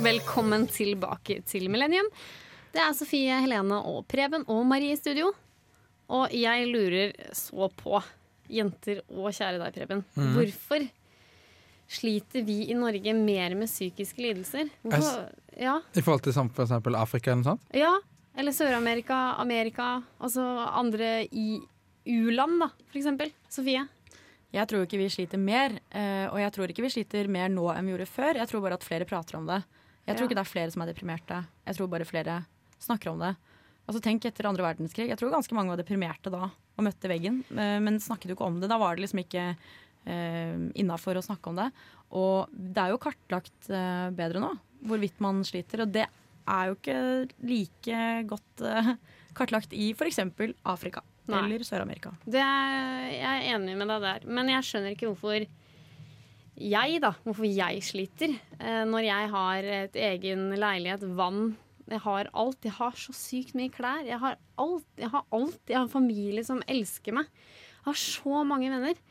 Velkommen 0.00 0.64
tilbake 0.72 1.42
til 1.44 1.68
Millennium. 1.68 2.08
Det 2.72 2.80
er 2.80 2.96
Sofie, 2.96 3.36
Helene 3.44 3.84
og 3.84 4.06
Preben 4.08 4.48
og 4.48 4.64
Marie 4.64 4.96
i 4.96 4.96
studio. 4.96 5.34
Og 6.08 6.32
jeg 6.32 6.72
lurer 6.72 7.12
så 7.36 7.68
på, 7.76 8.00
jenter 8.48 9.04
og 9.12 9.28
kjære 9.36 9.60
deg, 9.60 9.76
Preben, 9.76 10.06
hvorfor 10.16 10.88
sliter 11.88 12.42
vi 12.46 12.70
i 12.70 12.74
Norge 12.74 13.12
mer 13.14 13.54
med 13.54 13.68
psykiske 13.70 14.18
lidelser? 14.22 14.70
Hvorfor, 14.82 15.28
ja, 15.56 15.78
I 15.94 16.02
forhold 16.02 16.22
til 16.26 16.32
for 16.34 16.64
eksempel 16.66 16.96
Afrika 16.98 17.30
eller 17.32 17.42
noe 17.44 17.50
sånt. 17.54 17.66
ja, 17.74 17.92
eller 18.36 18.52
Sør-Amerika, 18.52 19.34
Amerika, 19.40 20.02
altså 20.20 20.42
andre 20.76 21.26
i 21.32 21.60
u-land, 22.06 22.58
da, 22.60 22.68
for 22.90 22.98
eksempel. 23.00 23.30
Sofie? 23.48 23.86
Jeg 24.52 24.68
tror 24.70 24.84
ikke 24.86 24.98
vi 25.00 25.08
sliter 25.10 25.38
mer, 25.40 25.78
eh, 25.90 26.26
og 26.30 26.38
jeg 26.40 26.52
tror 26.52 26.70
ikke 26.70 26.84
vi 26.84 26.90
sliter 26.92 27.28
mer 27.28 27.48
nå 27.48 27.64
enn 27.72 27.86
vi 27.88 27.94
gjorde 27.96 28.06
før. 28.12 28.36
Jeg 28.38 28.48
tror 28.48 28.60
bare 28.62 28.74
at 28.78 28.84
flere 28.86 29.04
prater 29.08 29.38
om 29.38 29.46
det. 29.48 29.62
Jeg 30.06 30.16
tror 30.16 30.26
Ja. 30.26 30.28
ikke 30.28 30.38
det 30.38 30.44
er 30.46 30.52
flere 30.52 30.70
som 30.70 30.82
er 30.82 30.92
deprimerte. 30.92 31.46
Jeg 31.66 31.74
tror 31.76 31.88
bare 31.88 32.04
flere 32.04 32.46
snakker 32.78 33.10
om 33.10 33.18
det. 33.18 33.36
Altså 33.88 34.00
Tenk 34.02 34.24
etter 34.24 34.46
andre 34.46 34.62
verdenskrig. 34.62 35.08
Jeg 35.08 35.18
tror 35.18 35.30
ganske 35.32 35.54
mange 35.54 35.68
var 35.68 35.76
deprimerte 35.82 36.30
da 36.30 36.50
og 36.78 36.84
møtte 36.84 37.08
veggen, 37.08 37.40
eh, 37.56 37.78
men 37.80 37.98
snakket 37.98 38.28
jo 38.28 38.34
ikke 38.36 38.46
om 38.46 38.60
det. 38.60 38.68
Da 38.68 38.78
var 38.78 38.94
det 38.96 39.02
liksom 39.08 39.24
ikke 39.24 39.56
eh, 40.06 40.54
innafor 40.78 41.18
å 41.18 41.24
snakke 41.24 41.52
om 41.52 41.60
det. 41.60 41.70
Og 42.16 42.52
det 42.52 42.82
er 42.82 42.94
jo 42.94 43.02
kartlagt 43.02 43.70
eh, 43.70 44.06
bedre 44.16 44.42
nå 44.42 44.54
hvorvidt 44.86 45.18
man 45.24 45.40
sliter, 45.46 45.82
og 45.82 45.92
det 45.94 46.04
er 46.06 46.68
jo 46.68 46.76
ikke 46.76 46.98
like 47.48 48.00
godt 48.30 48.64
eh, 48.66 48.94
kartlagt 49.36 49.74
i 49.74 49.90
f.eks. 49.96 50.20
Afrika 50.68 51.02
Nei. 51.26 51.42
eller 51.42 51.66
Sør-Amerika. 51.66 52.14
Det 52.24 52.42
er, 52.42 53.06
jeg 53.16 53.30
er 53.32 53.46
enig 53.56 53.76
med 53.80 53.90
deg 53.90 54.04
der. 54.04 54.26
Men 54.30 54.52
jeg 54.52 54.68
skjønner 54.68 54.94
ikke 54.94 55.10
hvorfor 55.10 55.46
jeg, 56.56 57.00
da, 57.02 57.12
hvorfor 57.26 57.48
jeg 57.48 57.82
sliter. 57.84 58.36
Eh, 58.60 58.82
når 58.88 59.08
jeg 59.08 59.30
har 59.34 59.70
et 59.82 59.98
egen 60.06 60.48
leilighet, 60.56 61.04
vann, 61.18 61.56
jeg 61.86 62.02
har 62.02 62.30
alt. 62.34 62.58
Jeg 62.66 62.74
har 62.78 62.96
så 62.98 63.14
sykt 63.14 63.54
mye 63.58 63.70
klær. 63.74 64.06
Jeg 64.06 64.18
har 64.22 64.38
alt. 64.62 64.88
Jeg 64.98 65.10
har 65.12 65.26
alt. 65.36 65.60
Jeg 65.68 65.78
har 65.78 65.90
familie 65.92 66.42
som 66.46 66.62
elsker 66.66 67.14
meg. 67.14 67.28
Jeg 67.76 67.90
har 67.90 68.00
så 68.00 68.42
mange 68.48 68.70
venner. 68.72 69.02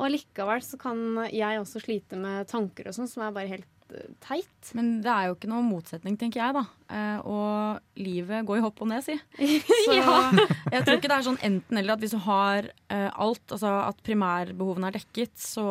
Og 0.00 0.08
likevel 0.14 0.62
så 0.64 0.78
kan 0.80 0.98
jeg 1.28 1.60
også 1.60 1.82
slite 1.84 2.16
med 2.20 2.48
tanker 2.50 2.88
og 2.88 2.94
sånn 2.96 3.10
som 3.10 3.24
er 3.26 3.34
bare 3.36 3.50
helt 3.50 3.92
eh, 3.92 4.06
teit. 4.24 4.70
Men 4.78 5.02
det 5.04 5.10
er 5.12 5.26
jo 5.28 5.34
ikke 5.36 5.50
noen 5.52 5.68
motsetning, 5.68 6.16
tenker 6.20 6.40
jeg, 6.40 6.54
da. 6.56 6.62
Eh, 6.88 7.18
og 7.28 8.00
livet 8.00 8.46
går 8.48 8.60
i 8.60 8.64
hopp 8.64 8.80
og 8.80 8.88
ned, 8.88 9.04
si. 9.04 9.18
Så 9.84 9.98
jeg 9.98 10.84
tror 10.86 10.96
ikke 10.96 11.10
det 11.12 11.18
er 11.18 11.26
sånn 11.28 11.42
enten-eller 11.44 11.96
at 11.96 12.00
hvis 12.06 12.16
du 12.16 12.22
har 12.24 12.70
eh, 12.88 13.10
alt, 13.12 13.44
altså 13.52 13.74
at 13.90 14.00
primærbehovene 14.06 14.88
er 14.88 14.96
dekket, 14.96 15.34
så 15.36 15.66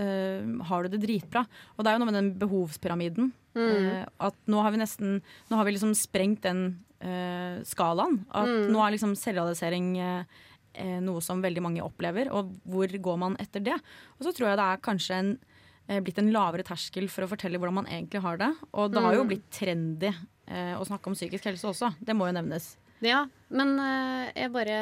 eh, 0.00 0.40
har 0.70 0.86
du 0.88 0.94
det 0.96 1.02
dritbra. 1.04 1.44
Og 1.76 1.84
det 1.84 1.90
er 1.92 1.98
jo 1.98 2.04
noe 2.04 2.10
med 2.12 2.18
den 2.22 2.32
behovspyramiden. 2.40 3.32
eh, 3.60 4.04
at 4.22 4.36
nå 4.46 4.60
har 4.62 4.70
vi 4.70 4.78
nesten 4.78 5.16
Nå 5.50 5.56
har 5.58 5.66
vi 5.66 5.72
liksom 5.74 5.90
sprengt 5.98 6.44
den 6.46 6.60
eh, 7.02 7.60
skalaen. 7.66 8.20
At 8.30 8.46
nå 8.70 8.78
er 8.86 8.94
liksom 8.96 9.16
selvrealisering 9.18 9.96
eh, 9.98 10.24
noe 11.02 11.22
som 11.24 11.42
veldig 11.42 11.62
mange 11.64 11.84
opplever, 11.84 12.30
og 12.34 12.52
hvor 12.68 12.86
går 12.86 13.16
man 13.18 13.38
etter 13.42 13.62
det? 13.64 13.78
Og 14.18 14.26
så 14.26 14.34
tror 14.36 14.50
jeg 14.50 14.60
det 14.60 14.66
er 14.66 14.84
kanskje 14.84 15.16
en 15.18 15.32
eh, 15.88 16.00
blitt 16.04 16.20
en 16.22 16.30
lavere 16.34 16.66
terskel 16.66 17.08
for 17.12 17.26
å 17.26 17.30
fortelle 17.30 17.58
hvordan 17.60 17.80
man 17.82 17.90
egentlig 17.90 18.22
har 18.24 18.38
det. 18.40 18.52
Og 18.72 18.92
det 18.92 19.02
har 19.04 19.18
jo 19.18 19.26
blitt 19.28 19.48
trendy 19.54 20.12
eh, 20.12 20.76
å 20.78 20.86
snakke 20.86 21.10
om 21.10 21.18
psykisk 21.18 21.50
helse 21.50 21.68
også. 21.72 21.92
Det 21.98 22.16
må 22.16 22.30
jo 22.30 22.36
nevnes. 22.38 22.72
Ja, 23.00 23.24
men 23.48 23.78
eh, 23.80 24.30
jeg 24.36 24.52
bare 24.52 24.78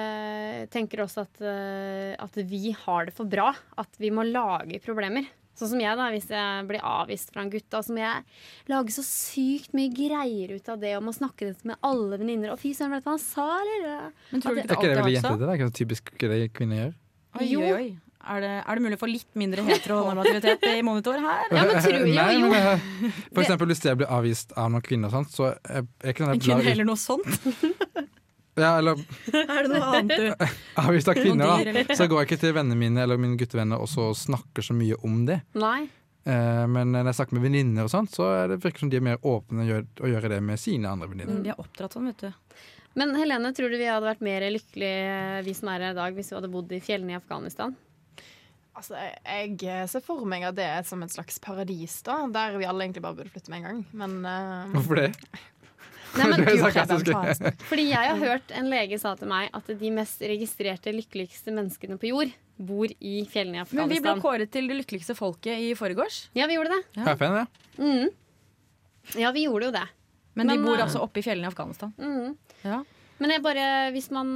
tenker 0.74 1.04
også 1.04 1.24
at, 1.26 1.42
eh, 1.44 2.14
at 2.18 2.38
vi 2.50 2.74
har 2.74 3.08
det 3.08 3.14
for 3.16 3.30
bra. 3.30 3.52
At 3.78 4.00
vi 4.02 4.10
må 4.14 4.26
lage 4.26 4.82
problemer. 4.84 5.28
Sånn 5.58 5.72
som 5.74 5.82
jeg, 5.82 5.98
da. 5.98 6.08
Hvis 6.14 6.28
jeg 6.30 6.66
blir 6.68 6.84
avvist 6.86 7.32
fra 7.34 7.44
en 7.44 7.52
gutt, 7.52 7.66
da, 7.74 7.82
så 7.82 7.94
må 7.94 8.02
jeg 8.02 8.24
lage 8.70 8.94
så 8.94 9.04
sykt 9.06 9.74
mye 9.76 9.90
greier 9.94 10.56
ut 10.56 10.70
av 10.70 10.82
det 10.82 10.94
om 10.98 11.10
å 11.10 11.14
snakke 11.16 11.50
dette 11.50 11.68
med 11.68 11.78
alle 11.86 12.20
venninner. 12.20 12.54
Og 12.54 12.60
fy 12.62 12.74
søren, 12.78 12.94
vet 12.94 13.06
du 13.06 13.10
hva 13.10 13.16
han 13.16 13.24
sa, 13.24 13.48
eller? 13.64 14.12
Men 14.32 14.44
tror 14.44 14.58
du 14.58 14.62
ikke 14.62 14.68
Er 14.68 14.68
det 14.68 14.76
alltid 14.78 15.00
har 15.02 15.08
vært 15.08 15.26
sånn? 15.28 15.40
Det 15.40 15.48
er 15.48 15.58
ikke 15.58 15.70
så 15.70 15.78
typisk 15.82 16.12
det 16.22 16.42
kvinner 16.54 16.84
gjør. 16.84 16.92
Oi, 17.38 17.48
oi, 17.48 17.72
oi. 17.78 17.88
Er 18.28 18.42
det, 18.42 18.50
er 18.60 18.76
det 18.76 18.82
mulig 18.84 18.96
å 18.98 19.00
få 19.00 19.08
litt 19.08 19.38
mindre 19.38 19.62
heteronormativitet 19.64 20.64
i 20.68 20.82
monitor 20.84 21.16
her? 21.22 21.46
Ja, 21.54 21.62
men 21.64 21.78
tror 21.80 21.94
jeg, 21.96 22.14
Nei, 22.16 22.32
jo. 22.36 22.50
men, 22.52 22.66
eh, 22.74 23.20
for 23.30 23.44
eksempel 23.44 23.70
hvis 23.70 23.80
jeg 23.86 24.00
blir 24.00 24.10
avvist 24.12 24.52
av 24.58 24.68
noen 24.74 24.84
kvinner, 24.84 25.12
sånt, 25.12 25.30
så 25.32 25.54
er 25.64 25.86
ikke 25.86 26.10
jeg 26.10 26.18
kun 26.18 26.42
blar 26.44 26.64
ut 26.64 26.68
heller 26.68 26.88
noe 26.90 27.00
sånt? 27.00 27.48
ja, 28.60 28.72
eller 28.78 28.98
Er 29.44 29.66
det 29.66 29.70
noe 29.72 29.92
annet 29.92 30.18
du 30.18 30.48
avvist 30.82 31.10
av 31.12 31.18
kvinner, 31.18 31.44
Noen 31.44 31.64
dyr, 31.68 31.78
da. 31.80 31.84
så 31.88 31.98
Så 31.98 32.06
jeg 32.06 32.12
går 32.14 32.26
ikke 32.26 32.40
til 32.42 32.56
vennene 32.56 32.78
mine 32.78 33.04
eller 33.04 33.20
mine 33.20 33.38
guttevenner 33.40 33.80
og 33.82 33.90
så 33.90 34.10
snakker 34.16 34.64
så 34.64 34.76
mye 34.76 34.98
om 35.06 35.22
det. 35.28 35.40
Nei. 35.58 35.88
Eh, 36.28 36.64
men 36.68 36.92
når 36.92 37.12
jeg 37.12 37.20
snakker 37.20 37.38
med 37.38 37.46
venninner, 37.46 37.86
og 37.86 37.92
sånt, 37.92 38.12
så 38.12 38.28
er 38.34 38.52
det 38.52 38.60
virker 38.64 38.84
som 38.84 38.92
de 38.92 38.98
er 39.00 39.06
mer 39.06 39.22
åpne 39.26 39.64
å 39.64 39.68
gjøre, 39.68 39.86
å 40.02 40.12
gjøre 40.12 40.32
det 40.34 40.40
med 40.44 40.60
sine 40.60 40.90
andre 40.90 41.08
venninner. 41.10 41.42
De 41.44 41.54
er 41.54 41.62
oppdratt 41.62 41.96
sånn, 41.96 42.10
vet 42.10 42.26
du. 42.26 42.62
Men 42.98 43.14
Helene, 43.16 43.52
tror 43.54 43.70
du 43.70 43.78
vi 43.78 43.88
hadde 43.88 44.08
vært 44.08 44.24
mer 44.24 44.48
lykkelige, 44.50 45.42
vi 45.46 45.54
som 45.56 45.70
er 45.72 45.86
her 45.86 45.94
i 45.94 46.00
dag, 46.00 46.16
hvis 46.16 46.32
vi 46.32 46.38
hadde 46.40 46.50
bodd 46.52 46.72
i 46.74 46.80
fjellene 46.82 47.14
i 47.14 47.18
Afghanistan? 47.20 47.76
Altså, 48.78 48.94
jeg 48.94 49.86
ser 49.90 50.02
for 50.04 50.26
meg 50.28 50.44
at 50.46 50.54
det 50.54 50.66
er 50.66 50.84
som 50.86 51.00
et 51.02 51.14
slags 51.14 51.40
paradis, 51.42 51.96
da, 52.06 52.20
der 52.30 52.58
vi 52.60 52.66
alle 52.68 52.86
egentlig 52.86 53.02
bare 53.02 53.18
burde 53.18 53.32
flytte 53.32 53.50
med 53.50 53.62
en 53.62 53.66
gang. 53.66 53.80
Men 54.02 54.18
uh, 54.22 54.74
Hvorfor 54.76 55.00
det? 55.00 55.08
Nei, 56.16 56.26
men, 56.30 56.42
du, 56.46 56.50
er 56.54 56.72
Preben, 56.72 57.56
fordi 57.68 57.88
jeg 57.90 58.10
har 58.10 58.20
hørt 58.22 58.52
en 58.56 58.70
lege 58.72 58.98
sa 59.00 59.14
til 59.18 59.30
meg 59.30 59.50
at 59.54 59.72
de 59.80 59.90
mest 59.94 60.22
registrerte 60.24 60.94
lykkeligste 60.94 61.52
menneskene 61.54 61.98
på 62.00 62.12
jord 62.12 62.32
bor 62.58 62.90
i 62.90 63.20
fjellene 63.30 63.60
i 63.60 63.62
Afghanistan. 63.62 63.84
Men 63.84 63.94
vi 63.94 64.00
ble 64.02 64.14
kåret 64.22 64.52
til 64.54 64.70
det 64.70 64.80
lykkeligste 64.80 65.14
folket 65.18 65.60
i 65.68 65.74
forgårs. 65.78 66.24
Ja, 66.38 66.48
vi 66.50 66.58
gjorde 66.58 66.74
det. 66.74 66.80
Ja. 66.98 67.14
FN, 67.14 67.38
ja. 67.38 67.46
Mm. 67.78 68.08
Ja, 69.18 69.32
vi 69.36 69.46
gjorde 69.46 69.70
jo 69.70 69.74
det. 69.76 69.86
Men, 70.34 70.46
Men, 70.46 70.56
de 70.56 70.66
bor 70.66 70.76
eh, 70.76 70.84
altså 70.84 71.02
oppe 71.02 71.20
i 71.20 71.26
fjellene 71.26 71.48
i 71.48 71.52
Afghanistan. 71.52 71.92
Mm. 71.98 72.34
Ja. 72.64 72.82
Men 73.18 73.32
jeg 73.34 73.42
bare, 73.42 73.64
hvis 73.94 74.10
man 74.14 74.28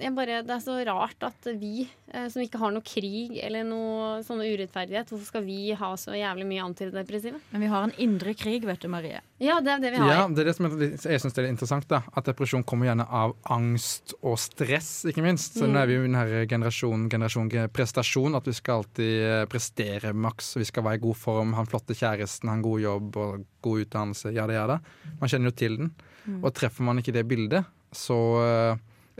jeg 0.00 0.12
bare, 0.16 0.42
Det 0.44 0.52
er 0.52 0.62
så 0.62 0.76
rart 0.84 1.24
at 1.24 1.46
vi 1.56 1.86
eh, 2.12 2.26
som 2.32 2.42
ikke 2.44 2.60
har 2.60 2.72
noe 2.74 2.84
krig 2.84 3.38
eller 3.40 3.64
noe 3.64 4.20
sånne 4.26 4.48
urettferdighet, 4.50 5.08
hvorfor 5.08 5.28
skal 5.28 5.44
vi 5.46 5.72
ha 5.76 5.90
så 6.00 6.12
jævlig 6.16 6.44
mye 6.50 6.66
antidepressiva? 6.66 7.40
Men 7.54 7.64
vi 7.64 7.70
har 7.72 7.86
en 7.86 7.94
indre 8.02 8.34
krig, 8.36 8.66
vet 8.68 8.82
du, 8.84 8.90
Marie. 8.92 9.22
Ja, 9.40 9.56
det 9.64 9.72
er 9.72 9.84
det 9.84 9.92
vi 9.94 10.02
har. 10.02 10.12
Ja, 10.12 10.26
det 10.28 10.44
er 10.44 10.50
det 10.50 10.56
som 10.58 10.68
er, 10.68 10.76
jeg 11.00 11.22
syns 11.22 11.40
er 11.40 11.48
interessant. 11.48 11.88
da 11.88 12.02
At 12.12 12.28
depresjon 12.28 12.64
kommer 12.68 12.90
gjerne 12.90 13.08
av 13.08 13.34
angst 13.56 14.14
og 14.20 14.36
stress, 14.42 14.92
ikke 15.08 15.24
minst. 15.24 15.56
Så 15.56 15.68
nå 15.70 15.80
er 15.80 15.88
vi 15.88 15.96
jo 15.96 16.04
i 16.04 16.10
denne 16.10 16.44
generasjonen 16.50 17.08
generasjon 17.12 17.48
prestasjon. 17.72 18.36
At 18.36 18.52
vi 18.52 18.56
skal 18.58 18.82
alltid 18.82 19.16
eh, 19.30 19.46
prestere 19.50 20.12
maks. 20.12 20.54
Vi 20.60 20.68
skal 20.68 20.84
være 20.84 21.00
i 21.00 21.04
god 21.08 21.16
form, 21.16 21.56
ha 21.56 21.64
den 21.64 21.72
flotte 21.72 21.96
kjæresten, 21.96 22.52
ha 22.52 22.58
en 22.58 22.68
god 22.68 22.84
jobb 22.84 23.20
og 23.24 23.48
god 23.64 23.86
utdannelse. 23.86 24.36
Ja, 24.36 24.44
det, 24.50 24.60
ja, 24.60 24.68
det. 24.74 24.80
Man 25.20 25.32
kjenner 25.32 25.52
jo 25.54 25.60
til 25.64 25.80
den. 25.80 25.92
Og 26.40 26.52
treffer 26.54 26.84
man 26.84 27.00
ikke 27.00 27.14
det 27.16 27.24
bildet, 27.26 27.64
så 27.96 28.18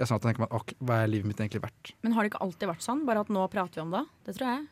jeg 0.01 0.07
er 0.07 0.09
sånn 0.09 0.17
at 0.17 0.25
jeg 0.25 0.31
tenker 0.31 0.47
man, 0.47 0.53
ok, 0.57 0.77
hva 0.89 1.03
er 1.03 1.11
livet 1.13 1.29
mitt 1.29 1.41
egentlig 1.43 1.61
verdt? 1.61 1.95
Men 2.01 2.15
har 2.17 2.25
det 2.25 2.31
ikke 2.33 2.45
alltid 2.47 2.71
vært 2.71 2.85
sånn? 2.85 3.03
Bare 3.09 3.25
at 3.25 3.33
nå 3.33 3.43
prater 3.53 3.81
vi 3.81 3.83
om 3.85 3.91
det? 3.93 4.05
Det 4.25 4.37
tror 4.39 4.49
jeg. 4.49 4.69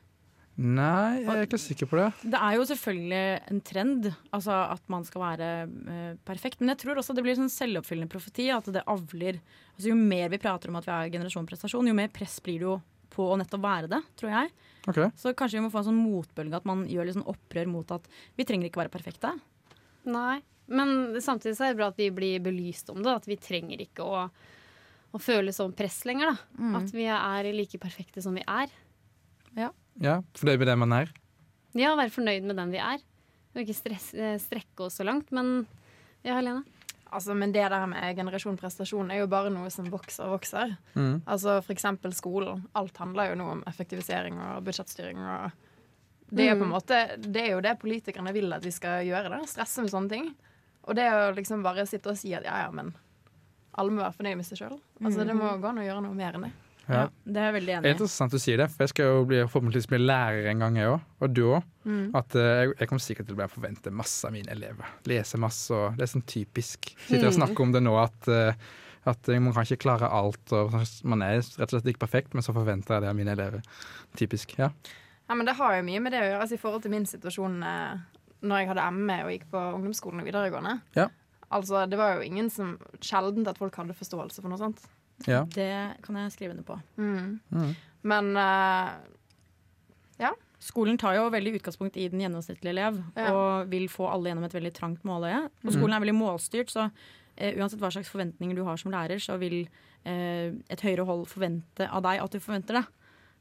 Nei, 0.59 1.21
jeg 1.23 1.31
er 1.31 1.45
ikke 1.45 1.61
sikker 1.63 1.87
på 1.87 1.99
det. 2.01 2.07
Det 2.33 2.39
er 2.43 2.55
jo 2.57 2.65
selvfølgelig 2.67 3.21
en 3.53 3.61
trend 3.63 4.09
altså 4.35 4.57
at 4.75 4.83
man 4.91 5.05
skal 5.07 5.23
være 5.23 5.51
uh, 5.69 6.15
perfekt. 6.27 6.59
Men 6.59 6.73
jeg 6.73 6.81
tror 6.83 6.99
også 6.99 7.15
det 7.15 7.23
blir 7.27 7.37
sånn 7.39 7.53
selvoppfyllende 7.53 8.11
profeti. 8.11 8.49
At 8.51 8.67
det 8.75 8.83
avler 8.91 9.39
altså 9.77 9.93
Jo 9.93 9.99
mer 10.01 10.33
vi 10.33 10.41
prater 10.43 10.73
om 10.73 10.81
at 10.81 10.89
vi 10.89 10.95
er 10.97 11.13
generasjon 11.15 11.47
prestasjon, 11.47 11.93
jo 11.93 11.95
mer 11.95 12.11
press 12.11 12.41
blir 12.43 12.59
det 12.59 12.67
jo 12.67 12.79
på 13.15 13.29
å 13.29 13.39
nettopp 13.39 13.63
være 13.63 13.93
det, 13.93 14.01
tror 14.19 14.35
jeg. 14.35 14.51
Okay. 14.91 15.13
Så 15.21 15.37
kanskje 15.39 15.61
vi 15.61 15.67
må 15.67 15.71
få 15.73 15.83
en 15.83 15.91
sånn 15.93 16.01
motbølge, 16.01 16.59
at 16.59 16.67
man 16.69 16.89
gjør 16.91 17.07
litt 17.07 17.19
sånn 17.21 17.31
opprør 17.31 17.71
mot 17.71 17.95
at 17.95 18.11
vi 18.39 18.47
trenger 18.49 18.69
ikke 18.69 18.83
være 18.83 18.95
perfekte. 18.97 19.37
Nei. 20.09 20.41
Men 20.69 21.21
samtidig 21.25 21.57
så 21.57 21.67
er 21.67 21.73
det 21.73 21.81
bra 21.81 21.89
at 21.93 22.01
vi 22.01 22.11
blir 22.15 22.43
belyst 22.45 22.91
om 22.93 23.01
det. 23.03 23.15
At 23.23 23.29
vi 23.29 23.39
trenger 23.41 23.81
ikke 23.85 24.05
å, 24.05 24.27
å 24.29 25.21
føle 25.23 25.55
sånn 25.55 25.75
press 25.77 26.03
lenger. 26.09 26.35
da. 26.35 26.61
Mm. 26.61 26.79
At 26.83 26.95
vi 26.95 27.09
er 27.13 27.51
like 27.57 27.81
perfekte 27.83 28.25
som 28.25 28.37
vi 28.37 28.45
er. 28.45 28.73
Ja, 30.03 30.21
for 30.37 30.49
det 30.49 30.59
er 30.59 30.73
det 30.73 30.79
man 30.81 30.95
er. 30.95 31.13
Ja, 31.79 31.95
være 31.99 32.13
fornøyd 32.15 32.47
med 32.49 32.59
den 32.61 32.75
vi 32.75 32.83
er. 32.83 33.03
Og 33.55 33.63
ikke 33.63 33.77
stress, 33.77 34.13
eh, 34.15 34.37
strekke 34.41 34.87
oss 34.87 34.99
så 35.01 35.07
langt. 35.09 35.33
Men 35.35 35.67
ja, 36.23 36.37
Helene? 36.37 36.65
Altså, 37.09 37.33
men 37.35 37.53
det 37.53 37.65
der 37.73 37.87
med 37.89 38.17
generasjon 38.19 38.59
prestasjon 38.61 39.11
er 39.11 39.23
jo 39.23 39.31
bare 39.33 39.51
noe 39.53 39.71
som 39.73 39.87
vokser 39.89 40.27
og 40.27 40.37
vokser. 40.37 40.75
Mm. 40.93 41.23
Altså 41.25 41.57
for 41.63 41.73
eksempel 41.73 42.13
skolen. 42.13 42.67
Alt 42.77 43.01
handler 43.01 43.31
jo 43.31 43.39
nå 43.41 43.47
om 43.55 43.63
effektivisering 43.71 44.37
og 44.37 44.67
budsjettstyring. 44.67 45.23
Og 45.25 45.57
det, 46.29 46.51
er 46.51 46.59
på 46.59 46.67
en 46.67 46.75
måte, 46.75 47.01
det 47.25 47.47
er 47.47 47.55
jo 47.55 47.65
det 47.65 47.79
politikerne 47.81 48.35
vil 48.37 48.53
at 48.53 48.65
vi 48.65 48.75
skal 48.75 49.07
gjøre. 49.09 49.33
det, 49.33 49.49
Stresse 49.49 49.85
med 49.85 49.95
sånne 49.95 50.13
ting. 50.13 50.29
Og 50.89 50.97
det 50.97 51.05
å 51.13 51.29
liksom 51.37 51.63
bare 51.67 51.85
sitte 51.89 52.11
og 52.15 52.17
si 52.19 52.33
at 52.37 52.47
ja, 52.49 52.63
ja, 52.65 52.71
men 52.75 52.95
alle 53.79 53.93
må 53.95 54.01
være 54.03 54.17
fornøyd 54.17 54.41
med 54.41 54.47
seg 54.49 54.63
sjøl. 54.63 54.79
Altså, 55.05 55.27
det 55.29 55.37
må 55.37 55.51
gå 55.61 55.69
an 55.71 55.79
å 55.83 55.85
gjøre 55.87 56.03
noe 56.07 56.17
mer 56.17 56.39
enn 56.39 56.49
det. 56.49 56.55
Ja. 56.89 57.03
Det 57.29 57.37
er 57.37 57.51
jeg 57.51 57.55
veldig 57.59 57.69
Det 57.69 57.77
enig 57.77 57.91
i. 57.91 57.95
interessant 57.99 58.33
du 58.33 58.39
sier 58.41 58.57
det, 58.63 58.67
for 58.73 58.87
jeg 58.87 58.93
skal 58.95 59.11
jo 59.11 59.25
bli, 59.29 59.43
forhåpentligvis 59.45 59.89
bli 59.91 59.99
lærer 60.01 60.47
en 60.55 60.63
gang, 60.65 60.79
jeg 60.81 60.89
òg. 60.95 61.03
Og 61.21 61.35
du 61.37 61.43
òg. 61.51 61.67
At 62.17 62.37
uh, 62.37 62.47
jeg, 62.63 62.73
jeg 62.81 62.89
kommer 62.89 63.05
sikkert 63.05 63.29
til 63.29 63.37
å 63.37 63.41
bare 63.43 63.53
forvente 63.53 63.93
masse 63.93 64.25
av 64.25 64.33
mine 64.33 64.51
elever. 64.57 64.89
Lese 65.09 65.41
masse 65.41 65.69
og 65.77 65.99
Det 65.99 66.07
er 66.07 66.13
sånn 66.15 66.25
typisk. 66.29 66.89
Sitter 67.05 67.29
og 67.29 67.37
snakker 67.37 67.67
om 67.67 67.75
det 67.77 67.85
nå 67.85 67.93
at, 68.01 68.31
uh, 68.33 68.57
at 69.13 69.31
man 69.37 69.53
kan 69.53 69.69
ikke 69.69 69.83
klare 69.85 70.09
alt. 70.09 70.57
Og 70.57 70.79
man 71.05 71.27
er 71.29 71.43
rett 71.43 71.69
og 71.69 71.77
slett 71.77 71.93
ikke 71.93 72.07
perfekt, 72.07 72.33
men 72.33 72.47
så 72.47 72.57
forventer 72.57 72.97
jeg 72.97 73.05
det 73.05 73.13
av 73.13 73.21
mine 73.21 73.37
elever. 73.37 73.61
Typisk. 74.17 74.57
Ja. 74.57 74.73
Ja, 75.29 75.37
men 75.37 75.45
det 75.45 75.59
har 75.61 75.77
jo 75.77 75.85
mye 75.85 76.01
med 76.01 76.17
det 76.17 76.23
å 76.25 76.29
gjøre. 76.31 76.41
Altså, 76.41 76.57
I 76.57 76.63
forhold 76.65 76.87
til 76.87 76.95
min 76.97 77.05
situasjon 77.05 77.61
eh, 77.69 77.99
når 78.43 78.61
jeg 78.63 78.69
hadde 78.73 78.87
ME 78.95 79.17
og 79.25 79.31
gikk 79.35 79.47
på 79.51 79.63
ungdomsskolen 79.79 80.21
og 80.23 80.29
videregående. 80.29 80.77
Ja. 80.97 81.09
Altså, 81.51 81.87
Det 81.89 81.99
var 81.99 82.17
jo 82.17 82.27
ingen 82.27 82.51
som 82.51 82.77
Sjeldent 83.01 83.49
at 83.49 83.59
folk 83.59 83.75
hadde 83.77 83.95
forståelse 83.97 84.43
for 84.43 84.49
noe 84.53 84.59
sånt. 84.61 84.83
ja. 85.27 85.45
Det 85.45 86.03
kan 86.05 86.17
jeg 86.17 86.33
skrive 86.33 86.51
under 86.55 86.63
på. 86.65 86.77
Mm. 86.97 87.75
Men 88.03 88.35
ja. 90.19 90.33
Skolen 90.63 90.99
tar 90.99 91.15
jo 91.15 91.29
veldig 91.31 91.55
utgangspunkt 91.61 91.97
i 91.97 92.09
den 92.11 92.21
gjennomsnittlige 92.25 92.73
elev, 92.75 92.99
Ja. 93.17 93.33
og 93.33 93.71
vil 93.71 93.89
få 93.89 94.09
alle 94.11 94.31
gjennom 94.31 94.45
et 94.45 94.53
veldig 94.55 94.73
trangt 94.75 95.05
måløye. 95.07 95.49
Og 95.65 95.73
skolen 95.73 95.95
er 95.95 96.01
veldig 96.03 96.19
målstyrt, 96.19 96.71
så 96.71 96.89
uh, 96.91 97.53
uansett 97.55 97.79
hva 97.81 97.91
slags 97.95 98.11
forventninger 98.11 98.57
du 98.57 98.65
har 98.65 98.77
som 98.77 98.91
lærer, 98.91 99.23
så 99.23 99.39
vil 99.39 99.69
uh, 100.07 100.51
et 100.69 100.81
høyere 100.83 101.07
hold 101.07 101.27
forvente 101.31 101.87
av 101.89 102.03
deg 102.03 102.21
at 102.25 102.31
du 102.35 102.41
forventer 102.41 102.81
det. 102.81 102.87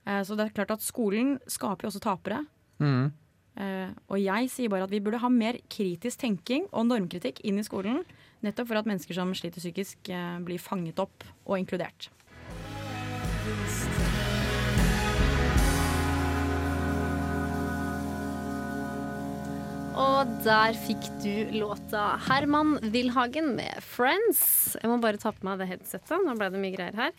Eh, 0.08 0.22
så 0.24 0.38
det 0.38 0.46
er 0.46 0.54
klart 0.56 0.72
at 0.72 0.82
skolen 0.86 1.34
skaper 1.52 1.84
jo 1.84 1.90
også 1.92 2.00
tapere. 2.00 2.46
Mm. 2.80 3.12
Eh, 3.58 3.90
og 4.14 4.22
jeg 4.22 4.52
sier 4.54 4.70
bare 4.70 4.86
at 4.86 4.94
vi 4.94 5.02
burde 5.02 5.22
ha 5.24 5.30
mer 5.34 5.58
kritisk 5.72 6.22
tenking 6.22 6.68
og 6.70 6.86
normkritikk 6.92 7.42
inn 7.48 7.58
i 7.58 7.66
skolen. 7.66 8.04
Nettopp 8.46 8.70
for 8.70 8.78
at 8.80 8.90
mennesker 8.90 9.18
som 9.18 9.34
sliter 9.34 9.64
psykisk, 9.64 9.98
eh, 10.14 10.38
blir 10.46 10.62
fanget 10.62 11.02
opp 11.02 11.26
og 11.48 11.58
inkludert. 11.58 12.12
Og 19.98 20.30
der 20.46 20.76
fikk 20.78 21.08
du 21.24 21.50
låta 21.58 22.04
Herman 22.28 22.76
Wilhagen 22.94 23.56
med 23.58 23.80
'Friends'. 23.82 24.76
Jeg 24.78 24.92
må 24.92 25.00
bare 25.02 25.18
ta 25.18 25.32
på 25.34 25.46
meg 25.48 25.58
det 25.58 25.68
headsetet. 25.72 26.22
Nå 26.26 26.36
ble 26.38 26.52
det 26.54 26.62
mye 26.62 26.76
greier 26.76 26.94
her. 26.98 27.16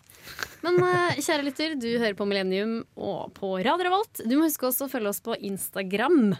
Men 0.63 0.79
eh, 0.87 1.19
kjære 1.19 1.47
lytter, 1.49 1.75
du 1.81 1.89
hører 1.99 2.15
på 2.15 2.27
Millennium 2.29 2.85
og 2.97 3.33
på 3.35 3.51
Radio 3.67 3.89
Revolt. 3.89 4.23
Du 4.23 4.37
må 4.39 4.47
huske 4.47 4.69
også 4.69 4.87
å 4.87 4.93
følge 4.93 5.11
oss 5.11 5.21
på 5.25 5.35
Instagram. 5.51 6.37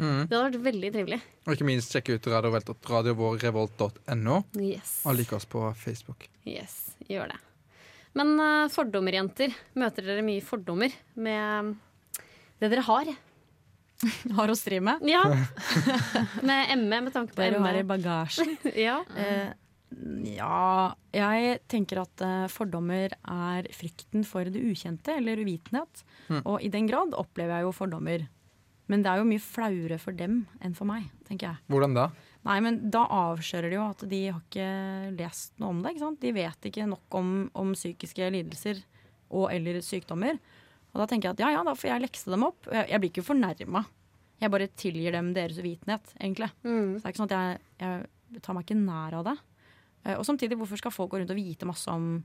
Mm. 0.00 0.26
Det 0.28 0.36
hadde 0.36 0.50
vært 0.50 0.66
veldig 0.68 0.90
trivelig. 0.96 1.20
Og 1.46 1.54
ikke 1.56 1.68
minst 1.68 1.92
sjekke 1.96 2.18
ut 2.18 2.28
radiovårrevolt.no, 2.28 4.36
Yes. 4.60 5.00
og 5.04 5.16
like 5.16 5.32
oss 5.36 5.44
på 5.48 5.64
Facebook. 5.76 6.28
yes 6.44 6.92
gjør 7.08 7.32
det. 7.32 7.40
Men 8.14 8.36
eh, 8.40 8.68
fordommer, 8.68 9.12
jenter. 9.16 9.54
Møter 9.80 10.04
dere 10.04 10.22
mye 10.26 10.44
fordommer 10.44 10.92
med 11.16 11.76
det 12.60 12.68
dere 12.70 12.82
har? 12.84 13.14
Har 14.38 14.50
å 14.50 14.56
stri 14.56 14.80
med. 14.84 15.02
Ja. 15.08 15.24
med 16.48 16.76
ME, 16.78 17.00
med 17.06 17.12
tanke 17.14 17.36
på 17.36 17.44
ME. 17.44 17.60
har 17.64 17.80
i 17.80 17.86
bagasjen. 17.86 18.56
Ja. 18.88 19.00
Eh, 19.16 19.50
ja, 20.30 20.94
jeg 21.12 21.56
tenker 21.68 22.04
at 22.04 22.22
eh, 22.22 22.44
fordommer 22.52 23.10
er 23.18 23.66
frykten 23.74 24.22
for 24.26 24.46
det 24.46 24.62
ukjente, 24.62 25.16
eller 25.18 25.42
uvitenhet. 25.42 26.04
Mm. 26.28 26.42
Og 26.44 26.60
i 26.62 26.70
den 26.72 26.86
grad 26.90 27.16
opplever 27.18 27.58
jeg 27.58 27.66
jo 27.66 27.74
fordommer. 27.74 28.28
Men 28.90 29.04
det 29.04 29.10
er 29.10 29.20
jo 29.20 29.28
mye 29.28 29.42
flauere 29.42 29.98
for 30.02 30.16
dem 30.16 30.44
enn 30.62 30.74
for 30.78 30.88
meg, 30.88 31.10
tenker 31.28 31.50
jeg. 31.50 31.62
Hvordan 31.70 31.94
da? 31.94 32.08
Nei, 32.46 32.56
men 32.64 32.78
da 32.90 33.04
avslører 33.12 33.70
de 33.70 33.76
jo 33.76 33.84
at 33.84 34.06
de 34.08 34.20
har 34.30 34.40
ikke 34.40 34.70
lest 35.18 35.58
noe 35.60 35.74
om 35.74 35.82
det. 35.82 35.92
ikke 35.92 36.06
sant? 36.06 36.22
De 36.22 36.32
vet 36.34 36.70
ikke 36.70 36.88
nok 36.88 37.18
om, 37.20 37.34
om 37.58 37.74
psykiske 37.76 38.30
lidelser 38.32 38.80
og 39.30 39.50
eller 39.52 39.78
sykdommer. 39.84 40.40
Og 40.92 40.98
da 41.02 41.06
tenker 41.06 41.28
jeg 41.30 41.36
at 41.38 41.42
ja, 41.44 41.50
ja, 41.54 41.62
da 41.64 41.74
får 41.78 41.90
jeg 41.92 42.02
lekse 42.02 42.30
dem 42.32 42.42
opp. 42.48 42.66
Jeg, 42.72 42.88
jeg 42.90 43.00
blir 43.00 43.10
ikke 43.12 43.26
fornærma. 43.26 43.84
Jeg 44.40 44.50
bare 44.50 44.66
tilgir 44.80 45.12
dem 45.12 45.32
deres 45.36 45.58
uvitenhet, 45.60 46.14
egentlig. 46.18 46.48
Mm. 46.64 46.96
Så 46.96 47.02
det 47.02 47.06
er 47.06 47.12
ikke 47.12 47.20
sånn 47.22 47.30
at 47.30 47.36
jeg, 47.36 47.60
jeg 48.34 48.42
tar 48.42 48.56
meg 48.56 48.64
ikke 48.66 48.78
nær 48.80 49.16
av 49.20 49.24
det. 49.28 49.36
Eh, 50.06 50.16
og 50.16 50.24
samtidig, 50.26 50.56
hvorfor 50.58 50.80
skal 50.80 50.90
folk 50.94 51.10
gå 51.12 51.20
rundt 51.20 51.30
og 51.30 51.36
vite 51.38 51.68
masse 51.68 51.86
om, 51.92 52.24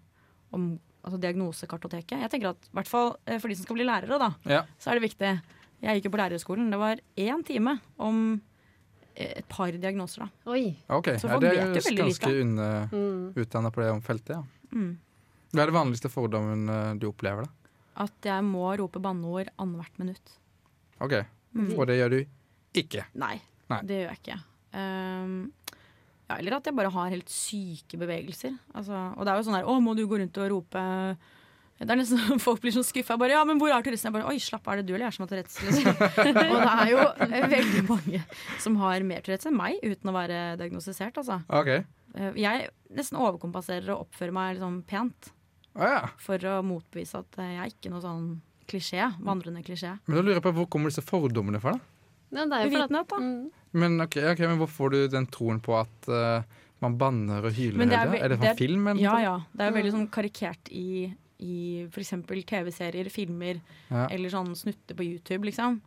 om 0.55 0.79
altså 1.03 1.19
diagnosekartoteket? 1.21 2.17
Jeg 2.23 2.31
tenker 2.33 2.53
at 2.53 2.69
i 2.69 2.73
hvert 2.79 2.89
fall 2.89 3.11
eh, 3.27 3.37
For 3.43 3.51
de 3.51 3.57
som 3.59 3.67
skal 3.67 3.77
bli 3.81 3.85
lærere, 3.89 4.17
da, 4.21 4.31
Ja. 4.49 4.61
så 4.79 4.91
er 4.93 4.99
det 4.99 5.05
viktig. 5.09 5.33
Jeg 5.83 5.99
gikk 5.99 6.07
jo 6.07 6.13
på 6.15 6.21
lærerskolen. 6.23 6.69
Det 6.71 6.79
var 6.81 7.01
én 7.19 7.43
time 7.45 7.75
om 8.01 8.21
eh, 9.15 9.33
et 9.43 9.49
par 9.51 9.75
diagnoser. 9.75 10.23
da. 10.25 10.51
Oi. 10.55 10.71
Okay. 10.87 11.19
Så 11.19 11.27
Ja, 11.27 11.35
folk 11.35 11.43
det 11.45 11.51
vet 11.51 11.59
er 11.59 11.67
jo 11.67 11.81
veldig 11.91 11.99
ganske 12.05 12.31
lite. 12.31 12.41
unna 12.41 12.69
Mm. 12.89 13.33
utdanna 13.35 13.71
på 13.75 13.83
det 13.83 13.91
feltet, 14.07 14.29
ja. 14.39 14.43
Mm. 14.73 14.95
Hva 15.53 15.61
er 15.61 15.65
det 15.69 15.75
vanligste 15.75 16.09
fordommen 16.09 16.97
du 16.99 17.05
opplever, 17.11 17.43
da? 17.45 17.51
At 17.95 18.27
jeg 18.27 18.43
må 18.43 18.65
rope 18.79 18.99
banneord 18.99 19.51
annethvert 19.61 20.01
minutt. 20.01 20.33
OK. 21.03 21.21
Mm. 21.55 21.69
Og 21.77 21.85
det 21.87 21.99
gjør 22.01 22.15
du 22.17 22.19
ikke. 22.81 23.05
Nei, 23.15 23.37
Nei. 23.71 23.79
det 23.87 24.01
gjør 24.01 24.11
jeg 24.11 24.21
ikke. 24.23 24.39
Um, 24.75 25.37
ja, 26.25 26.35
eller 26.39 26.57
at 26.57 26.67
jeg 26.67 26.75
bare 26.75 26.91
har 26.91 27.13
helt 27.13 27.31
syke 27.31 27.99
bevegelser. 28.01 28.57
Altså, 28.75 28.97
og 29.15 29.23
det 29.23 29.31
er 29.31 29.39
jo 29.39 29.47
sånn 29.47 29.57
her 29.59 29.69
Å, 29.69 29.77
må 29.83 29.93
du 29.95 30.03
gå 30.09 30.19
rundt 30.19 30.39
og 30.41 30.51
rope 30.51 30.83
det 31.75 31.91
er 31.91 31.99
nesten 31.99 32.39
Folk 32.45 32.61
blir 32.63 32.71
sånn 32.75 32.85
skuffa. 32.87 33.17
Ja, 33.27 33.41
men 33.47 33.59
hvor 33.59 33.71
er 33.73 33.83
Tourettes? 33.83 34.05
Jeg 34.07 34.15
bare 34.15 34.29
Oi, 34.31 34.37
slapp 34.39 34.67
av, 34.67 34.75
er 34.77 34.81
det 34.81 34.87
du 34.87 34.93
eller 34.95 35.09
jeg 35.09 35.17
som 35.17 35.25
har 35.25 35.31
Tourettes? 35.33 35.57
Liksom. 35.59 35.91
og 36.55 36.61
det 36.63 36.71
er 36.71 36.91
jo 36.93 37.49
veldig 37.55 37.83
mange 37.89 38.21
som 38.63 38.77
har 38.79 39.07
mer 39.07 39.25
Tourettes 39.25 39.49
enn 39.51 39.57
meg, 39.59 39.81
uten 39.83 40.11
å 40.11 40.15
være 40.15 40.41
diagnostisert, 40.61 41.19
altså. 41.19 41.41
OK. 41.51 41.71
Eh, 42.15 42.39
Jeg 42.39 42.69
nesten 42.95 43.19
overkompenserer 43.19 43.91
og 43.91 44.05
oppfører 44.05 44.35
meg 44.35 44.55
liksom 44.55 44.79
pent 44.87 45.31
Å 45.75 45.87
ja. 45.91 46.01
for 46.23 46.39
å 46.47 46.59
motbevise 46.63 47.19
at 47.19 47.39
jeg 47.41 47.57
er 47.59 47.71
ikke 47.71 47.91
noe 47.91 48.01
sånn 48.03 48.27
klisjé. 48.69 49.09
Vandrende 49.21 49.63
klisjé. 49.65 49.97
Men 50.07 50.15
da 50.17 50.21
lurer 50.23 50.37
jeg 50.39 50.45
på 50.45 50.53
hvor 50.55 50.69
kommer 50.71 50.89
disse 50.93 51.03
fordommene 51.05 51.59
fra, 51.61 51.75
da? 51.75 51.91
Ja, 52.35 52.45
det 52.49 52.57
er 52.57 52.63
jo 52.65 52.71
Uvitenhet, 52.73 53.09
da. 53.11 53.17
Mm. 53.21 53.49
Men 53.75 54.01
okay, 54.01 54.23
okay, 54.31 54.47
men 54.49 54.57
hvor 54.59 54.71
får 54.71 54.89
du 54.95 54.97
den 55.13 55.27
troen 55.31 55.59
på 55.63 55.75
at 55.77 56.07
uh, 56.09 56.41
man 56.83 56.95
banner 56.99 57.45
og 57.45 57.53
hyler 57.55 57.77
Men 57.79 57.91
det 57.91 57.99
er? 57.99 58.13
Er 58.17 58.29
det 58.31 58.37
det 58.37 58.39
fra 58.41 58.49
er- 58.53 58.57
film? 58.59 58.87
Eller 58.91 59.03
Ja, 59.03 59.13
ja. 59.23 59.35
Det 59.53 59.61
er 59.65 59.69
jo 59.71 59.75
veldig 59.77 59.93
sånn 59.93 60.07
karikert 60.15 60.71
i, 60.71 60.87
i 61.43 61.57
f.eks. 61.91 62.13
TV-serier, 62.49 63.11
filmer 63.13 63.59
Ja. 63.91 64.07
eller 64.09 64.33
sånn 64.33 64.55
snutter 64.57 64.95
på 64.97 65.05
YouTube, 65.11 65.45
liksom. 65.51 65.81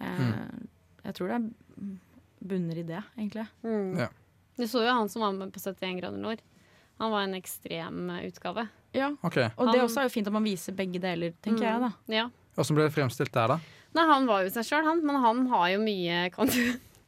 Uh, 0.00 0.06
Mm. 0.20 0.68
Jeg 1.04 1.14
tror 1.16 1.28
det 1.32 1.36
er 1.40 1.98
bunner 2.44 2.78
i 2.78 2.82
det, 2.84 3.02
egentlig. 3.16 3.46
Mm. 3.64 3.98
Ja. 3.98 4.08
Du 4.60 4.66
så 4.68 4.82
jo 4.84 4.92
han 4.92 5.08
som 5.08 5.22
var 5.24 5.32
med 5.32 5.52
på 5.52 5.60
71 5.60 5.96
grader 6.00 6.20
nord. 6.20 6.40
Han 7.00 7.10
var 7.12 7.22
en 7.24 7.34
ekstrem 7.38 8.10
utgave. 8.20 8.66
Ja, 8.96 9.12
okay. 9.22 9.50
Og 9.56 9.70
det 9.70 9.78
Han- 9.80 9.86
også 9.88 10.00
er 10.02 10.08
jo 10.08 10.14
fint 10.16 10.26
at 10.26 10.32
man 10.34 10.44
viser 10.44 10.74
begge 10.74 10.98
deler, 11.02 11.32
tenker 11.42 11.62
jeg, 11.66 11.80
da. 11.80 11.90
Ja. 12.10 12.28
Åssen 12.58 12.74
ble 12.76 12.88
det 12.88 12.94
fremstilt 12.94 13.32
der, 13.32 13.46
da? 13.54 13.58
Nei, 13.94 14.04
han 14.06 14.26
var 14.26 14.42
jo 14.44 14.50
seg 14.54 14.66
sjøl, 14.66 14.84
han. 14.86 15.04
Men 15.06 15.16
han 15.22 15.46
har 15.50 15.68
jo 15.74 15.80
mye 15.82 16.30
kan 16.34 16.46
du, 16.50 16.58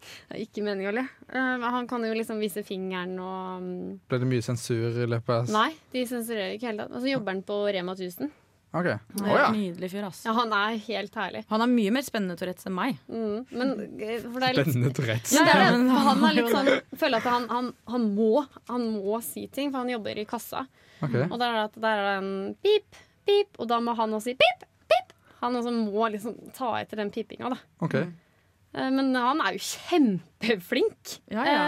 ikke 0.44 0.62
meningen 0.66 0.90
å 0.92 0.94
le. 1.00 1.04
Eh, 1.30 1.66
han 1.74 1.86
kan 1.90 2.02
jo 2.06 2.12
liksom 2.14 2.38
vise 2.42 2.62
fingeren 2.66 3.18
og 3.22 3.62
mm, 3.62 4.00
Ble 4.08 4.18
det 4.22 4.28
mye 4.30 4.42
sensur 4.42 4.90
i 5.02 5.06
løpet 5.10 5.34
av 5.36 5.50
Nei, 5.54 5.70
de 5.92 6.06
sensurerer 6.06 6.56
ikke 6.56 6.70
hele 6.70 6.86
tatt. 6.86 6.94
Og 6.96 7.02
så 7.04 7.12
jobber 7.12 7.34
han 7.36 7.42
på 7.46 7.58
Rema 7.74 7.94
1000. 7.98 8.30
Ok. 8.72 8.86
Han 9.20 9.26
er 9.28 9.36
ja. 9.36 9.48
Nydelig 9.52 9.90
fyr, 9.92 10.04
ass. 10.08 10.22
Ja, 10.24 10.32
han 10.32 10.52
er 10.56 10.78
helt 10.86 11.16
herlig. 11.20 11.42
Han 11.50 11.64
er 11.64 11.68
mye 11.68 11.92
mer 11.92 12.04
spennende 12.06 12.38
Tourettes 12.40 12.68
enn 12.68 12.76
meg. 12.76 12.96
Mm. 13.12 13.42
Men 13.52 13.72
eh, 14.00 14.22
for 14.24 14.38
det 14.40 14.48
er 14.48 14.56
litt 14.56 14.70
Spennende 14.70 14.92
Tourettes. 14.96 15.34
Er 15.36 15.50
Ja, 15.50 15.56
men 15.76 15.90
han 15.92 16.08
han 16.08 16.24
er 16.30 16.36
litt 16.38 16.50
sånn 16.54 16.70
Føler 17.02 17.20
at 17.20 17.28
han, 17.28 17.48
han, 17.52 17.68
han, 17.92 18.06
må, 18.16 18.30
han 18.70 18.86
må 18.96 19.20
si 19.26 19.44
ting, 19.52 19.74
for 19.74 19.82
han 19.82 19.92
jobber 19.92 20.22
i 20.22 20.24
kassa. 20.28 20.64
Okay. 21.02 21.26
Og 21.28 21.36
der 21.42 21.52
er 21.52 21.68
det, 21.68 21.84
der 21.84 22.00
er 22.00 22.08
det 22.08 22.16
en 22.22 22.32
pip, 22.64 23.00
pip, 23.28 23.60
og 23.60 23.68
da 23.68 23.80
må 23.84 23.96
han 23.98 24.16
også 24.16 24.30
si 24.30 24.36
pip, 24.40 24.64
pip. 24.88 25.12
Han 25.42 25.60
også 25.60 25.74
må 25.76 26.08
liksom 26.14 26.38
ta 26.56 26.72
etter 26.80 27.02
den 27.02 27.12
pipinga, 27.12 27.52
da. 27.52 27.60
ok. 27.84 27.98
Eh, 28.74 28.88
Men 28.90 29.14
han 29.14 29.40
er 29.44 29.52
jo 29.58 29.60
kjempeflink. 29.60 31.18
Ja, 31.30 31.44
ja. 31.44 31.62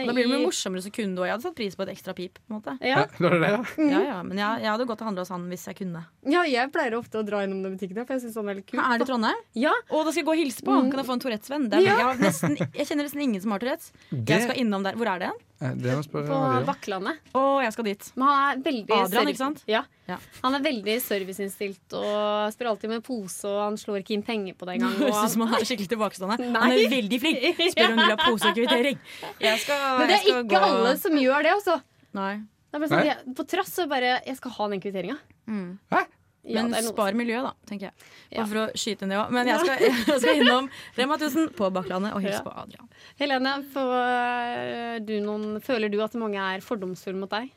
Eh, 0.00 0.06
Da 0.06 0.12
blir 0.12 0.24
det 0.24 0.30
jo 0.30 0.32
mye 0.36 0.44
morsommere 0.46 0.82
sekund, 0.84 1.16
òg. 1.18 1.26
jeg 1.26 1.32
hadde 1.34 1.42
satt 1.46 1.54
pris 1.56 1.74
på 1.76 1.82
et 1.86 1.92
ekstra 1.94 2.14
pip. 2.14 2.38
på 2.38 2.52
en 2.52 2.58
måte. 2.60 2.74
Ja. 2.84 2.98
Ja, 3.02 3.06
det 3.18 3.40
det, 3.40 3.50
ja. 3.50 3.62
Ja, 3.78 4.00
ja, 4.08 4.22
Men 4.22 4.36
jeg, 4.38 4.62
jeg 4.62 4.70
hadde 4.70 4.86
gått 4.86 5.00
og 5.00 5.06
handla 5.08 5.24
hos 5.24 5.32
han 5.32 5.48
hvis 5.48 5.64
jeg 5.66 5.76
kunne. 5.80 6.04
ja, 6.28 6.42
jeg 6.44 6.72
pleier 6.72 6.94
ofte 6.98 7.18
å 7.22 7.24
dra 7.26 7.42
innom 7.46 7.62
den 7.62 7.76
butikken, 7.76 8.04
for 8.06 8.14
jeg 8.14 8.22
syns 8.26 8.36
han 8.36 8.48
er 8.52 8.54
litt 8.60 8.66
kul. 8.70 8.80
Er 8.80 8.98
det 8.98 9.06
Trondheim? 9.08 9.40
Ja, 9.54 9.72
Og 9.90 10.04
da 10.04 10.10
skal 10.12 10.22
jeg 10.22 10.26
gå 10.28 10.34
og 10.36 10.42
hilse 10.44 10.62
på! 10.62 10.70
Mm. 10.76 10.90
Kan 10.92 10.98
jeg 11.02 11.06
få 11.08 11.16
en 11.16 11.24
Tourettes-venn? 11.24 11.70
Ja. 11.82 12.12
Jeg, 12.20 12.68
jeg 12.76 12.86
kjenner 12.86 13.04
nesten 13.08 13.22
ingen 13.24 13.40
som 13.40 13.50
har 13.56 13.58
Tourettes. 13.64 13.92
Det, 14.10 14.28
Jeg 14.28 14.42
skal 14.48 14.56
innom 14.60 14.82
der. 14.84 14.94
Hvor 15.00 15.08
er 15.08 15.18
det 15.24 15.32
hen? 15.32 15.40
Eh, 15.62 15.72
det 15.78 15.94
må 15.96 16.02
spørre 16.04 16.26
på. 16.28 16.38
Bakklandet. 16.68 17.20
Å, 17.38 17.42
jeg 17.62 17.72
skal 17.76 17.86
dit. 17.88 18.08
Men 18.18 18.28
han 18.28 18.42
er 18.58 18.62
veldig 18.66 18.96
Adrian, 18.98 19.30
ikke 19.32 19.40
sant? 19.42 19.62
Ja. 19.70 19.82
Ja. 20.10 20.16
Han 20.42 20.56
er 20.58 20.64
veldig 20.64 20.96
serviceinnstilt 21.04 21.94
og 21.96 22.52
spør 22.52 22.72
alltid 22.72 22.90
med 22.92 23.04
pose, 23.06 23.46
og 23.48 23.60
han 23.62 23.78
slår 23.80 24.02
ikke 24.02 24.16
inn 24.18 24.24
penger 24.26 24.56
på 24.58 24.66
det 24.68 24.74
engang. 24.76 24.96
Høres 24.98 25.20
ut 25.22 25.34
som 25.36 25.44
han, 25.46 25.54
er 25.60 25.68
skikkelig 25.70 25.92
tilbakestående. 25.94 26.48
Nei. 26.52 26.62
Han 26.66 26.74
er 26.76 26.94
veldig 26.96 27.20
flink. 27.22 27.46
Spør 27.76 27.92
om 27.92 28.00
du 28.00 28.02
vil 28.02 28.10
ha 28.12 28.18
pose 28.26 28.50
og 28.50 28.58
kvittering. 28.58 28.98
Jeg 29.46 29.62
skal, 29.62 29.84
men 30.00 30.10
det 30.10 30.16
jeg 30.16 30.20
er 30.20 30.26
skal 30.26 30.42
ikke 30.42 30.56
gå- 30.56 30.64
alle 30.72 30.96
som 31.06 31.20
gjør 31.22 31.46
det, 31.46 31.54
altså. 31.60 31.78
Nei. 32.18 32.32
Det 32.72 32.78
er 32.78 32.82
bare 32.82 32.88
sånn, 32.92 33.04
Nei. 33.04 33.12
jeg, 33.12 33.36
på 33.36 33.44
trass 33.52 33.70
så 33.76 33.84
bare 33.88 34.10
Jeg 34.24 34.36
skal 34.38 34.52
ha 34.56 34.66
den 34.72 34.80
kvitteringa. 34.80 35.16
Mm. 35.50 35.70
Ja, 35.92 36.02
Men 36.42 36.72
er 36.74 36.82
spar 36.82 37.14
miljøet, 37.14 37.44
da, 37.46 37.52
tenker 37.70 37.86
jeg. 37.90 37.94
Bare 38.32 38.40
Ja. 38.40 38.44
for 38.50 38.58
å 38.58 38.64
skyte 38.74 39.06
det 39.06 39.16
òg. 39.20 39.30
Men 39.30 39.46
jeg 39.46 39.60
skal, 39.60 39.78
jeg 40.10 40.20
skal 40.24 40.40
innom 40.42 40.68
Rema 40.98 41.16
1000 41.20 41.52
på 41.54 41.68
Bakklandet 41.70 42.14
og 42.16 42.22
hilse 42.24 42.40
Ja. 42.40 42.42
på 42.42 42.54
Adrian. 42.64 42.88
Helene, 43.20 43.52
får 43.72 45.06
du 45.06 45.14
noen, 45.22 45.60
føler 45.62 45.88
du 45.92 46.00
at 46.02 46.14
mange 46.18 46.40
er 46.42 46.60
fordomsfulle 46.64 47.20
mot 47.20 47.30
deg? 47.30 47.52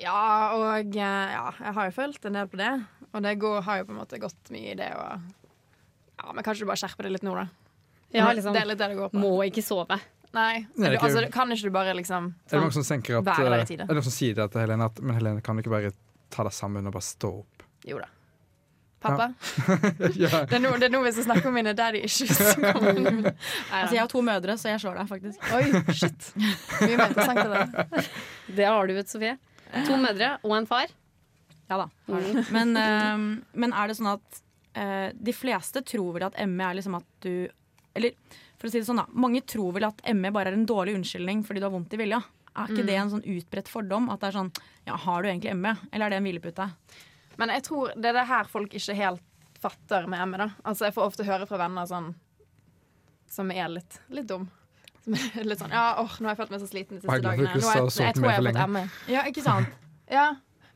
Ja, 0.00 0.56
og 0.56 0.96
eh, 0.96 0.96
ja, 0.96 1.52
jeg 1.60 1.74
har 1.76 1.90
jo 1.90 1.94
følt 1.94 2.24
en 2.26 2.32
del 2.40 2.48
på 2.48 2.56
det. 2.58 2.72
Og 3.12 3.22
det 3.22 3.34
går, 3.38 3.60
har 3.66 3.82
jo 3.82 3.84
på 3.90 3.92
en 3.94 4.00
måte 4.00 4.18
gått 4.22 4.50
mye 4.54 4.72
i 4.72 4.78
det 4.78 4.88
å 4.96 5.06
Ja, 6.22 6.32
men 6.32 6.44
kanskje 6.46 6.64
du 6.64 6.70
bare 6.70 6.80
skjerper 6.80 7.02
det 7.08 7.12
litt 7.16 7.24
nå, 7.26 7.34
da. 7.36 7.48
Ja, 8.12 8.28
liksom, 8.32 8.52
Det 8.54 8.62
er 8.62 8.68
litt 8.68 8.78
det 8.80 8.88
det 8.92 8.96
går 8.98 9.10
på. 9.12 9.20
Må 9.20 9.32
ikke 9.44 9.62
sove. 9.64 9.98
Nei, 10.32 10.64
Nei, 10.80 10.94
ikke- 10.96 11.04
altså, 11.10 11.30
kan 11.32 11.50
ikke 11.52 11.68
du 11.68 11.70
bare 11.70 11.92
liksom 11.94 12.30
Er 12.32 12.56
det 12.56 12.60
mange 12.60 12.72
som 12.72 12.82
at 13.18 13.24
Være 13.24 13.50
der 13.50 13.52
i 13.52 13.60
eh, 13.60 13.64
tide. 13.68 13.82
Er 13.84 13.86
det 13.92 13.96
noen 13.96 14.02
som 14.08 14.12
sier 14.16 14.34
det 14.34 14.50
til 14.52 14.60
Helene 14.62 14.84
at 14.88 15.00
Men 15.02 15.16
Helene, 15.16 15.42
kan 15.42 15.56
du 15.56 15.62
ikke 15.62 15.70
bare 15.76 15.92
ta 16.30 16.42
deg 16.44 16.52
sammen 16.52 16.86
og 16.86 16.92
bare 16.94 17.04
stå 17.04 17.28
opp? 17.40 17.51
Jo 17.88 18.00
da. 18.02 18.08
Pappa, 19.02 19.32
ja. 20.14 20.44
det, 20.48 20.56
er 20.56 20.62
nå, 20.62 20.70
det 20.78 20.86
er 20.86 20.92
nå 20.94 21.00
vi 21.02 21.10
skal 21.16 21.26
snakke 21.26 21.48
om 21.50 21.56
mine 21.58 21.74
daddy 21.74 22.04
issues. 22.06 22.38
Altså, 23.72 23.96
jeg 23.96 24.00
har 24.00 24.10
to 24.12 24.22
mødre, 24.22 24.54
så 24.60 24.70
jeg 24.70 24.82
slår 24.84 25.00
deg 25.00 25.10
faktisk. 25.10 25.48
Oi, 25.56 25.94
shit. 25.96 26.28
Mye 26.38 26.98
mer 27.00 27.10
interessant 27.10 27.90
det. 27.90 28.04
Det 28.60 28.68
har 28.68 28.86
du, 28.86 28.94
vet 28.94 29.10
Sofie. 29.10 29.34
To 29.88 29.98
mødre 29.98 30.36
og 30.44 30.54
en 30.60 30.68
far. 30.70 30.92
Ja 31.70 31.80
da. 31.80 31.88
Men, 32.52 32.76
ehm, 32.76 33.26
men 33.56 33.74
er 33.74 33.88
det 33.88 33.96
sånn 33.98 34.12
at 34.12 34.40
uh, 34.76 35.08
de 35.16 35.34
fleste 35.34 35.82
tror 35.88 36.18
vel 36.18 36.26
at 36.28 36.36
ME 36.46 36.66
er 36.68 36.76
liksom 36.76 36.98
at 36.98 37.06
du 37.24 37.48
Eller 37.96 38.12
for 38.60 38.68
å 38.68 38.72
si 38.72 38.82
det 38.82 38.86
sånn, 38.86 39.00
da. 39.00 39.08
Mange 39.18 39.40
tror 39.48 39.72
vel 39.74 39.88
at 39.88 40.02
ME 40.14 40.30
bare 40.34 40.52
er 40.52 40.58
en 40.58 40.68
dårlig 40.68 40.94
unnskyldning 41.00 41.42
fordi 41.48 41.62
du 41.62 41.66
har 41.66 41.74
vondt 41.74 41.96
i 41.96 41.98
vilja. 41.98 42.20
Er 42.52 42.70
ikke 42.70 42.84
det 42.86 42.98
en 43.00 43.10
sånn 43.14 43.24
utbredt 43.24 43.70
fordom? 43.72 44.10
At 44.12 44.22
det 44.22 44.30
er 44.30 44.36
sånn 44.36 44.52
Ja, 44.86 44.98
har 45.00 45.24
du 45.24 45.30
egentlig 45.30 45.56
ME? 45.58 45.72
Eller 45.90 46.06
er 46.06 46.14
det 46.14 46.20
en 46.20 46.28
hvilepute? 46.28 46.68
Men 47.40 47.52
jeg 47.56 47.64
tror 47.68 47.94
det 47.96 48.12
er 48.12 48.18
det 48.20 48.26
her 48.28 48.50
folk 48.50 48.74
ikke 48.76 48.96
helt 48.98 49.22
fatter 49.62 50.08
med 50.10 50.28
ME. 50.28 50.40
da 50.42 50.48
Altså 50.64 50.88
Jeg 50.88 50.96
får 50.96 51.12
ofte 51.12 51.26
høre 51.28 51.46
fra 51.46 51.60
venner 51.62 51.86
sånn 51.88 52.12
som 53.32 53.50
er 53.54 53.70
litt, 53.72 54.00
litt 54.12 54.28
dum. 54.28 54.48
Som 55.04 55.16
er 55.16 55.46
litt 55.48 55.62
sånn 55.62 55.72
Ja, 55.72 55.96
åh, 56.02 56.16
nå 56.20 56.28
har 56.28 56.34
jeg 56.34 56.42
følt 56.42 56.54
meg 56.54 56.62
så 56.62 56.68
sliten 56.70 56.98
de 56.98 57.04
siste 57.04 57.20
dagene. 57.24 57.48
Nå 57.48 57.60
du 57.60 57.64
jeg, 57.64 57.84
jeg 58.06 58.16
tror 58.18 58.28
jeg 58.28 58.40
har 58.42 58.48
fått. 58.50 58.72
ME. 58.74 58.82
Ja, 59.10 59.22
ikke 59.30 59.44
sant? 59.44 59.78
Ja, 60.12 60.26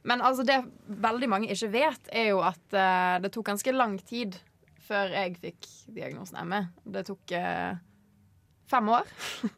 men 0.07 0.23
altså 0.25 0.47
det 0.47 0.61
veldig 0.87 1.29
mange 1.29 1.51
ikke 1.53 1.69
vet, 1.75 2.09
er 2.15 2.31
jo 2.31 2.41
at 2.47 2.63
uh, 2.73 3.19
det 3.23 3.33
tok 3.35 3.51
ganske 3.51 3.75
lang 3.75 3.99
tid 4.07 4.39
før 4.87 5.11
jeg 5.11 5.37
fikk 5.43 5.69
diagnosen 5.93 6.41
ME. 6.47 6.63
Det 6.95 7.03
tok 7.09 7.35
uh, 7.35 7.77
fem 8.71 8.91
år. 8.95 9.11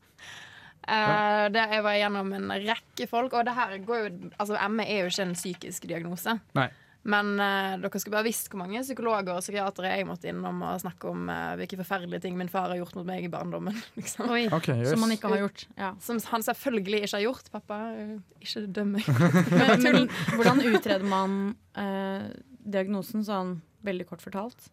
uh, 0.88 1.46
det 1.52 1.64
jeg 1.76 1.84
var 1.84 1.98
gjennom 2.00 2.32
en 2.40 2.52
rekke 2.64 3.08
folk, 3.10 3.36
og 3.36 3.44
det 3.46 3.56
her 3.60 3.76
går 3.84 4.02
jo 4.02 4.12
Altså, 4.40 4.56
ME 4.72 4.88
er 4.88 5.04
jo 5.04 5.12
ikke 5.12 5.28
en 5.28 5.36
psykisk 5.36 5.88
diagnose. 5.92 6.38
Nei. 6.58 6.70
Men 7.08 7.30
eh, 7.40 7.74
dere 7.80 8.00
skulle 8.02 8.18
bare 8.18 8.26
visst 8.26 8.50
hvor 8.52 8.60
mange 8.60 8.82
psykologer 8.84 9.32
og 9.32 9.40
psykiatere 9.40 9.94
jeg 9.96 10.04
måtte 10.08 10.28
innom 10.28 10.58
og 10.66 10.80
snakke 10.82 11.08
om 11.08 11.28
eh, 11.32 11.54
hvilke 11.60 11.78
forferdelige 11.80 12.20
ting 12.26 12.34
min 12.36 12.50
far 12.52 12.68
har 12.68 12.76
gjort 12.82 12.98
mot 12.98 13.06
meg 13.08 13.24
i 13.24 13.30
barndommen. 13.32 13.78
Liksom. 13.98 14.28
Oi. 14.34 14.42
OK, 14.52 14.68
yes. 14.74 14.90
Som 14.92 15.00
man 15.06 15.14
ikke 15.16 15.30
har 15.32 15.40
gjort. 15.46 15.64
Ja. 15.78 15.92
Som 16.04 16.20
han 16.28 16.44
selvfølgelig 16.44 17.00
ikke 17.06 17.14
har 17.16 17.24
gjort. 17.24 17.48
Pappa, 17.54 17.78
eh, 17.96 18.16
ikke 18.44 18.66
døm 18.76 18.92
meg. 18.98 19.08
Men, 19.62 19.86
men 19.88 20.10
hvordan 20.36 20.60
utreder 20.68 21.06
man 21.08 21.38
eh, 21.80 22.28
diagnosen 22.68 23.24
sånn 23.24 23.56
veldig 23.88 24.04
kort 24.10 24.20
fortalt? 24.24 24.68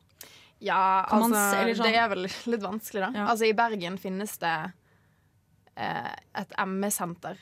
Ja, 0.63 1.05
Kan 1.07 1.21
man 1.27 1.33
altså, 1.35 1.45
se- 1.53 1.61
eller 1.63 1.77
sånn- 1.79 1.87
det 1.91 1.97
er 2.03 2.11
vel 2.11 2.23
litt 2.27 2.63
vanskelig, 2.63 3.01
da. 3.05 3.09
Ja. 3.15 3.25
Altså, 3.31 3.47
I 3.47 3.55
Bergen 3.55 3.97
finnes 4.01 4.35
det 4.41 4.53
eh, 5.75 6.13
et 6.41 6.55
ME-senter. 6.67 7.39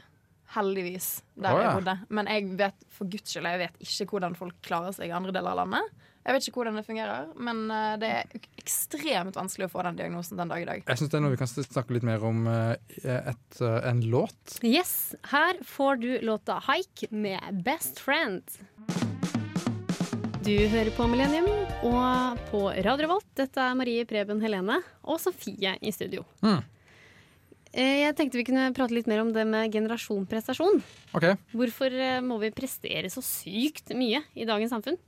Heldigvis, 0.54 1.10
der 1.34 1.56
oh, 1.56 1.60
ja. 1.60 1.68
jeg 1.68 1.82
bodde. 1.82 1.98
Men 2.14 2.30
jeg 2.30 2.50
vet 2.60 2.88
for 2.94 3.10
guds 3.10 3.34
skyld 3.34 3.50
jeg 3.50 3.62
vet 3.66 3.86
ikke 3.86 4.10
hvordan 4.14 4.36
folk 4.38 4.58
klarer 4.66 4.96
seg 4.96 5.10
i 5.10 5.16
andre 5.16 5.34
deler 5.36 5.56
av 5.56 5.64
landet. 5.64 6.02
Jeg 6.24 6.38
vet 6.38 6.46
ikke 6.48 6.62
hvordan 6.62 6.78
det 6.80 6.86
fungerer, 6.88 7.32
men 7.36 7.66
eh, 7.74 7.96
det 8.00 8.10
er 8.16 8.36
ekstremt 8.62 9.36
vanskelig 9.36 9.68
å 9.68 9.72
få 9.74 9.84
den 9.90 9.98
diagnosen 10.00 10.40
den 10.40 10.54
dag 10.54 10.64
i 10.64 10.68
dag. 10.70 10.86
Jeg 10.88 11.02
syns 11.02 11.12
det 11.12 11.18
er 11.20 11.24
noe 11.26 11.34
vi 11.34 11.40
kan 11.42 11.52
snakke 11.52 11.98
litt 11.98 12.06
mer 12.08 12.24
om 12.24 12.46
eh, 12.48 12.76
etter 13.18 13.90
en 13.90 14.00
låt. 14.08 14.56
Yes, 14.64 15.18
her 15.34 15.60
får 15.68 16.00
du 16.06 16.12
låta 16.24 16.62
'Haik' 16.64 17.10
med 17.12 17.64
'Best 17.66 18.00
Friend'. 18.00 18.62
Du 20.44 20.56
hører 20.68 20.92
på 20.96 21.08
Millennium, 21.08 21.48
og 21.88 22.40
på 22.50 22.66
Radio 22.84 23.08
Volt. 23.14 23.28
Dette 23.36 23.64
er 23.64 23.76
Marie 23.80 24.04
Preben 24.08 24.42
Helene 24.44 24.80
og 25.04 25.20
Sofie 25.24 25.76
i 25.80 25.92
studio. 25.96 26.26
Mm. 26.44 26.60
Eh, 27.74 28.04
jeg 28.04 28.16
tenkte 28.18 28.40
vi 28.40 28.46
kunne 28.48 28.70
prate 28.76 28.96
litt 28.96 29.10
mer 29.10 29.24
om 29.24 29.32
det 29.36 29.46
med 29.50 29.74
generasjon 29.74 30.28
prestasjon. 30.30 30.82
OK. 31.18 31.26
Hvorfor 31.54 31.94
eh, 31.94 32.22
må 32.26 32.40
vi 32.42 32.54
prestere 32.56 33.12
så 33.14 33.24
sykt 33.26 33.94
mye 33.98 34.24
i 34.38 34.48
dagens 34.50 34.74
samfunn? 34.76 35.00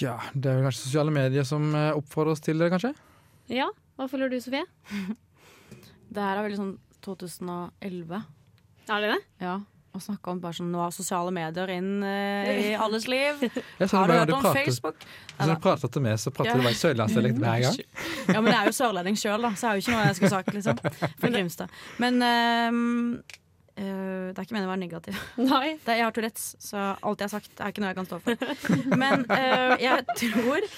Ja, 0.00 0.16
det 0.32 0.48
er 0.48 0.58
vel 0.58 0.66
kanskje 0.68 0.86
sosiale 0.86 1.12
medier 1.12 1.44
som 1.48 1.68
eh, 1.76 1.92
oppfordrer 1.96 2.32
oss 2.32 2.44
til 2.44 2.60
det, 2.62 2.70
kanskje? 2.72 2.94
Ja, 3.52 3.68
hva 3.98 4.08
føler 4.08 4.32
du, 4.32 4.40
Sofie? 4.40 4.64
Det 6.14 6.22
her 6.22 6.38
er 6.38 6.44
veldig 6.46 6.58
sånn 6.60 6.74
2011. 7.02 8.18
Er 8.86 9.02
det 9.02 9.08
det? 9.10 9.22
Ja. 9.42 9.54
Å 9.94 10.00
snakke 10.02 10.32
om 10.32 10.40
bare 10.42 10.56
sånn 10.56 10.72
nå 10.74 10.80
har 10.82 10.90
sosiale 10.90 11.30
medier 11.30 11.70
inn 11.70 12.02
uh, 12.02 12.48
i 12.50 12.72
alles 12.74 13.04
liv. 13.06 13.44
Jeg 13.78 13.90
Har 13.92 14.08
du 14.08 14.10
bare 14.10 14.16
hørt 14.18 14.30
du 14.32 14.34
om 14.34 14.42
prater, 14.42 14.64
Facebook? 14.66 15.04
Hvis 15.36 15.52
du 15.52 15.60
prater 15.62 15.92
til 15.94 16.02
meg, 16.02 16.16
så 16.18 16.32
prater 16.34 16.58
du 16.58 16.66
bare 16.66 16.78
sørlandsdialekt 16.80 17.38
hver 17.44 17.62
gang. 17.62 17.78
Ja, 18.34 18.40
men 18.40 18.48
jeg 18.48 18.56
er 18.56 18.70
jo 18.70 18.74
sørlending 18.74 19.18
sjøl, 19.20 19.44
da, 19.44 19.50
så 19.52 19.66
jeg 19.66 19.68
har 19.68 19.76
jo 19.76 19.82
ikke 19.84 19.92
noe 19.94 20.04
jeg 20.08 20.16
skulle 20.18 20.30
sagt, 20.32 20.52
liksom. 20.56 20.78
Fra 21.20 21.30
Grimstad. 21.34 21.76
Men 22.02 22.18
ehm, 22.24 22.80
uh, 23.20 23.84
det 23.84 24.34
er 24.34 24.42
ikke 24.42 24.56
meningen 24.56 24.66
å 24.66 24.72
være 24.72 24.82
negativ. 24.82 25.22
Nei. 25.38 25.76
Det, 25.84 25.98
jeg 26.00 26.06
har 26.08 26.16
Tourettes, 26.16 26.48
så 26.64 26.88
alt 26.96 27.22
jeg 27.22 27.28
har 27.28 27.34
sagt, 27.36 27.54
er 27.60 27.70
ikke 27.70 27.84
noe 27.84 27.92
jeg 27.92 28.00
kan 28.00 28.10
stå 28.10 28.20
for. 28.24 28.98
Men 29.04 29.26
uh, 29.30 29.76
jeg 29.78 30.18
tror 30.24 30.68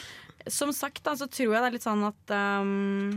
Som 0.59 0.77
sagt, 0.77 1.01
da, 1.09 1.17
så 1.17 1.31
tror 1.31 1.55
jeg 1.55 1.57
det 1.57 1.71
er 1.71 1.79
litt 1.79 1.87
sånn 1.87 2.05
at 2.07 2.37
um, 2.61 3.17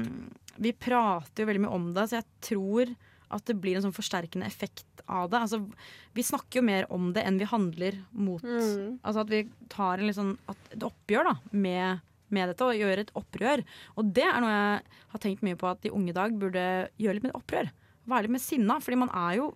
Vi 0.61 0.71
prater 0.79 1.43
jo 1.43 1.51
veldig 1.51 1.65
mye 1.65 1.75
om 1.81 1.91
det, 1.97 2.07
så 2.07 2.21
jeg 2.21 2.29
tror 2.53 2.95
at 3.29 3.45
det 3.45 3.55
blir 3.61 3.77
en 3.77 3.83
sånn 3.87 3.93
forsterkende 3.95 4.47
effekt 4.49 5.03
av 5.07 5.29
det. 5.29 5.39
Altså, 5.45 5.59
vi 6.17 6.23
snakker 6.25 6.59
jo 6.59 6.65
mer 6.65 6.87
om 6.93 7.11
det 7.13 7.23
enn 7.27 7.37
vi 7.37 7.45
handler 7.49 7.99
mot. 8.11 8.41
Mm. 8.43 8.99
Altså 9.03 9.21
at 9.21 9.29
vi 9.29 9.43
tar 9.69 9.99
en 10.01 10.07
litt 10.09 10.17
sånn, 10.17 10.35
et 10.49 10.85
oppgjør 10.87 11.29
da, 11.29 11.35
med, 11.51 12.01
med 12.33 12.49
dette, 12.51 12.65
og 12.65 12.77
gjør 12.77 13.03
et 13.03 13.11
opprør. 13.19 13.63
Og 13.97 14.09
det 14.17 14.25
er 14.25 14.41
noe 14.41 14.53
jeg 14.55 14.81
har 15.13 15.23
tenkt 15.25 15.45
mye 15.45 15.59
på 15.61 15.69
at 15.69 15.81
de 15.85 15.93
unge 15.93 16.09
i 16.13 16.17
dag 16.17 16.33
burde 16.41 16.65
gjøre 16.97 17.19
litt 17.19 17.27
med 17.29 17.37
opprør. 17.37 17.69
Være 18.09 18.25
litt 18.25 18.35
mer 18.37 18.43
sinna. 18.43 18.79
Fordi 18.81 18.97
man 19.05 19.13
er 19.13 19.37
jo 19.39 19.51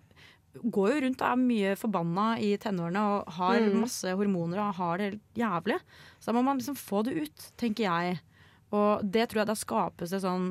går 0.54 0.92
jo 0.92 0.98
rundt 1.02 1.22
og 1.24 1.26
er 1.32 1.40
mye 1.40 1.70
forbanna 1.74 2.24
i 2.38 2.52
tenårene 2.62 3.00
og 3.10 3.32
har 3.40 3.56
Mm. 3.58 3.80
masse 3.82 4.06
hormoner 4.14 4.60
og 4.62 4.74
har 4.78 4.98
det 4.98 5.08
helt 5.08 5.22
jævlig. 5.34 5.80
Så 6.20 6.30
da 6.30 6.32
må 6.36 6.44
man 6.46 6.58
liksom 6.60 6.76
få 6.78 7.02
det 7.02 7.16
ut, 7.24 7.48
tenker 7.58 7.88
jeg. 7.88 8.20
Og 8.70 9.02
det 9.02 9.28
tror 9.28 9.40
jeg 9.42 9.46
da 9.50 9.56
skapes 9.58 10.12
en 10.14 10.22
sånn 10.22 10.46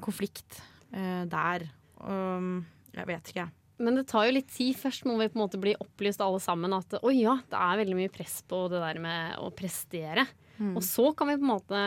konflikt 0.00 0.62
eh, 0.94 1.24
der. 1.28 1.68
Um, 2.04 2.64
jeg 2.94 3.06
vet 3.10 3.30
ikke. 3.32 3.48
Men 3.82 3.96
det 3.98 4.04
tar 4.06 4.28
jo 4.28 4.36
litt 4.36 4.50
tid. 4.54 4.76
Først 4.78 5.04
må 5.08 5.16
vi 5.18 5.26
på 5.32 5.34
en 5.38 5.42
måte 5.42 5.58
bli 5.58 5.72
opplyst 5.82 6.20
alle 6.22 6.38
sammen 6.42 6.72
at 6.76 6.94
å 7.00 7.10
ja, 7.10 7.34
det 7.50 7.58
er 7.58 7.80
veldig 7.80 7.96
mye 7.98 8.12
press 8.14 8.36
på 8.46 8.68
det 8.70 8.78
der 8.84 9.00
med 9.02 9.38
å 9.42 9.48
prestere. 9.50 10.26
Mm. 10.60 10.76
Og 10.78 10.84
så 10.86 11.08
kan 11.18 11.26
vi 11.32 11.34
på 11.40 11.42
en 11.42 11.50
måte 11.50 11.80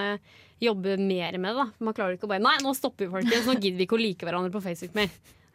jobbe 0.60 0.98
mer 1.00 1.38
med 1.40 1.54
det. 1.56 1.64
da. 1.64 1.68
Man 1.88 1.96
klarer 1.96 2.18
ikke 2.18 2.28
å 2.28 2.32
bare 2.34 2.44
Nei, 2.44 2.58
nå 2.66 2.74
stopper 2.76 3.06
vi, 3.08 3.12
folkens. 3.14 3.48
Nå 3.48 3.56
gidder 3.56 3.78
vi 3.80 3.88
ikke 3.88 3.96
å 3.96 4.02
like 4.04 4.28
hverandre 4.28 4.52
på 4.52 4.62
Facebook 4.66 4.98
mer. 5.00 5.08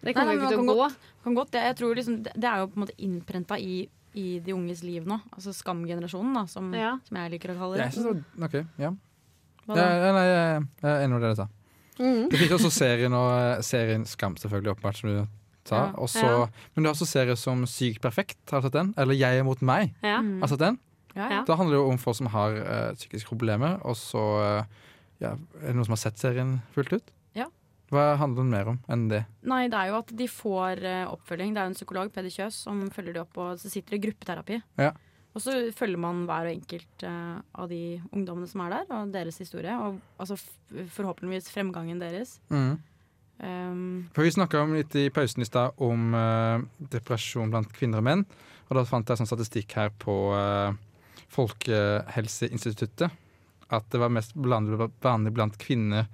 Det 0.03 0.15
kommer 0.17 0.33
Nei, 0.33 0.39
jo 0.41 0.47
ikke 0.49 0.55
til 0.57 0.73
å 0.73 0.77
gå. 0.81 0.87
Kan 1.27 1.37
godt, 1.37 1.53
det, 1.55 1.61
jeg 1.69 1.77
tror 1.83 1.99
liksom, 2.01 2.17
det, 2.25 2.33
det 2.35 2.49
er 2.49 2.63
jo 2.63 2.71
på 2.73 2.79
en 2.81 2.85
måte 2.87 2.97
innprenta 3.05 3.59
i, 3.61 3.77
i 4.19 4.27
de 4.43 4.55
unges 4.57 4.81
liv 4.83 5.05
nå. 5.07 5.21
Altså 5.37 5.53
skamgenerasjonen, 5.55 6.33
da, 6.41 6.47
som, 6.51 6.73
Ja. 6.75 6.97
som 7.07 7.21
jeg 7.21 7.35
liker 7.37 7.53
å 7.53 7.59
kalle 7.61 7.77
det. 7.77 7.91
Jeg 7.91 7.99
synes 8.01 8.09
det 8.09 8.41
var- 8.41 8.49
OK, 8.49 8.57
ja. 8.87 8.95
Hva 9.69 9.77
Ja, 9.77 9.83
da? 9.85 9.91
ja, 10.07 10.13
nei, 10.17 10.25
jeg 10.27 10.65
jeg 10.83 10.91
er 10.97 11.05
enig 11.05 11.13
med 11.13 11.21
det 11.21 11.29
dere 11.29 11.37
sa. 11.45 11.49
Mm. 12.03 12.25
Det 12.33 12.39
finnes 12.41 12.57
også 12.59 12.73
serien, 12.75 13.15
og, 13.15 13.63
serien 13.65 14.05
Skam, 14.11 14.35
selvfølgelig, 14.41 14.75
åpenbart, 14.75 14.99
som 14.99 15.11
du 15.13 15.21
sa. 15.65 15.77
Ja. 15.77 15.85
Og 15.95 16.09
Ja. 16.19 16.47
Men 16.75 16.83
du 16.83 16.89
har 16.89 16.95
også 16.97 17.07
serier 17.07 17.39
som 17.39 17.63
Sykt 17.71 18.01
perfekt, 18.03 18.39
har 18.51 18.61
du 18.61 18.67
sett 18.67 18.75
den? 18.75 18.95
Eller 18.99 19.15
Jeg 19.15 19.39
er 19.39 19.45
mot 19.47 19.61
meg, 19.63 19.95
Ja. 20.03 20.19
Mm. 20.21 20.41
har 20.41 20.49
du 20.49 20.55
sett 20.57 20.65
den? 20.67 20.79
Ja, 21.15 21.23
Ja. 21.23 21.31
ja. 21.39 21.45
Da 21.47 21.55
handler 21.57 21.77
det 21.77 21.83
jo 21.85 21.91
om 21.93 21.99
folk 21.99 22.17
som 22.17 22.27
har 22.33 22.51
uh, 22.57 22.95
psykiske 22.97 23.29
problemer, 23.29 23.79
og 23.85 23.95
så 23.95 24.23
eh, 24.43 24.65
ja, 25.21 25.33
Er 25.63 25.67
det 25.69 25.75
noen 25.77 25.85
som 25.87 25.93
har 25.93 26.03
sett 26.03 26.19
serien 26.19 26.63
fullt 26.75 26.93
ut? 26.93 27.11
Ja. 27.37 27.47
Hva 27.93 28.17
handler 28.17 28.43
den 28.43 28.51
mer 28.51 28.69
om 28.73 28.81
enn 28.89 29.09
det? 29.11 29.25
Nei, 29.45 29.69
det 29.69 29.79
er 29.79 29.93
jo 29.93 29.99
at 30.01 30.11
de 30.17 30.27
får 30.27 30.83
uh, 30.83 31.13
oppfølging. 31.13 31.53
Det 31.55 31.61
er 31.61 31.69
jo 31.69 31.73
en 31.75 31.79
psykolog, 31.79 32.13
Peder 32.13 32.31
Kjøs, 32.33 32.55
som 32.65 32.91
følger 32.91 33.13
de 33.13 33.21
opp, 33.21 33.37
og 33.39 33.59
så 33.61 33.71
sitter 33.71 33.91
det 33.95 34.01
i 34.01 34.07
gruppeterapi. 34.09 34.63
Ja. 34.81 34.91
Og 35.33 35.41
så 35.41 35.55
følger 35.73 36.01
man 36.01 36.27
hver 36.29 36.49
og 36.49 36.53
enkelt 36.53 37.05
uh, 37.09 37.41
av 37.57 37.69
de 37.71 37.97
ungdommene 38.13 38.49
som 38.51 38.65
er 38.67 38.75
der, 38.75 38.89
og 38.93 39.13
deres 39.15 39.41
historie. 39.41 39.73
Og 39.81 40.01
altså 40.21 40.37
forhåpentligvis 40.93 41.49
fremgangen 41.53 42.03
deres. 42.03 42.37
Mm. 42.53 42.77
Um, 43.43 44.11
For 44.13 44.27
Vi 44.27 44.35
snakka 44.37 44.67
litt 44.71 44.95
i 45.01 45.09
pausen 45.11 45.43
i 45.43 45.49
stad 45.49 45.81
om 45.83 46.13
uh, 46.15 46.61
depresjon 46.93 47.53
blant 47.53 47.73
kvinner 47.73 48.03
og 48.03 48.09
menn. 48.11 48.27
Og 48.69 48.77
da 48.77 48.85
fant 48.89 49.09
jeg 49.09 49.21
sånn 49.21 49.31
statistikk 49.31 49.73
her 49.81 49.93
på 50.05 50.17
uh, 50.37 50.77
Folkehelseinstituttet. 51.33 53.21
At 53.73 53.89
det 53.89 54.03
var 54.03 54.13
mest 54.13 54.37
vanlig, 54.37 55.33
blant 55.33 55.57
kvinner 55.57 56.11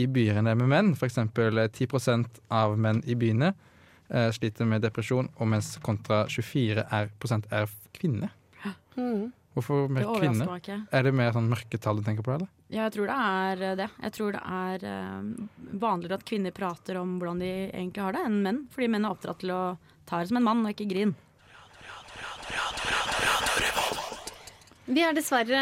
i 0.00 0.08
byer 0.08 0.40
enn 0.40 0.48
det 0.48 0.56
med 0.56 0.72
menn. 0.72 0.94
F.eks. 0.96 1.20
10 1.28 2.40
av 2.48 2.78
menn 2.80 3.04
i 3.04 3.18
byene 3.20 3.52
sliter 4.32 4.68
med 4.68 4.82
depresjon, 4.84 5.30
og 5.40 5.48
mens 5.48 5.70
kontra 5.80 6.26
24 6.28 6.82
er, 6.84 7.06
prosent 7.20 7.46
er 7.52 7.68
kvinner. 7.96 8.32
Mm. 8.96 9.30
Hvorfor 9.52 9.88
mer 9.92 10.06
kvinner? 10.16 10.48
Er 10.88 11.04
det 11.04 11.12
mer 11.12 11.34
sånn 11.34 11.50
mørketall 11.50 11.98
du 12.00 12.06
tenker 12.06 12.24
på, 12.24 12.32
eller? 12.38 12.48
Ja, 12.72 12.86
jeg 12.86 12.94
tror 12.94 13.10
det 13.10 13.16
er 13.20 13.64
eh, 13.66 13.74
det. 13.82 13.88
Jeg 14.06 14.14
tror 14.16 14.36
det 14.36 14.40
er 14.58 14.86
eh, 14.88 15.26
vanligere 15.82 16.16
at 16.16 16.24
kvinner 16.28 16.54
prater 16.56 17.00
om 17.02 17.18
hvordan 17.20 17.42
de 17.44 17.50
egentlig 17.68 18.04
har 18.06 18.16
det, 18.16 18.22
enn 18.30 18.38
menn. 18.46 18.62
Fordi 18.72 18.88
menn 18.94 19.04
er 19.04 19.12
oppdratt 19.12 19.42
til 19.44 19.52
å 19.52 19.60
ta 20.08 20.22
det 20.22 20.30
som 20.30 20.40
en 20.40 20.46
mann, 20.46 20.64
og 20.64 20.72
ikke 20.72 20.88
grin. 20.94 21.12
Vi 24.92 25.04
er 25.04 25.14
dessverre 25.16 25.60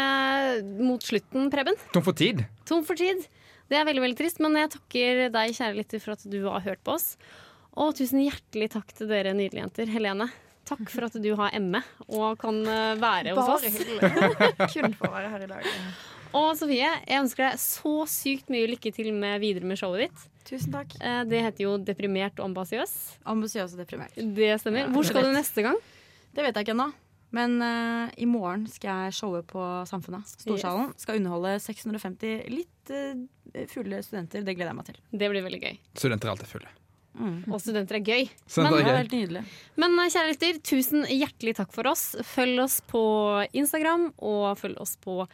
mot 0.79 1.03
slutten, 1.03 1.51
Preben. 1.51 1.77
Tom 1.91 2.03
for 2.05 2.17
tid? 2.17 2.45
Tom 2.67 2.85
for 2.87 2.99
tid. 2.99 3.27
Det 3.71 3.77
er 3.79 3.85
veldig 3.87 4.03
veldig 4.03 4.19
trist, 4.19 4.39
men 4.43 4.55
jeg 4.59 4.71
takker 4.73 5.21
deg, 5.35 5.53
kjære 5.55 5.77
lytter, 5.77 6.01
for 6.03 6.15
at 6.15 6.23
du 6.31 6.39
har 6.47 6.63
hørt 6.63 6.81
på 6.87 6.95
oss. 6.95 7.13
Og 7.79 7.93
tusen 7.95 8.23
hjertelig 8.23 8.71
takk 8.73 8.95
til 8.95 9.11
dere 9.11 9.35
nydelige 9.35 9.63
jenter. 9.63 9.91
Helene, 9.93 10.27
takk 10.71 10.89
for 10.93 11.07
at 11.07 11.19
du 11.23 11.29
har 11.39 11.53
ME 11.61 11.81
og 12.07 12.39
kan 12.41 12.57
eh, 12.65 12.95
være 13.01 13.35
hos 13.35 13.43
Bare 13.43 13.59
oss. 13.59 13.67
hyggelig. 13.67 13.99
Kun 14.73 14.97
for 14.97 15.11
å 15.11 15.13
være 15.17 15.31
her 15.35 15.45
i 15.45 15.51
dag. 15.51 15.69
Og 16.39 16.53
Sofie, 16.55 16.87
jeg 16.87 17.19
ønsker 17.19 17.49
deg 17.49 17.59
så 17.59 17.93
sykt 18.07 18.51
mye 18.53 18.69
lykke 18.71 18.93
til 18.95 19.11
med 19.13 19.41
videre 19.43 19.67
med 19.67 19.79
showet 19.79 20.05
ditt. 20.07 20.25
Tusen 20.47 20.71
takk. 20.73 20.95
Eh, 21.03 21.21
Det 21.27 21.41
heter 21.43 21.65
jo 21.67 21.75
Deprimert 21.83 22.39
og 22.39 22.49
ambisiøs. 22.49 22.93
Ambisiøs 23.29 23.75
og 23.75 23.83
deprimert. 23.83 24.15
Det 24.15 24.53
stemmer. 24.63 24.87
Hvor 24.95 25.07
skal 25.07 25.27
du 25.27 25.33
neste 25.35 25.65
gang? 25.67 25.79
Det 26.31 26.45
vet 26.45 26.55
jeg 26.55 26.65
ikke 26.69 26.75
ennå. 26.77 26.89
Men 27.31 27.53
uh, 27.63 28.09
i 28.19 28.25
morgen 28.27 28.65
skal 28.67 29.05
jeg 29.05 29.15
showe 29.21 29.39
på 29.47 29.61
Samfunnet. 29.87 30.27
Storsalen. 30.43 30.89
Skal 30.99 31.21
underholde 31.21 31.53
650 31.63 32.41
litt 32.51 32.91
uh, 32.91 33.61
fulle 33.71 34.01
studenter. 34.03 34.43
Det 34.43 34.55
gleder 34.57 34.73
jeg 34.73 34.79
meg 34.81 34.89
til. 34.89 34.99
Det 35.15 35.29
blir 35.31 35.45
veldig 35.45 35.61
gøy. 35.63 35.77
Studenter 35.95 36.27
er 36.27 36.33
alltid 36.35 36.51
fulle. 36.51 36.73
Mm. 37.11 37.43
Og 37.51 37.59
studenter 37.59 37.97
er 37.99 38.05
gøy. 38.05 38.29
Men, 38.57 38.73
Det 38.73 38.93
er 38.93 39.09
nydelig. 39.11 39.41
Men 39.79 39.97
eh, 39.99 40.11
kjære 40.13 40.31
lytter, 40.31 40.59
tusen 40.63 41.03
hjertelig 41.09 41.55
takk 41.59 41.73
for 41.75 41.89
oss. 41.91 42.15
Følg 42.33 42.61
oss 42.63 42.79
på 42.87 43.01
Instagram, 43.57 44.11
og 44.17 44.57
følg 44.61 44.79
oss 44.81 44.95
på 45.01 45.25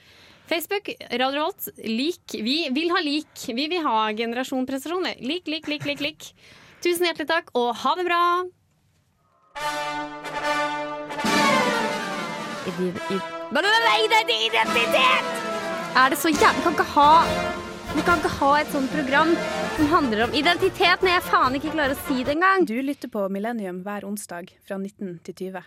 Facebook. 0.50 0.90
Radio 1.12 1.46
Volt, 1.46 1.70
lik. 1.86 2.38
Vi 2.44 2.58
vil 2.74 2.94
ha 2.96 3.02
lik. 3.04 3.46
Vi 3.48 3.68
vil 3.70 3.84
ha 3.86 4.08
generasjon 4.18 4.66
prestasjon. 4.70 5.10
Lik, 5.22 5.48
lik, 5.48 5.68
lik, 5.70 5.86
lik, 5.86 6.02
lik. 6.02 6.32
Tusen 6.82 7.10
hjertelig 7.10 7.30
takk, 7.30 7.54
og 7.58 7.74
ha 7.84 7.96
det 7.98 8.06
bra! 8.08 8.24
Identitet! 14.06 15.32
Er 15.98 16.10
det 16.10 16.18
så 16.20 16.30
jævlig 16.30 16.58
Vi 16.58 16.64
kan 16.64 16.76
ikke 16.78 16.92
ha 16.94 17.57
Vi 17.98 18.04
kan 18.06 18.20
ikke 18.22 18.30
ha 18.38 18.50
et 18.62 18.68
sånt 18.70 18.92
program 18.94 19.32
som 19.74 19.88
handler 19.90 20.28
om 20.28 20.36
identitet 20.38 21.02
når 21.02 21.16
jeg 21.16 21.24
faen 21.32 21.56
ikke 21.58 21.72
klarer 21.74 21.96
å 21.96 22.04
si 22.06 22.22
det 22.22 22.36
engang. 22.36 22.68
Du 22.70 22.76
lytter 22.86 23.10
på 23.10 23.24
Millennium 23.34 23.80
hver 23.88 24.06
onsdag 24.06 24.52
fra 24.68 24.78
19 24.78 25.16
til 25.26 25.38
20. 25.50 25.66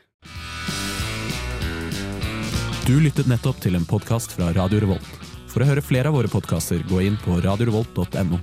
Du 2.87 2.95
lyttet 3.03 3.27
nettopp 3.27 3.59
til 3.67 3.75
en 3.75 3.87
podkast 3.87 4.37
fra 4.39 4.53
Radio 4.55 4.85
Revolt. 4.87 5.11
For 5.51 5.65
å 5.65 5.67
høre 5.73 5.83
flere 5.83 6.13
av 6.13 6.21
våre 6.21 6.31
podkaster, 6.31 6.87
gå 6.87 7.03
inn 7.09 7.19
på 7.19 7.41
radiorevolt.no. 7.43 8.39